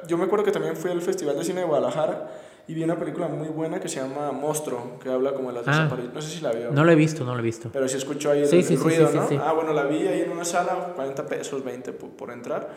[0.07, 2.31] yo me acuerdo que también fui al Festival de Cine de Guadalajara
[2.71, 5.67] y vi una película muy buena que se llama Monstruo, que habla como de las
[5.67, 5.91] ah.
[6.15, 6.71] No sé si la vio.
[6.71, 7.69] No la he visto, no la he visto.
[7.73, 9.43] Pero sí escuchó ahí el, sí, sí, el ruido, sí, ¿no?
[9.43, 12.71] Ah, bueno, la vi ahí en una sala, 40 pesos, 20 por, por entrar.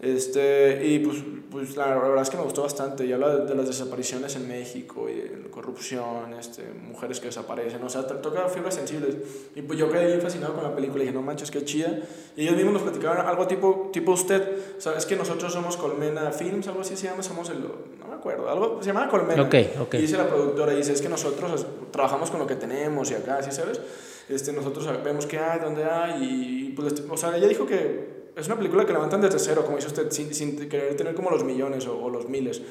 [0.00, 1.18] Este, y pues,
[1.50, 3.04] pues la, verdad es que me gustó bastante.
[3.04, 7.82] Y habla de, de las desapariciones en México, y de corrupción, este, mujeres que desaparecen.
[7.82, 9.16] O sea, toca fibras sensibles.
[9.56, 11.02] Y pues yo quedé bien fascinado con la película.
[11.02, 11.98] Y dije, no manches, qué chida.
[12.36, 14.76] Y ellos mismos nos platicaban algo tipo, tipo usted.
[14.78, 17.24] O sea, es que nosotros somos Colmena Films, algo así se llama.
[17.24, 17.60] Somos el.
[17.60, 18.48] No me acuerdo.
[18.48, 19.42] Algo se llama Colmena.
[19.42, 19.98] Okay, okay.
[19.98, 23.42] Y dice la productora, dice, es que nosotros trabajamos con lo que tenemos y acá,
[23.42, 23.80] ¿sí sabes?
[24.28, 26.22] Este, nosotros vemos qué hay, dónde hay.
[26.22, 29.76] Y pues, o sea, ella dijo que es una película que levantan desde cero, como
[29.76, 32.62] dice usted, sin, sin querer tener como los millones o, o los miles.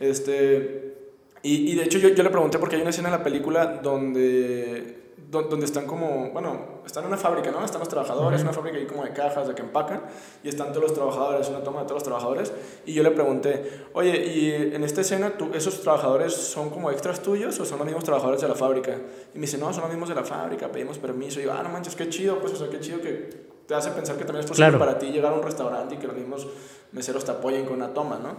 [0.00, 0.94] Este,
[1.42, 3.66] y, y, de hecho yo, yo le pregunté porque hay una escena en la película
[3.82, 4.98] donde,
[5.30, 7.64] donde están como, bueno, están en una fábrica, ¿no?
[7.64, 8.48] Están los trabajadores, uh -huh.
[8.48, 10.02] una fábrica ahí como de cajas, de que empacan,
[10.42, 12.52] y están todos los trabajadores, una toma de todos los trabajadores,
[12.84, 17.22] y yo le pregunté, oye, ¿y en esta escena tú, esos trabajadores son como extras
[17.22, 18.96] tuyos o son los mismos trabajadores de la fábrica?
[19.34, 21.62] Y me dice, no, son los mismos de la fábrica, pedimos permiso, y yo, ah,
[21.62, 24.44] no manches, qué chido, pues, o sea, qué chido que te hace pensar que también
[24.44, 24.78] es posible claro.
[24.78, 26.46] para ti llegar a un restaurante y que los mismos
[26.92, 28.36] meseros te apoyen con una toma, ¿no?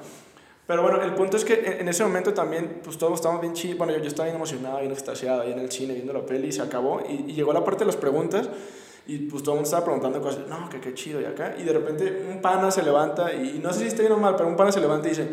[0.68, 3.78] Pero bueno, el punto es que en ese momento también, pues todos estábamos bien chidos.
[3.80, 6.50] Bueno, yo, yo, estaba bien emocionado, bien extasiado ahí en el cine viendo la peli
[6.50, 7.02] y se acabó.
[7.10, 8.48] Y, y, llegó la parte de las preguntas
[9.08, 10.48] y pues todo el mundo estaba preguntando cosas.
[10.48, 11.56] No, que qué chido y acá.
[11.58, 14.18] Y de repente un pana se levanta y, y no sé si está bien o
[14.18, 15.28] mal, pero un pana se levanta y dice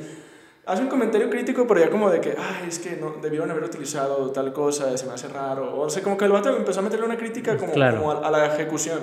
[0.66, 3.64] hace un comentario crítico, pero ya como de que, ay, es que no, debieron haber
[3.64, 5.80] utilizado tal cosa, se me hace raro.
[5.80, 7.98] O sea, como que el vato empezó a meterle una crítica como, claro.
[7.98, 9.00] como a, a, la ejecución.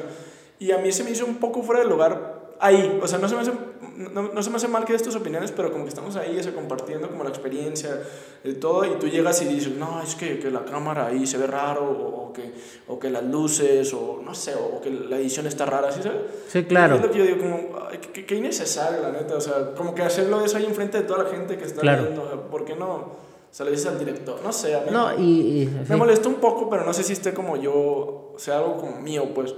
[0.60, 3.00] Y a mí se me hizo un poco fuera de lugar ahí.
[3.02, 3.52] O sea, no se me hace,
[3.98, 6.38] no, no se me hace mal que des tus opiniones, pero como que estamos ahí,
[6.38, 8.02] ese, compartiendo como la experiencia,
[8.44, 11.38] de todo, y tú llegas y dices, no, es que, que la cámara ahí se
[11.38, 12.54] ve raro, o, o, que,
[12.88, 16.22] o que las luces, o no sé, o que la edición está rara, ¿sí sabes?
[16.48, 16.96] Sí, claro.
[16.96, 19.74] Y es lo que yo digo, como, ay, que, que innecesario, la neta, o sea,
[19.76, 22.04] como que hacerlo eso ahí enfrente de toda la gente que está claro.
[22.04, 23.28] viendo, o sea, ¿por qué no?
[23.50, 25.96] Se lo dices al director, no sé, a mí no, y, y, me sí.
[25.96, 29.34] molestó un poco, pero no sé si esté como yo, o sea, algo como mío,
[29.34, 29.56] pues.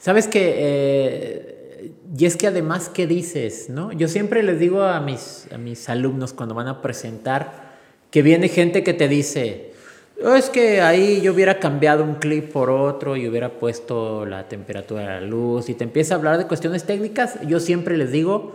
[0.00, 3.68] Sabes que, eh, y es que además, ¿qué dices?
[3.68, 3.92] ¿no?
[3.92, 7.76] Yo siempre les digo a mis, a mis alumnos cuando van a presentar
[8.10, 9.72] que viene gente que te dice,
[10.24, 14.48] oh, es que ahí yo hubiera cambiado un clip por otro y hubiera puesto la
[14.48, 18.10] temperatura de la luz y te empieza a hablar de cuestiones técnicas, yo siempre les
[18.10, 18.54] digo,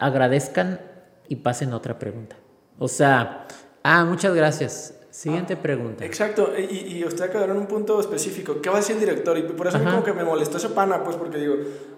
[0.00, 0.80] agradezcan
[1.28, 2.34] y pasen otra pregunta.
[2.76, 3.46] O sea,
[3.84, 4.95] ah, muchas gracias.
[5.16, 6.04] Siguiente ah, pregunta.
[6.04, 8.60] Exacto, y, y usted acaba en un punto específico.
[8.60, 9.38] ¿Qué va a decir el director?
[9.38, 11.54] Y por eso a mí como que me molestó ese pana, pues porque digo,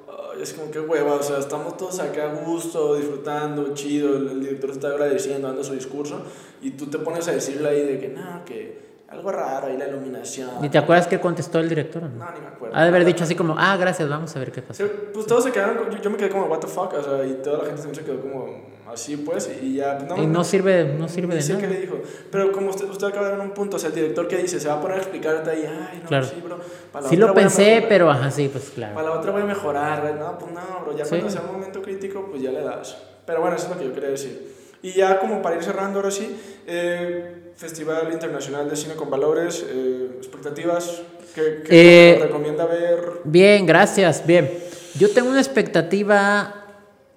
[0.07, 4.41] oh, es como que hueva, o sea, estamos todos acá a gusto, disfrutando, chido, el,
[4.41, 6.23] director está agradeciendo, dando su discurso,
[6.63, 8.79] y tú te pones a decirle ahí de que, no, que
[9.09, 10.51] algo raro ahí la iluminación.
[10.65, 12.05] ¿Y te acuerdas qué contestó el director?
[12.05, 12.77] No, no ni me acuerdo.
[12.77, 14.85] Ha de haber dicho así como, ah, gracias, vamos a ver qué pasa.
[14.85, 17.27] Sí, pues todos se quedaron, yo, yo, me quedé como, what the fuck, o sea,
[17.27, 20.85] y toda la gente se quedó como así pues y ya no, y no sirve
[20.85, 21.61] no sirve de nada.
[21.61, 22.01] qué le dijo
[22.31, 24.59] pero como usted, usted acaba de dar un punto o sea el director que dice
[24.59, 26.27] se va a poner a explicarte ahí ay no claro.
[26.27, 26.59] sí bro
[26.93, 30.15] para sí lo pensé pero ajá sí pues claro para la otra voy a mejorar
[30.19, 31.11] no pues no bro ya sí.
[31.11, 32.97] cuando sea un momento crítico pues ya le das
[33.27, 35.99] pero bueno eso es lo que yo quería decir Y ya como para ir cerrando
[35.99, 36.37] ahora sí,
[36.67, 41.03] eh, Festival Internacional de Cine con Valores, eh, expectativas,
[41.35, 43.23] ¿qué, qué recomienda ver?
[43.25, 44.49] Bien, gracias, bien.
[44.97, 46.58] Yo tengo una expectativa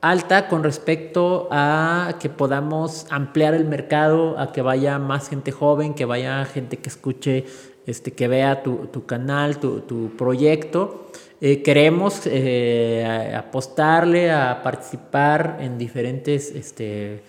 [0.01, 5.93] alta con respecto a que podamos ampliar el mercado, a que vaya más gente joven,
[5.93, 7.45] que vaya gente que escuche,
[7.85, 11.07] este, que vea tu, tu canal, tu, tu proyecto.
[11.39, 17.23] Eh, queremos eh, apostarle a participar en diferentes este,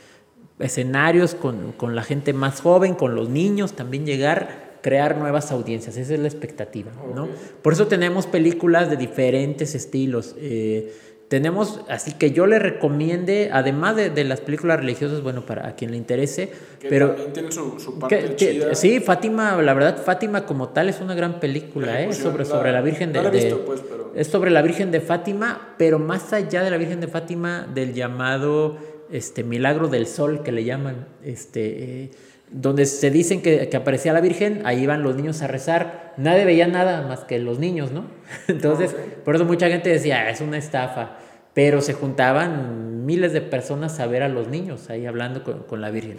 [0.59, 5.97] escenarios con, con, la gente más joven, con los niños, también llegar crear nuevas audiencias,
[5.97, 7.28] esa es la expectativa, ¿no?
[7.62, 10.35] Por eso tenemos películas de diferentes estilos.
[10.39, 10.93] Eh,
[11.32, 15.74] tenemos, así que yo le recomiende, además de, de, las películas religiosas, bueno, para a
[15.74, 17.12] quien le interese, que pero...
[17.12, 18.74] También tiene su, su parte chida.
[18.74, 22.12] sí, Fátima, la verdad, Fátima como tal es una gran película, ¿eh?
[22.12, 23.22] Sobre, sobre la Virgen de...
[23.22, 23.46] La pues,
[23.80, 24.12] pero...
[24.14, 27.94] Es sobre la Virgen de Fátima, pero más allá de la Virgen de Fátima, del
[27.94, 28.76] llamado
[29.10, 32.02] este, milagro del sol que le llaman, este...
[32.02, 32.10] Eh,
[32.53, 36.12] donde se dicen que, que, aparecía la Virgen, ahí iban los niños a rezar.
[36.16, 38.05] Nadie veía nada más que los niños, ¿no?
[38.49, 39.16] Entonces, okay.
[39.24, 41.19] por eso mucha gente decía, es una estafa.
[41.55, 45.81] Pero se juntaban miles de personas a ver a los niños ahí hablando con, con
[45.81, 46.16] la Virgen.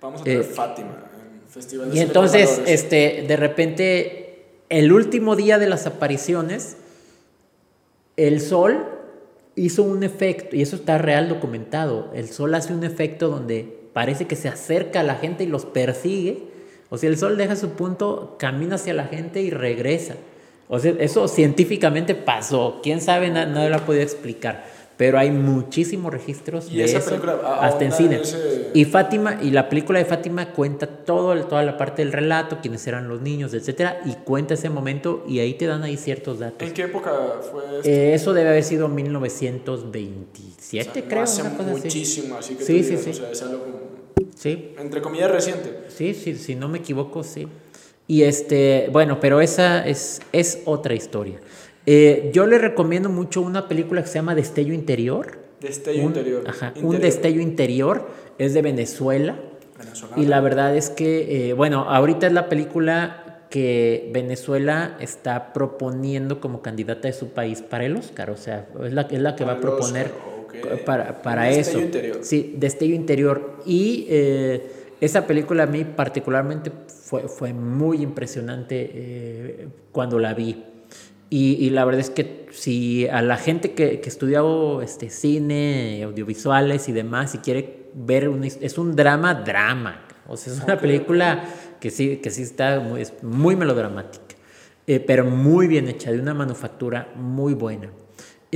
[0.00, 5.36] Vamos a tener eh, Fátima, en Festival de Y entonces, este, de repente, el último
[5.36, 6.76] día de las apariciones,
[8.16, 8.86] el sol
[9.56, 14.26] hizo un efecto, y eso está real documentado, el sol hace un efecto donde parece
[14.26, 16.42] que se acerca a la gente y los persigue.
[16.90, 20.16] O sea, el sol deja su punto, camina hacia la gente y regresa.
[20.68, 22.80] O sea, eso científicamente pasó.
[22.82, 24.74] Quién sabe, nadie lo ha podido explicar.
[24.96, 28.20] Pero hay muchísimos registros ¿Y de esa eso película, hasta en cine.
[28.22, 28.70] Ese...
[28.74, 32.86] Y Fátima, y la película de Fátima cuenta todo, toda la parte del relato, quiénes
[32.86, 36.68] eran los niños, etcétera, y cuenta ese momento y ahí te dan ahí ciertos datos.
[36.68, 37.10] ¿En qué época
[37.50, 37.88] fue esto?
[37.90, 41.22] Eh, eso debe haber sido 1927, o sea, creo.
[41.22, 43.20] Hace una cosa muchísimo, así, que Sí, digas, sí, o sí.
[43.20, 43.78] sea, es algo como,
[44.34, 45.84] Sí, entre comillas reciente.
[45.88, 47.48] Sí, sí, si no me equivoco, sí.
[48.06, 51.40] Y este, bueno, pero esa es, es otra historia.
[51.86, 55.38] Eh, yo le recomiendo mucho una película que se llama Destello Interior.
[55.60, 56.44] Destello un, interior.
[56.46, 56.94] Ajá, interior.
[56.94, 58.08] un destello interior.
[58.38, 59.38] Es de Venezuela.
[59.78, 60.22] Venezolana.
[60.22, 66.40] Y la verdad es que, eh, bueno, ahorita es la película que Venezuela está proponiendo
[66.40, 68.30] como candidata de su país para el Oscar.
[68.30, 70.33] O sea, es la, es la que va a proponer Oscar,
[70.84, 71.86] para, para Destello eso.
[71.86, 72.18] interior.
[72.22, 73.60] Sí, Destello Interior.
[73.66, 74.70] Y eh,
[75.00, 80.64] esa película a mí particularmente fue, fue muy impresionante eh, cuando la vi.
[81.30, 86.02] Y, y, la verdad es que si a la gente que, que estudió este, cine,
[86.04, 90.06] audiovisuales y demás, si quiere ver, un, es un drama, drama.
[90.28, 90.88] O sea, es una Okay.
[90.90, 91.44] película
[91.80, 94.36] que sí, que sí está muy, es muy melodramática,
[94.86, 97.90] eh, pero muy bien hecha, de una manufactura muy buena.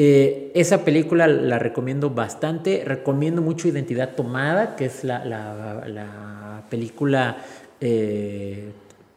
[0.01, 2.85] Eh, esa película la recomiendo bastante.
[2.85, 7.39] Recomiendo mucho Identidad Tomada, que es la, la, la película
[7.81, 8.71] eh,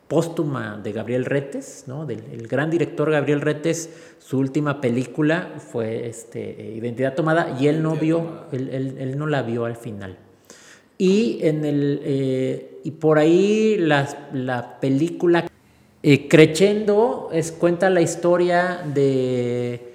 [0.08, 2.08] póstuma de Gabriel Retes, ¿no?
[2.08, 3.92] Del el gran director Gabriel Retes.
[4.18, 9.28] Su última película fue este, Identidad Tomada y él no vio, él, él, él no
[9.28, 10.18] la vio al final.
[10.98, 15.46] Y, en el, eh, y por ahí las, la película
[16.28, 19.91] Crescendo es, cuenta la historia de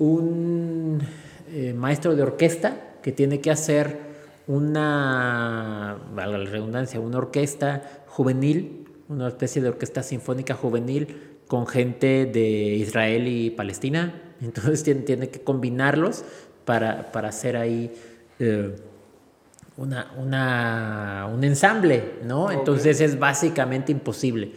[0.00, 0.98] un
[1.52, 3.98] eh, maestro de orquesta que tiene que hacer
[4.46, 12.26] una, valga la redundancia, una orquesta juvenil, una especie de orquesta sinfónica juvenil con gente
[12.26, 14.22] de Israel y Palestina.
[14.40, 16.24] Entonces tiene, tiene que combinarlos
[16.64, 17.92] para, para hacer ahí
[18.38, 18.74] eh,
[19.76, 22.50] una, una, un ensamble, ¿no?
[22.50, 24.52] Entonces es básicamente imposible.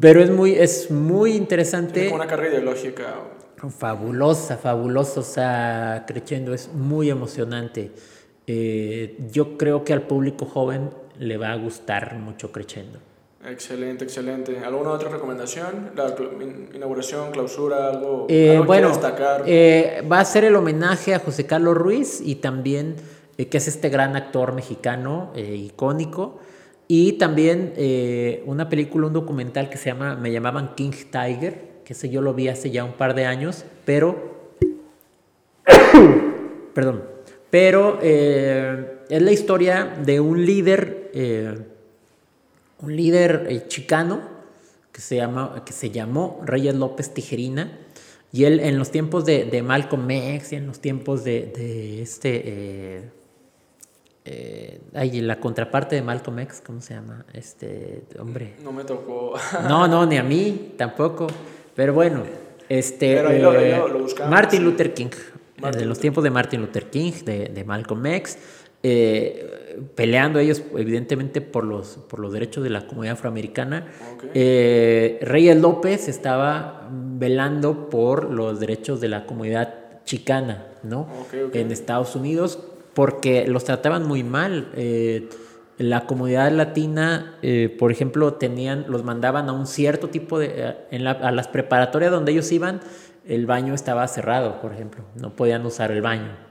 [0.00, 1.92] Pero es muy, es muy interesante.
[1.92, 3.14] Tiene como una carga ideológica.
[3.56, 7.90] Fabulosa, fabulosa, o sea, Crescendo es muy emocionante.
[8.46, 12.98] Eh, yo creo que al público joven le va a gustar mucho Crescendo.
[13.48, 14.58] Excelente, excelente.
[14.58, 15.92] ¿Alguna otra recomendación?
[15.96, 19.44] La in- inauguración, clausura, algo, Eh, algo que bueno, destacar.
[19.46, 22.96] eh, va a ser el homenaje a José Carlos Ruiz y también
[23.38, 26.40] eh, que es este gran actor mexicano icónico.
[26.88, 27.72] Y también
[28.46, 32.34] una película, un documental que se llama, me llamaban King Tiger, que ese yo lo
[32.34, 34.50] vi hace ya un par de años, pero,
[36.74, 37.04] perdón,
[37.48, 41.56] pero eh, es la historia de un líder, eh,
[42.80, 44.20] un líder eh, chicano
[44.90, 47.78] que se, llama, que se llamó Reyes López Tijerina.
[48.32, 52.02] Y él en los tiempos de, de Malcolm X y en los tiempos de, de
[52.02, 53.12] este...
[54.28, 57.24] Eh, ay, la contraparte de Malcolm X, ¿cómo se llama?
[57.32, 58.56] Este hombre.
[58.64, 59.34] No me tocó.
[59.68, 61.28] No, no, ni a mí tampoco.
[61.76, 62.24] Pero bueno,
[62.68, 63.14] este.
[63.16, 64.64] Pero lo- eh, lo- lo Martin.
[64.64, 65.06] Luther King.
[65.06, 68.38] eh, Martin de los Luther tiempos de Martin Luther King, de, de Malcolm X.
[68.82, 73.86] eh, peleando ellos evidentemente por los, por los derechos de la comunidad afroamericana.
[74.32, 79.74] Eh, Reyes López estaba velando por los derechos de la comunidad
[80.04, 81.08] chicana, ¿no?
[81.52, 82.60] En Estados Unidos,
[82.94, 84.68] porque los trataban muy mal.
[84.76, 85.28] Eh,
[85.78, 87.38] la comunidad latina,
[87.78, 90.74] por ejemplo, tenían, los mandaban a un cierto tipo de,
[91.04, 92.80] a las preparatorias donde ellos iban,
[93.26, 96.46] el baño estaba cerrado, por ejemplo, no podían usar el baño.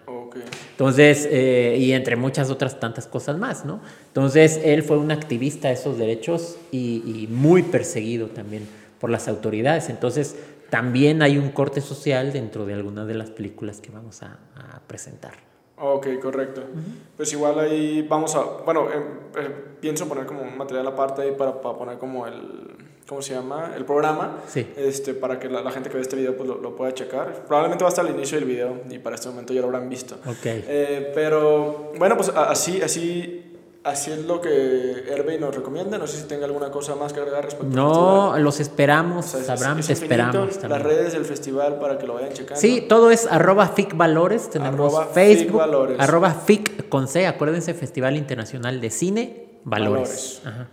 [0.72, 3.80] Entonces, eh, y entre muchas otras tantas cosas más, ¿no?
[4.08, 8.68] Entonces, él fue un activista de esos derechos y, muy perseguido también
[9.00, 9.90] por las autoridades.
[9.90, 10.36] Entonces,
[10.70, 14.38] también hay un corte social dentro de algunas de las películas que vamos a,
[14.88, 15.34] presentar.
[15.78, 16.64] Ok, correcto.
[17.18, 19.04] Pues igual ahí vamos a, bueno, em,
[19.38, 19.50] eh,
[19.82, 22.76] pienso poner como un material aparte ahí para, para poner como el,
[23.08, 23.74] ¿cómo se llama?
[23.76, 24.40] El programa.
[24.48, 24.68] Sí.
[24.76, 27.46] Este, para que la, gente que ve este video pues, lo, pueda checar.
[27.46, 30.16] Probablemente va hasta el inicio del video y para este momento ya lo habrán visto.
[30.26, 30.46] Ok.
[30.46, 33.55] Eh, pero bueno, pues así, así,
[33.86, 35.98] así es lo que Hervey nos recomienda.
[35.98, 39.80] No sé si tenga alguna cosa más que agregar respecto no, No, los esperamos, sabrán,
[39.80, 40.62] te esperamos.
[40.64, 42.60] Las redes del festival para que lo vayan checando.
[42.60, 44.50] Sí, todo es arroba FICValores.
[44.50, 45.62] Tenemos Facebook,
[45.98, 47.28] arroba FIC con C.
[47.28, 50.42] Acuérdense, Festival Internacional de Cine Valores.
[50.42, 50.42] Valores.
[50.46, 50.68] Ajá.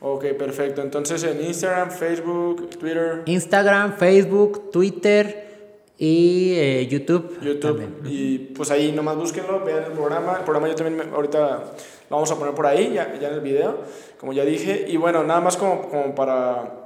[0.00, 0.82] Ok, perfecto.
[0.82, 3.22] Entonces en Instagram, Facebook, Twitter.
[3.26, 5.45] Instagram, Facebook, Twitter
[5.98, 7.40] y eh, YouTube.
[7.40, 7.82] YouTube.
[8.04, 10.36] Y pues ahí nomás búsquenlo, vean el programa.
[10.38, 11.64] El programa yo también ahorita
[12.10, 13.78] lo vamos a poner por ahí, ya, ya en el video,
[14.18, 14.84] como ya dije.
[14.88, 16.82] Y bueno, nada más como, como para...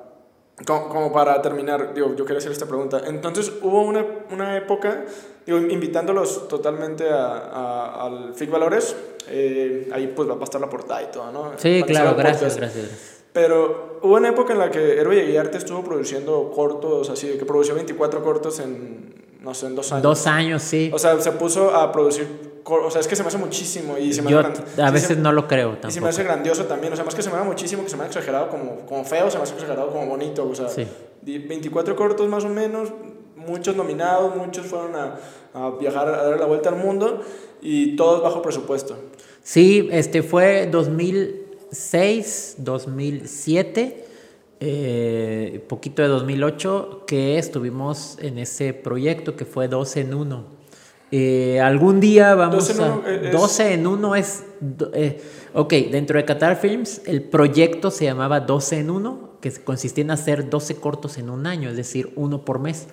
[0.67, 3.01] Como, para terminar, digo, yo quería hacer esta pregunta.
[3.07, 5.07] Entonces, hubo una, una época,
[5.47, 8.95] digo, invitándolos totalmente a, a, al FIC Valores,
[9.29, 11.53] eh, ahí pues va a estar la portada y todo, ¿no?
[11.57, 16.51] Sí, claro, gracias, gracias, Pero hubo una época en la que Herbe Arte estuvo produciendo
[16.51, 20.03] cortos, así, que produció 24 cortos en, no sé, en dos años.
[20.03, 20.91] Dos años, sí.
[20.93, 22.27] O sea, se puso a producir,
[22.65, 25.33] o sea, es que se me hace muchísimo y se me Yo a veces no
[25.33, 25.89] lo creo tampoco.
[25.89, 27.91] Y se me hace grandioso también, o sea, más que se me hace muchísimo, que
[27.91, 30.69] se me ha exagerado como, como feo, se me hace exagerado como bonito, o sea,
[30.69, 30.87] sí.
[31.23, 32.91] 24 cortos más o menos,
[33.37, 35.19] muchos nominados, muchos fueron a,
[35.55, 37.23] a viajar, a dar la vuelta al mundo
[37.61, 38.97] y todos bajo presupuesto.
[39.43, 40.67] Sí, este fue
[41.71, 44.05] 2006, 2007,
[44.61, 50.61] eh, poquito de 2008, que estuvimos en ese proyecto que fue 12 en 1.
[51.13, 53.31] Eh, algún día vamos 12 a...
[53.31, 54.45] 12 en 1 es...
[54.95, 55.21] Eh,
[55.55, 60.11] ok, dentro de Qatar Films el proyecto se llamaba 12 en 1, que consistía en
[60.11, 62.89] hacer 12 cortos en un año, es decir, uno por mes.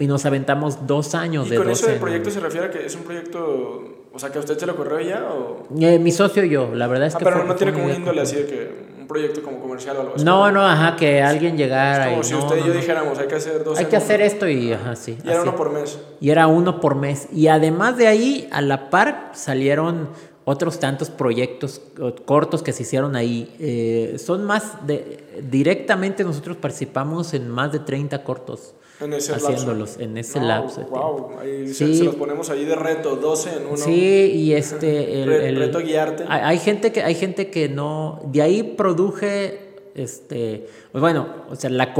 [0.00, 2.86] Y nos aventamos dos años ¿Y de con eso el proyecto se refiere a que
[2.86, 5.66] es un proyecto o sea, que a usted se le ocurrió ya o...
[5.80, 7.24] Eh, mi socio y yo, la verdad es ah, que...
[7.24, 10.12] pero no tiene como un índole así de que un proyecto como comercial o algo
[10.16, 10.24] así.
[10.24, 12.04] No, no, ajá, que alguien llegara.
[12.04, 13.78] Es como si usted y yo dijéramos, hay que hacer dos.
[13.78, 15.18] Hay que hacer esto y, ajá, sí.
[15.24, 15.98] Y era uno por mes.
[16.20, 17.28] Y era uno por mes.
[17.32, 20.10] Y además de ahí, a la par, salieron
[20.44, 21.80] otros tantos proyectos
[22.24, 23.54] cortos que se hicieron ahí.
[23.58, 25.24] Eh, son más de...
[25.50, 28.74] Directamente nosotros participamos en más de 30 cortos.
[29.02, 30.02] En ese haciéndolos lapso.
[30.02, 30.82] en ese lapso.
[30.82, 33.76] Wow, ahí se, los ponemos ahí de reto, 12 en uno.
[33.76, 35.22] Sí, y este...
[35.22, 36.24] El, reto guiarte.
[36.28, 38.20] Hay, gente que, hay gente que no...
[38.26, 40.66] De ahí produje, este...
[40.92, 41.94] Pues bueno, o sea, la,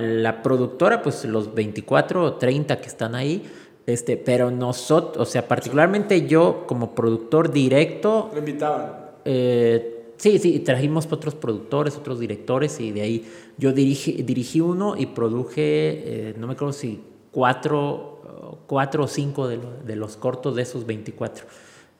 [0.00, 3.42] la productora, pues los 24 o 30 que están ahí,
[3.86, 8.30] este, pero nosotros, o sea, particularmente yo como productor directo...
[8.32, 9.04] Lo invitaban.
[9.24, 14.94] Eh, Sí, sí, trajimos otros productores, otros directores y de ahí yo dirigí, dirigí uno
[14.96, 20.54] y produje, eh, no me acuerdo si cuatro, cuatro o cinco de, de, los cortos
[20.56, 21.46] de esos 24.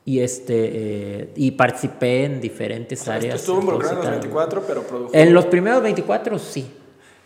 [0.05, 3.35] Y, este, eh, y participé en diferentes áreas.
[3.35, 5.11] Estuvo involucrado en los 24, pero produjo.
[5.13, 6.65] En los primeros 24 sí.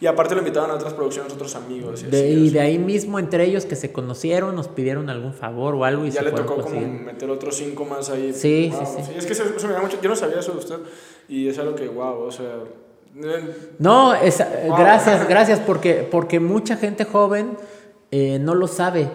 [0.02, 2.04] Y aparte lo invitaban a otras producciones, otros amigos.
[2.04, 5.76] Y, de, y de ahí mismo, entre ellos que se conocieron, nos pidieron algún favor
[5.76, 6.06] o algo.
[6.06, 8.32] Y ya le tocó como meter otros cinco más ahí.
[8.34, 9.98] Sí, sí, sí, Es que eso, me da mucho.
[10.02, 10.78] Yo no sabía eso de usted.
[11.28, 12.60] Y es algo que, wow, o sea.
[13.80, 14.38] No, es,
[14.78, 17.58] gracias, gracias, porque, porque mucha gente joven
[18.12, 19.10] eh, no lo sabe.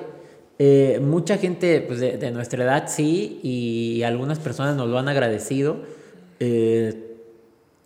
[0.59, 5.78] Eh, mucha gente pues, de, nuestra edad sí, y algunas personas nos lo han agradecido.
[6.40, 7.01] Eh,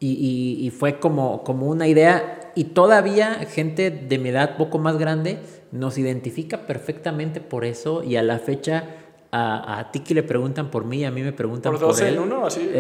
[0.01, 4.99] y, y, fue como, como una idea y todavía gente de mi edad poco más
[4.99, 5.39] grande
[5.73, 8.85] nos identifica perfectamente por eso y a la fecha
[9.31, 12.19] a, a ti que le preguntan por mí, a mí me preguntan por, 12 en
[12.19, 12.71] uno, así.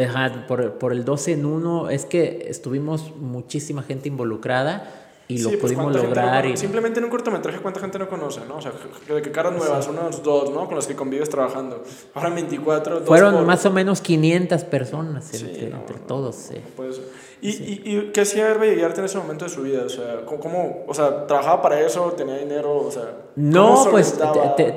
[0.46, 4.90] por, por, el 12 en uno, es que estuvimos muchísima gente involucrada
[5.28, 6.46] y lo pues, pudimos lograr.
[6.46, 6.56] y...
[6.56, 8.40] Simplemente en un cortometraje, ¿cuánta gente no conoce?
[8.48, 8.56] ¿no?
[8.56, 10.66] O sea, de que caras nuevas, unos dos, ¿no?
[10.66, 11.84] Con las que convives trabajando.
[12.14, 13.02] Ahora 24.
[13.04, 16.34] Fueron más o menos 500 personas entre, todos.
[16.34, 16.54] Sí.
[16.74, 17.04] Puede ser.
[17.40, 19.82] ¿Y, y, y qué hacía Herbe Arte en ese momento de su vida?
[19.84, 22.12] O sea, ¿cómo, o sea, ¿trabajaba para eso?
[22.16, 22.78] ¿Tenía dinero?
[22.78, 23.04] O sea,
[23.36, 24.18] no, pues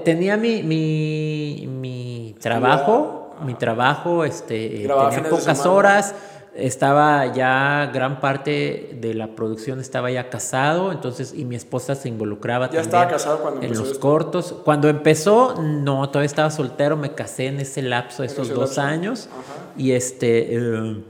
[0.04, 6.14] tenía mi, mi, mi trabajo mi trabajo, este, tenía pocas horas
[6.54, 12.10] estaba ya gran parte de la producción estaba ya casado, entonces y mi esposa se
[12.10, 14.54] involucraba ya estaba casado cuando en los cortos.
[14.66, 19.30] Cuando empezó, no, todavía estaba soltero, me casé en ese lapso, esos dos años
[19.78, 21.04] y este eh,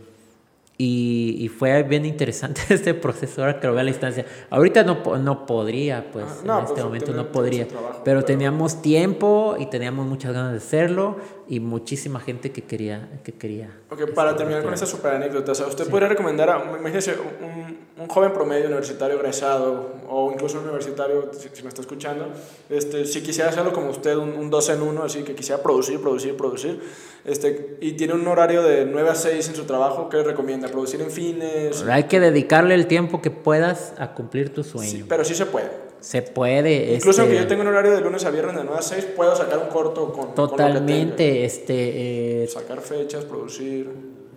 [0.84, 3.42] y, fue bien interesante este proceso.
[3.42, 4.26] Ahora que lo veo a la distancia.
[4.50, 7.68] Ahorita no, no podría, pues ah, en este pues, momento no podría,
[8.04, 11.18] pero, teníamos tiempo y teníamos muchas ganas de hacerlo
[11.52, 13.10] y muchísima gente que quería.
[13.26, 17.78] Que quería okay, para terminar con esta super anécdota, ¿usted podría recomendar, a, imagínese, un,
[18.02, 22.30] un, joven promedio universitario egresado o incluso un universitario, si, me está escuchando,
[22.70, 26.00] este, si quisiera hacerlo como usted, un, un dos en uno, así que quisiera producir,
[26.00, 26.82] producir, producir,
[27.26, 30.70] este, y tiene un horario de 9 a 6 en su trabajo, ¿qué recomienda?
[30.70, 31.84] ¿Producir en fines?
[31.84, 34.90] Hay que dedicarle el tiempo que puedas a cumplir tu sueño.
[34.90, 35.91] Sí, pero sí se puede.
[36.02, 36.96] Se puede.
[36.96, 39.06] Incluso aunque este yo tenga un horario de lunes a viernes de 9 a 6,
[39.16, 40.36] puedo sacar un corto con.
[40.36, 41.46] Totalmente.
[41.46, 43.90] este, eh, sacar fechas, producir.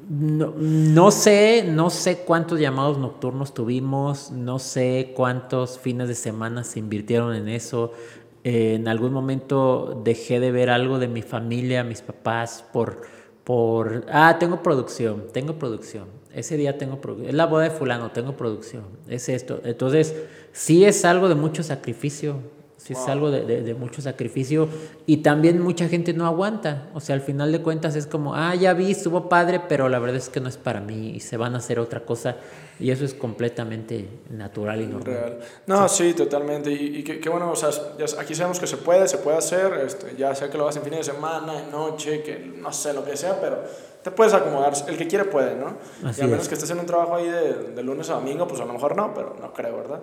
[0.08, 6.62] No, no, sé, no sé cuántos llamados nocturnos tuvimos, no sé cuántos fines de semana
[6.62, 7.92] se invirtieron en eso
[8.44, 13.00] en algún momento dejé de ver algo de mi familia, mis papás, por,
[13.42, 16.08] por, ah, tengo producción, tengo producción.
[16.32, 17.30] Ese día tengo producción.
[17.30, 18.84] Es la boda de fulano, tengo producción.
[19.08, 19.60] Es esto.
[19.64, 20.14] Entonces,
[20.54, 22.54] sí es algo de mucho sacrificio.
[22.76, 24.68] Sí es algo de, de, mucho sacrificio.
[25.06, 26.90] Y también mucha gente no aguanta.
[26.92, 29.98] O sea, al final de cuentas es como, ah, ya vi, estuvo padre, pero la
[29.98, 32.36] verdad es que no es para mí y se van a hacer otra cosa.
[32.78, 35.04] Y eso es completamente natural y normal.
[35.04, 35.38] Real.
[35.66, 36.70] No, sí, totalmente.
[36.72, 37.70] Y, y qué, bueno, o sea,
[38.18, 40.82] aquí sabemos que se puede, se puede hacer, este, ya sea que lo hagas en
[40.82, 43.62] fin de semana, en noche, que no sé, lo que sea, pero
[44.04, 44.74] te puedes acomodar.
[44.86, 45.78] El que quiere puede, ¿no?
[46.02, 48.60] y a menos que estés en un trabajo ahí de, de, lunes a domingo, pues
[48.60, 50.02] a lo mejor no, pero no creo, ¿verdad?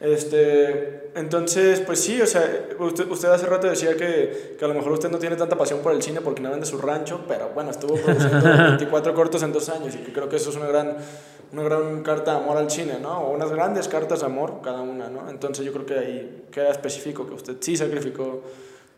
[0.00, 2.42] Este, entonces, pues sí, o sea,
[2.78, 5.80] usted, usted hace rato decía que, que, a lo mejor usted no tiene tanta pasión
[5.80, 9.52] por el cine porque no vende su rancho, pero bueno, estuvo produciendo 24 cortos en
[9.52, 10.96] dos años y creo que eso es una gran
[11.52, 13.18] una gran carta de amor al cine, ¿no?
[13.20, 15.28] O unas grandes cartas de amor, cada una, ¿no?
[15.28, 18.42] Entonces yo creo que ahí queda específico que usted sí sacrificó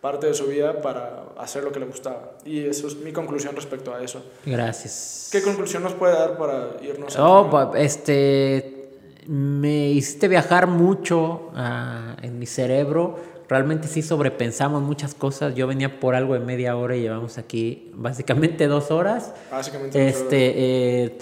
[0.05, 2.33] parte de su vida para hacer lo que le gustaba.
[2.45, 4.23] Y eso es mi conclusión respecto a eso.
[4.45, 5.31] Gracias.
[5.33, 7.27] ¿Qué conclusión nos puede dar para irnos a...
[7.27, 8.91] Oh, este,
[9.27, 13.19] me hiciste viajar mucho uh, en mi cerebro.
[13.49, 15.55] Realmente sí sobrepensamos muchas cosas.
[15.55, 19.33] Yo venía por algo de media hora y llevamos aquí básicamente dos horas.
[19.51, 20.57] Básicamente dos este, horas.
[20.59, 21.19] Eh,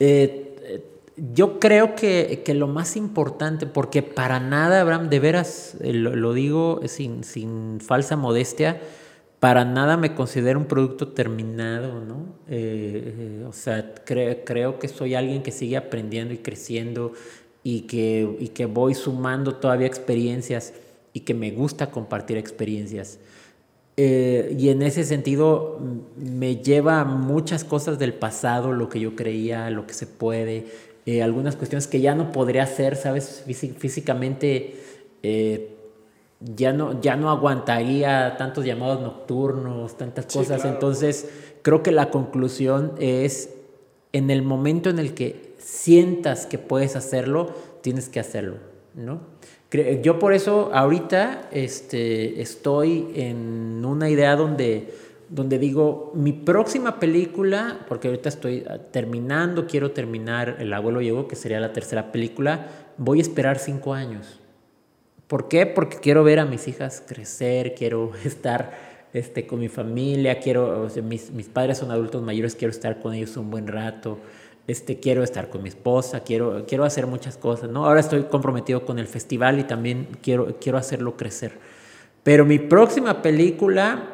[0.00, 0.51] eh,
[1.16, 6.32] yo creo que, que, lo más importante, porque para nada, Abraham, de veras, eh, lo,
[6.32, 8.80] digo sin, sin, falsa modestia,
[9.38, 12.36] para nada me considero un producto terminado, ¿no?
[12.48, 17.12] Eh, eh, o sea, creo que soy alguien que sigue aprendiendo y creciendo
[17.62, 20.72] y que, y que voy sumando todavía experiencias
[21.12, 23.18] y que me gusta compartir experiencias.
[23.96, 25.78] y en ese sentido
[26.16, 30.66] me lleva muchas cosas del pasado, lo que yo creía, lo que se puede,
[31.06, 33.44] eh, algunas cuestiones que ya no podría hacer, ¿sabes?
[33.46, 34.76] físicamente
[35.22, 35.76] eh,
[36.40, 40.64] ya, no, ya no aguantaría tantos llamados nocturnos, tantas cosas.
[40.64, 41.28] Entonces,
[41.62, 43.50] creo que la conclusión es,
[44.12, 48.56] en el momento en el que sientas que puedes hacerlo, tienes que hacerlo,
[48.94, 49.20] ¿no?
[50.02, 54.92] Yo por eso ahorita este, estoy en una idea donde
[55.32, 61.26] donde digo, mi próxima película, porque ahorita estoy ah, terminando, quiero terminar El abuelo llegó,
[61.26, 62.66] que sería la tercera película,
[62.98, 64.40] voy a esperar cinco años.
[65.28, 65.64] ¿Por qué?
[65.64, 68.72] Porque quiero ver a mis hijas crecer, quiero estar
[69.14, 73.34] este, con mi familia, quiero, mis, mis, padres son adultos mayores, quiero estar con ellos
[73.38, 74.18] un buen rato,
[74.66, 77.86] este, quiero estar con mi esposa, quiero, quiero hacer muchas cosas, ¿no?
[77.86, 81.52] Ahora estoy comprometido con el festival y también quiero, quiero hacerlo crecer.
[82.22, 84.11] Pero mi próxima película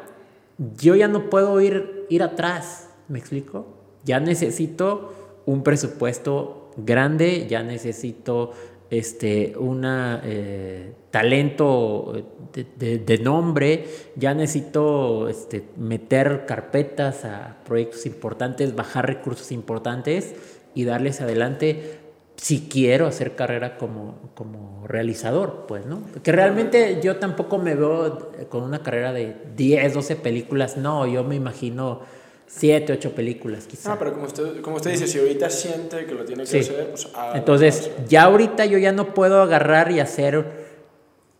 [0.77, 3.67] yo ya no puedo ir, ir atrás, ¿me explico?
[4.03, 8.51] Ya necesito un presupuesto grande, ya necesito
[8.89, 12.13] este, una eh, talento
[12.53, 20.35] de, nombre, ya necesito este, meter carpetas a proyectos importantes, bajar recursos importantes
[20.75, 21.98] y darles adelante
[22.41, 26.03] si quiero hacer carrera como, como realizador, pues, ¿no?
[26.23, 31.23] Que realmente yo tampoco me veo con una carrera de 10, 12 películas, no, yo
[31.25, 32.01] me imagino
[32.47, 33.87] 7, 8 películas quizás.
[33.87, 36.89] Ah, pero como usted, como usted dice, si ahorita siente que lo tiene que hacer,
[36.89, 40.69] pues Entonces, ya ahorita yo ya no puedo agarrar y hacer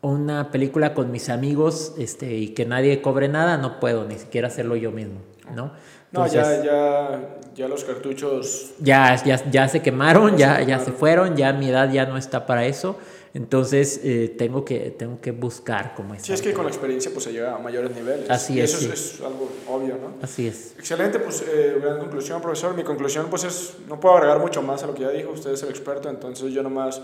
[0.02, 4.48] una película con mis amigos este, y que nadie cobre nada, no puedo ni siquiera
[4.48, 5.22] hacerlo yo mismo,
[5.56, 5.72] ¿no?
[6.12, 8.72] No, ya, ya, ya los cartuchos...
[8.80, 12.46] Ya, ya, ya se quemaron, ya, ya se fueron, ya mi edad ya no está
[12.46, 12.98] para eso.
[13.34, 16.24] Entonces eh, tengo, que, tengo que buscar cómo es.
[16.24, 18.30] Sí, es que con la experiencia pues se llega a mayores niveles.
[18.30, 18.74] Así es.
[18.74, 20.16] Eso es, algo obvio, ¿no?
[20.24, 20.74] Así es.
[20.78, 22.76] Excelente, pues eh, gran conclusión, profesor.
[22.76, 25.52] Mi conclusión pues es, no puedo agregar mucho más a lo que ya dijo, usted
[25.52, 27.02] es el experto, entonces yo nomás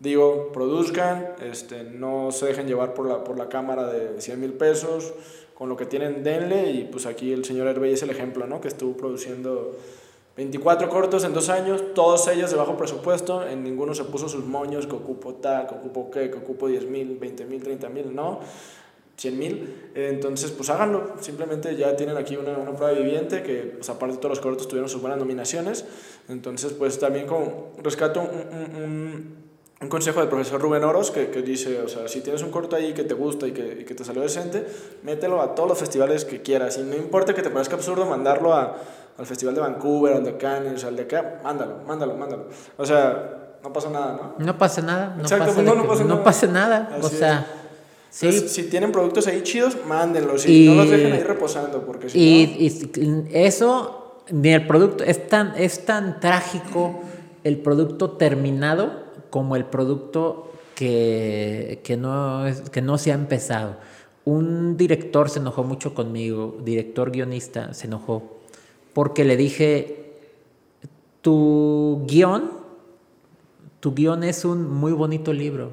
[0.00, 4.52] digo, produzcan, este, no se dejen llevar por la, por la cámara de 100 mil
[4.52, 5.14] pesos,
[5.54, 8.60] con lo que tienen denle y pues aquí el señor Herbey es el ejemplo, ¿no?
[8.60, 9.76] Que estuvo produciendo
[10.36, 14.44] 24 cortos en dos años, todos ellos de bajo presupuesto, en ninguno se puso sus
[14.44, 18.14] moños, que ocupo tal, que ocupo qué, que ocupo 10 mil, 20 mil, 30 mil,
[18.14, 18.40] no,
[19.16, 19.90] 100 mil.
[19.94, 24.30] Entonces, pues háganlo, simplemente ya tienen aquí una, una prueba viviente, que pues, aparte todos
[24.30, 25.84] los cortos tuvieron sus buenas nominaciones.
[26.28, 29.43] Entonces, pues también con, rescato un
[29.88, 32.94] consejo del profesor Rubén Oros que, que, dice, o sea, si tienes un corto ahí
[32.94, 34.66] que te gusta y que, y que te salió decente,
[35.02, 36.78] mételo a todos los festivales que quieras.
[36.78, 38.76] Y no importa que te parezca absurdo mandarlo a
[39.16, 42.46] al Festival de Vancouver, al de Cannes, al de acá, mándalo, mándalo, mándalo.
[42.76, 44.44] O sea, no pasa nada, ¿no?
[44.44, 45.14] No pasa nada.
[45.16, 46.16] No Exacto, pasa no, no, pasa nada.
[46.16, 46.98] No pasa nada.
[47.00, 47.46] o sea,
[48.10, 48.48] sí.
[48.48, 51.82] si tienen productos ahí chidos, mándenlos y, no los dejen ahí reposando.
[51.86, 57.00] Porque si y, y eso, ni el producto, es tan, es tan trágico
[57.44, 59.03] el producto terminado
[59.34, 63.78] como el producto que, que, no, que no se ha empezado.
[64.24, 68.38] Un director se enojó mucho conmigo, director guionista se enojó
[68.92, 70.12] porque le dije,
[71.20, 72.48] tu guion,
[73.80, 75.72] tu guion es un muy bonito libro.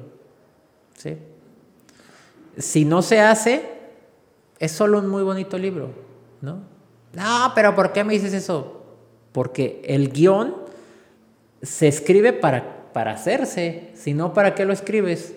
[0.96, 1.18] ¿sí?
[2.58, 3.62] Si no se hace,
[4.58, 5.90] es solo un muy bonito libro.
[6.40, 6.62] ¿no?
[7.14, 8.82] no, pero ¿por qué me dices eso?
[9.30, 10.56] Porque el guion
[11.62, 15.34] se escribe para, para hacerse, si no, ¿para qué lo escribes?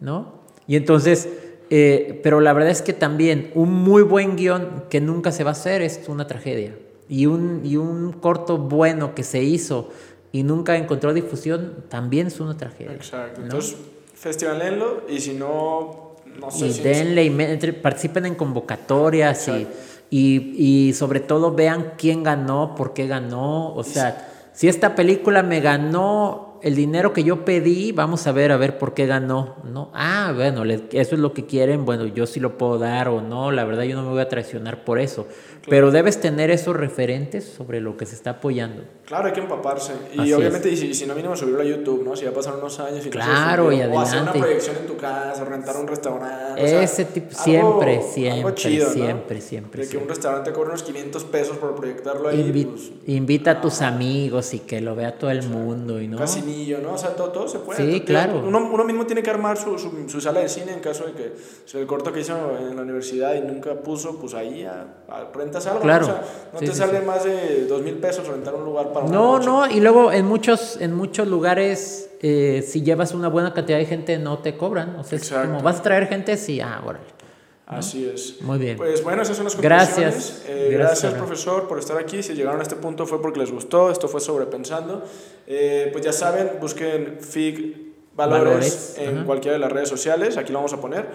[0.00, 0.40] ¿No?
[0.66, 1.28] Y entonces,
[1.70, 5.50] eh, pero la verdad es que también un muy buen guion que nunca se va
[5.50, 6.74] a hacer es una tragedia
[7.08, 9.90] y un, y un corto bueno que se hizo
[10.32, 12.92] y nunca encontró difusión, también es una tragedia.
[12.92, 13.42] Exacto.
[13.42, 13.76] Entonces,
[14.14, 19.66] festivalenlo y si no, no sé y denle y participen en convocatorias y,
[20.10, 23.74] y, y, sobre todo vean quién ganó, por qué ganó.
[23.74, 28.52] O sea, si esta película me ganó el dinero que yo pedí, vamos a ver,
[28.52, 29.90] a ver por qué ganó, ¿no?
[29.94, 33.50] Ah, bueno, eso es lo que quieren, bueno, yo sí lo puedo dar o no,
[33.50, 35.26] la verdad yo no me voy a traicionar por eso.
[35.68, 38.82] Pero debes tener esos referentes sobre lo que se está apoyando.
[39.04, 39.92] Claro, hay que empaparse.
[40.14, 42.14] Y obviamente, y si, si, no mínimo subirlo a YouTube, ¿no?
[42.14, 43.96] Si ya pasaron unos años y claro, y adelante.
[43.96, 46.82] O hacer una proyección en tu casa, rentar un restaurante.
[46.82, 49.82] Ese tipo, siempre, siempre, siempre, siempre.
[49.84, 52.66] De que un restaurante cobra unos 500 pesos por proyectarlo ahí.
[52.70, 56.18] pues, invita a tus amigos y que lo vea todo el mundo, y ¿no?
[56.18, 56.24] ¿no?
[56.24, 57.92] O sea, todo, todo se puede.
[57.92, 58.42] Sí, claro.
[58.46, 61.12] Uno, uno, mismo tiene que armar su, su, su, sala de cine en caso de
[61.12, 65.66] que el corto que hizo en la universidad y nunca puso, pues ahí a, rentas
[65.66, 65.80] algo.
[65.80, 66.04] Claro.
[66.04, 66.22] O sea,
[66.52, 69.80] no te sale más de dos mil pesos rentar un lugar para No, no, y
[69.80, 74.38] luego en muchos, en muchos lugares, eh, si llevas una buena cantidad de gente, no
[74.38, 74.96] te cobran.
[74.96, 77.20] O sea, es como vas a traer gente, sí, ah, órale.
[77.66, 78.42] Así es.
[78.42, 78.76] Muy bien.
[78.76, 79.96] Pues bueno, esas son las conclusiones.
[79.96, 80.42] Gracias.
[80.48, 82.20] Eh, gracias, profesor, por estar aquí.
[82.20, 83.92] Si llegaron a este punto fue porque les gustó.
[83.92, 85.04] Esto fue sobrepensando.
[85.46, 87.89] Eh, pues ya saben, busquen FIG
[88.28, 90.36] Valores, en cualquiera de las redes sociales.
[90.36, 91.08] Aquí lo vamos a poner.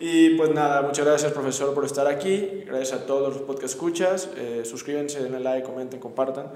[0.00, 2.64] Y pues nada, muchas gracias, profesor, por estar aquí.
[2.66, 4.28] Gracias a todos los podcast escuchas.
[4.36, 6.46] Eh, suscríbanse, denle like, comenten, compartan.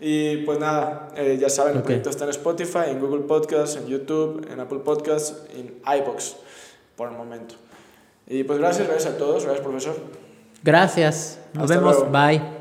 [0.00, 3.86] Y pues nada, eh, ya saben, el proyecto está en Spotify, en Google Podcasts, en
[3.86, 6.36] YouTube, en Apple Podcasts, en iBox
[6.96, 7.56] por el momento.
[8.26, 9.96] Y pues gracias, gracias a todos, gracias profesor.
[10.62, 12.54] Gracias, nos vemos, bye.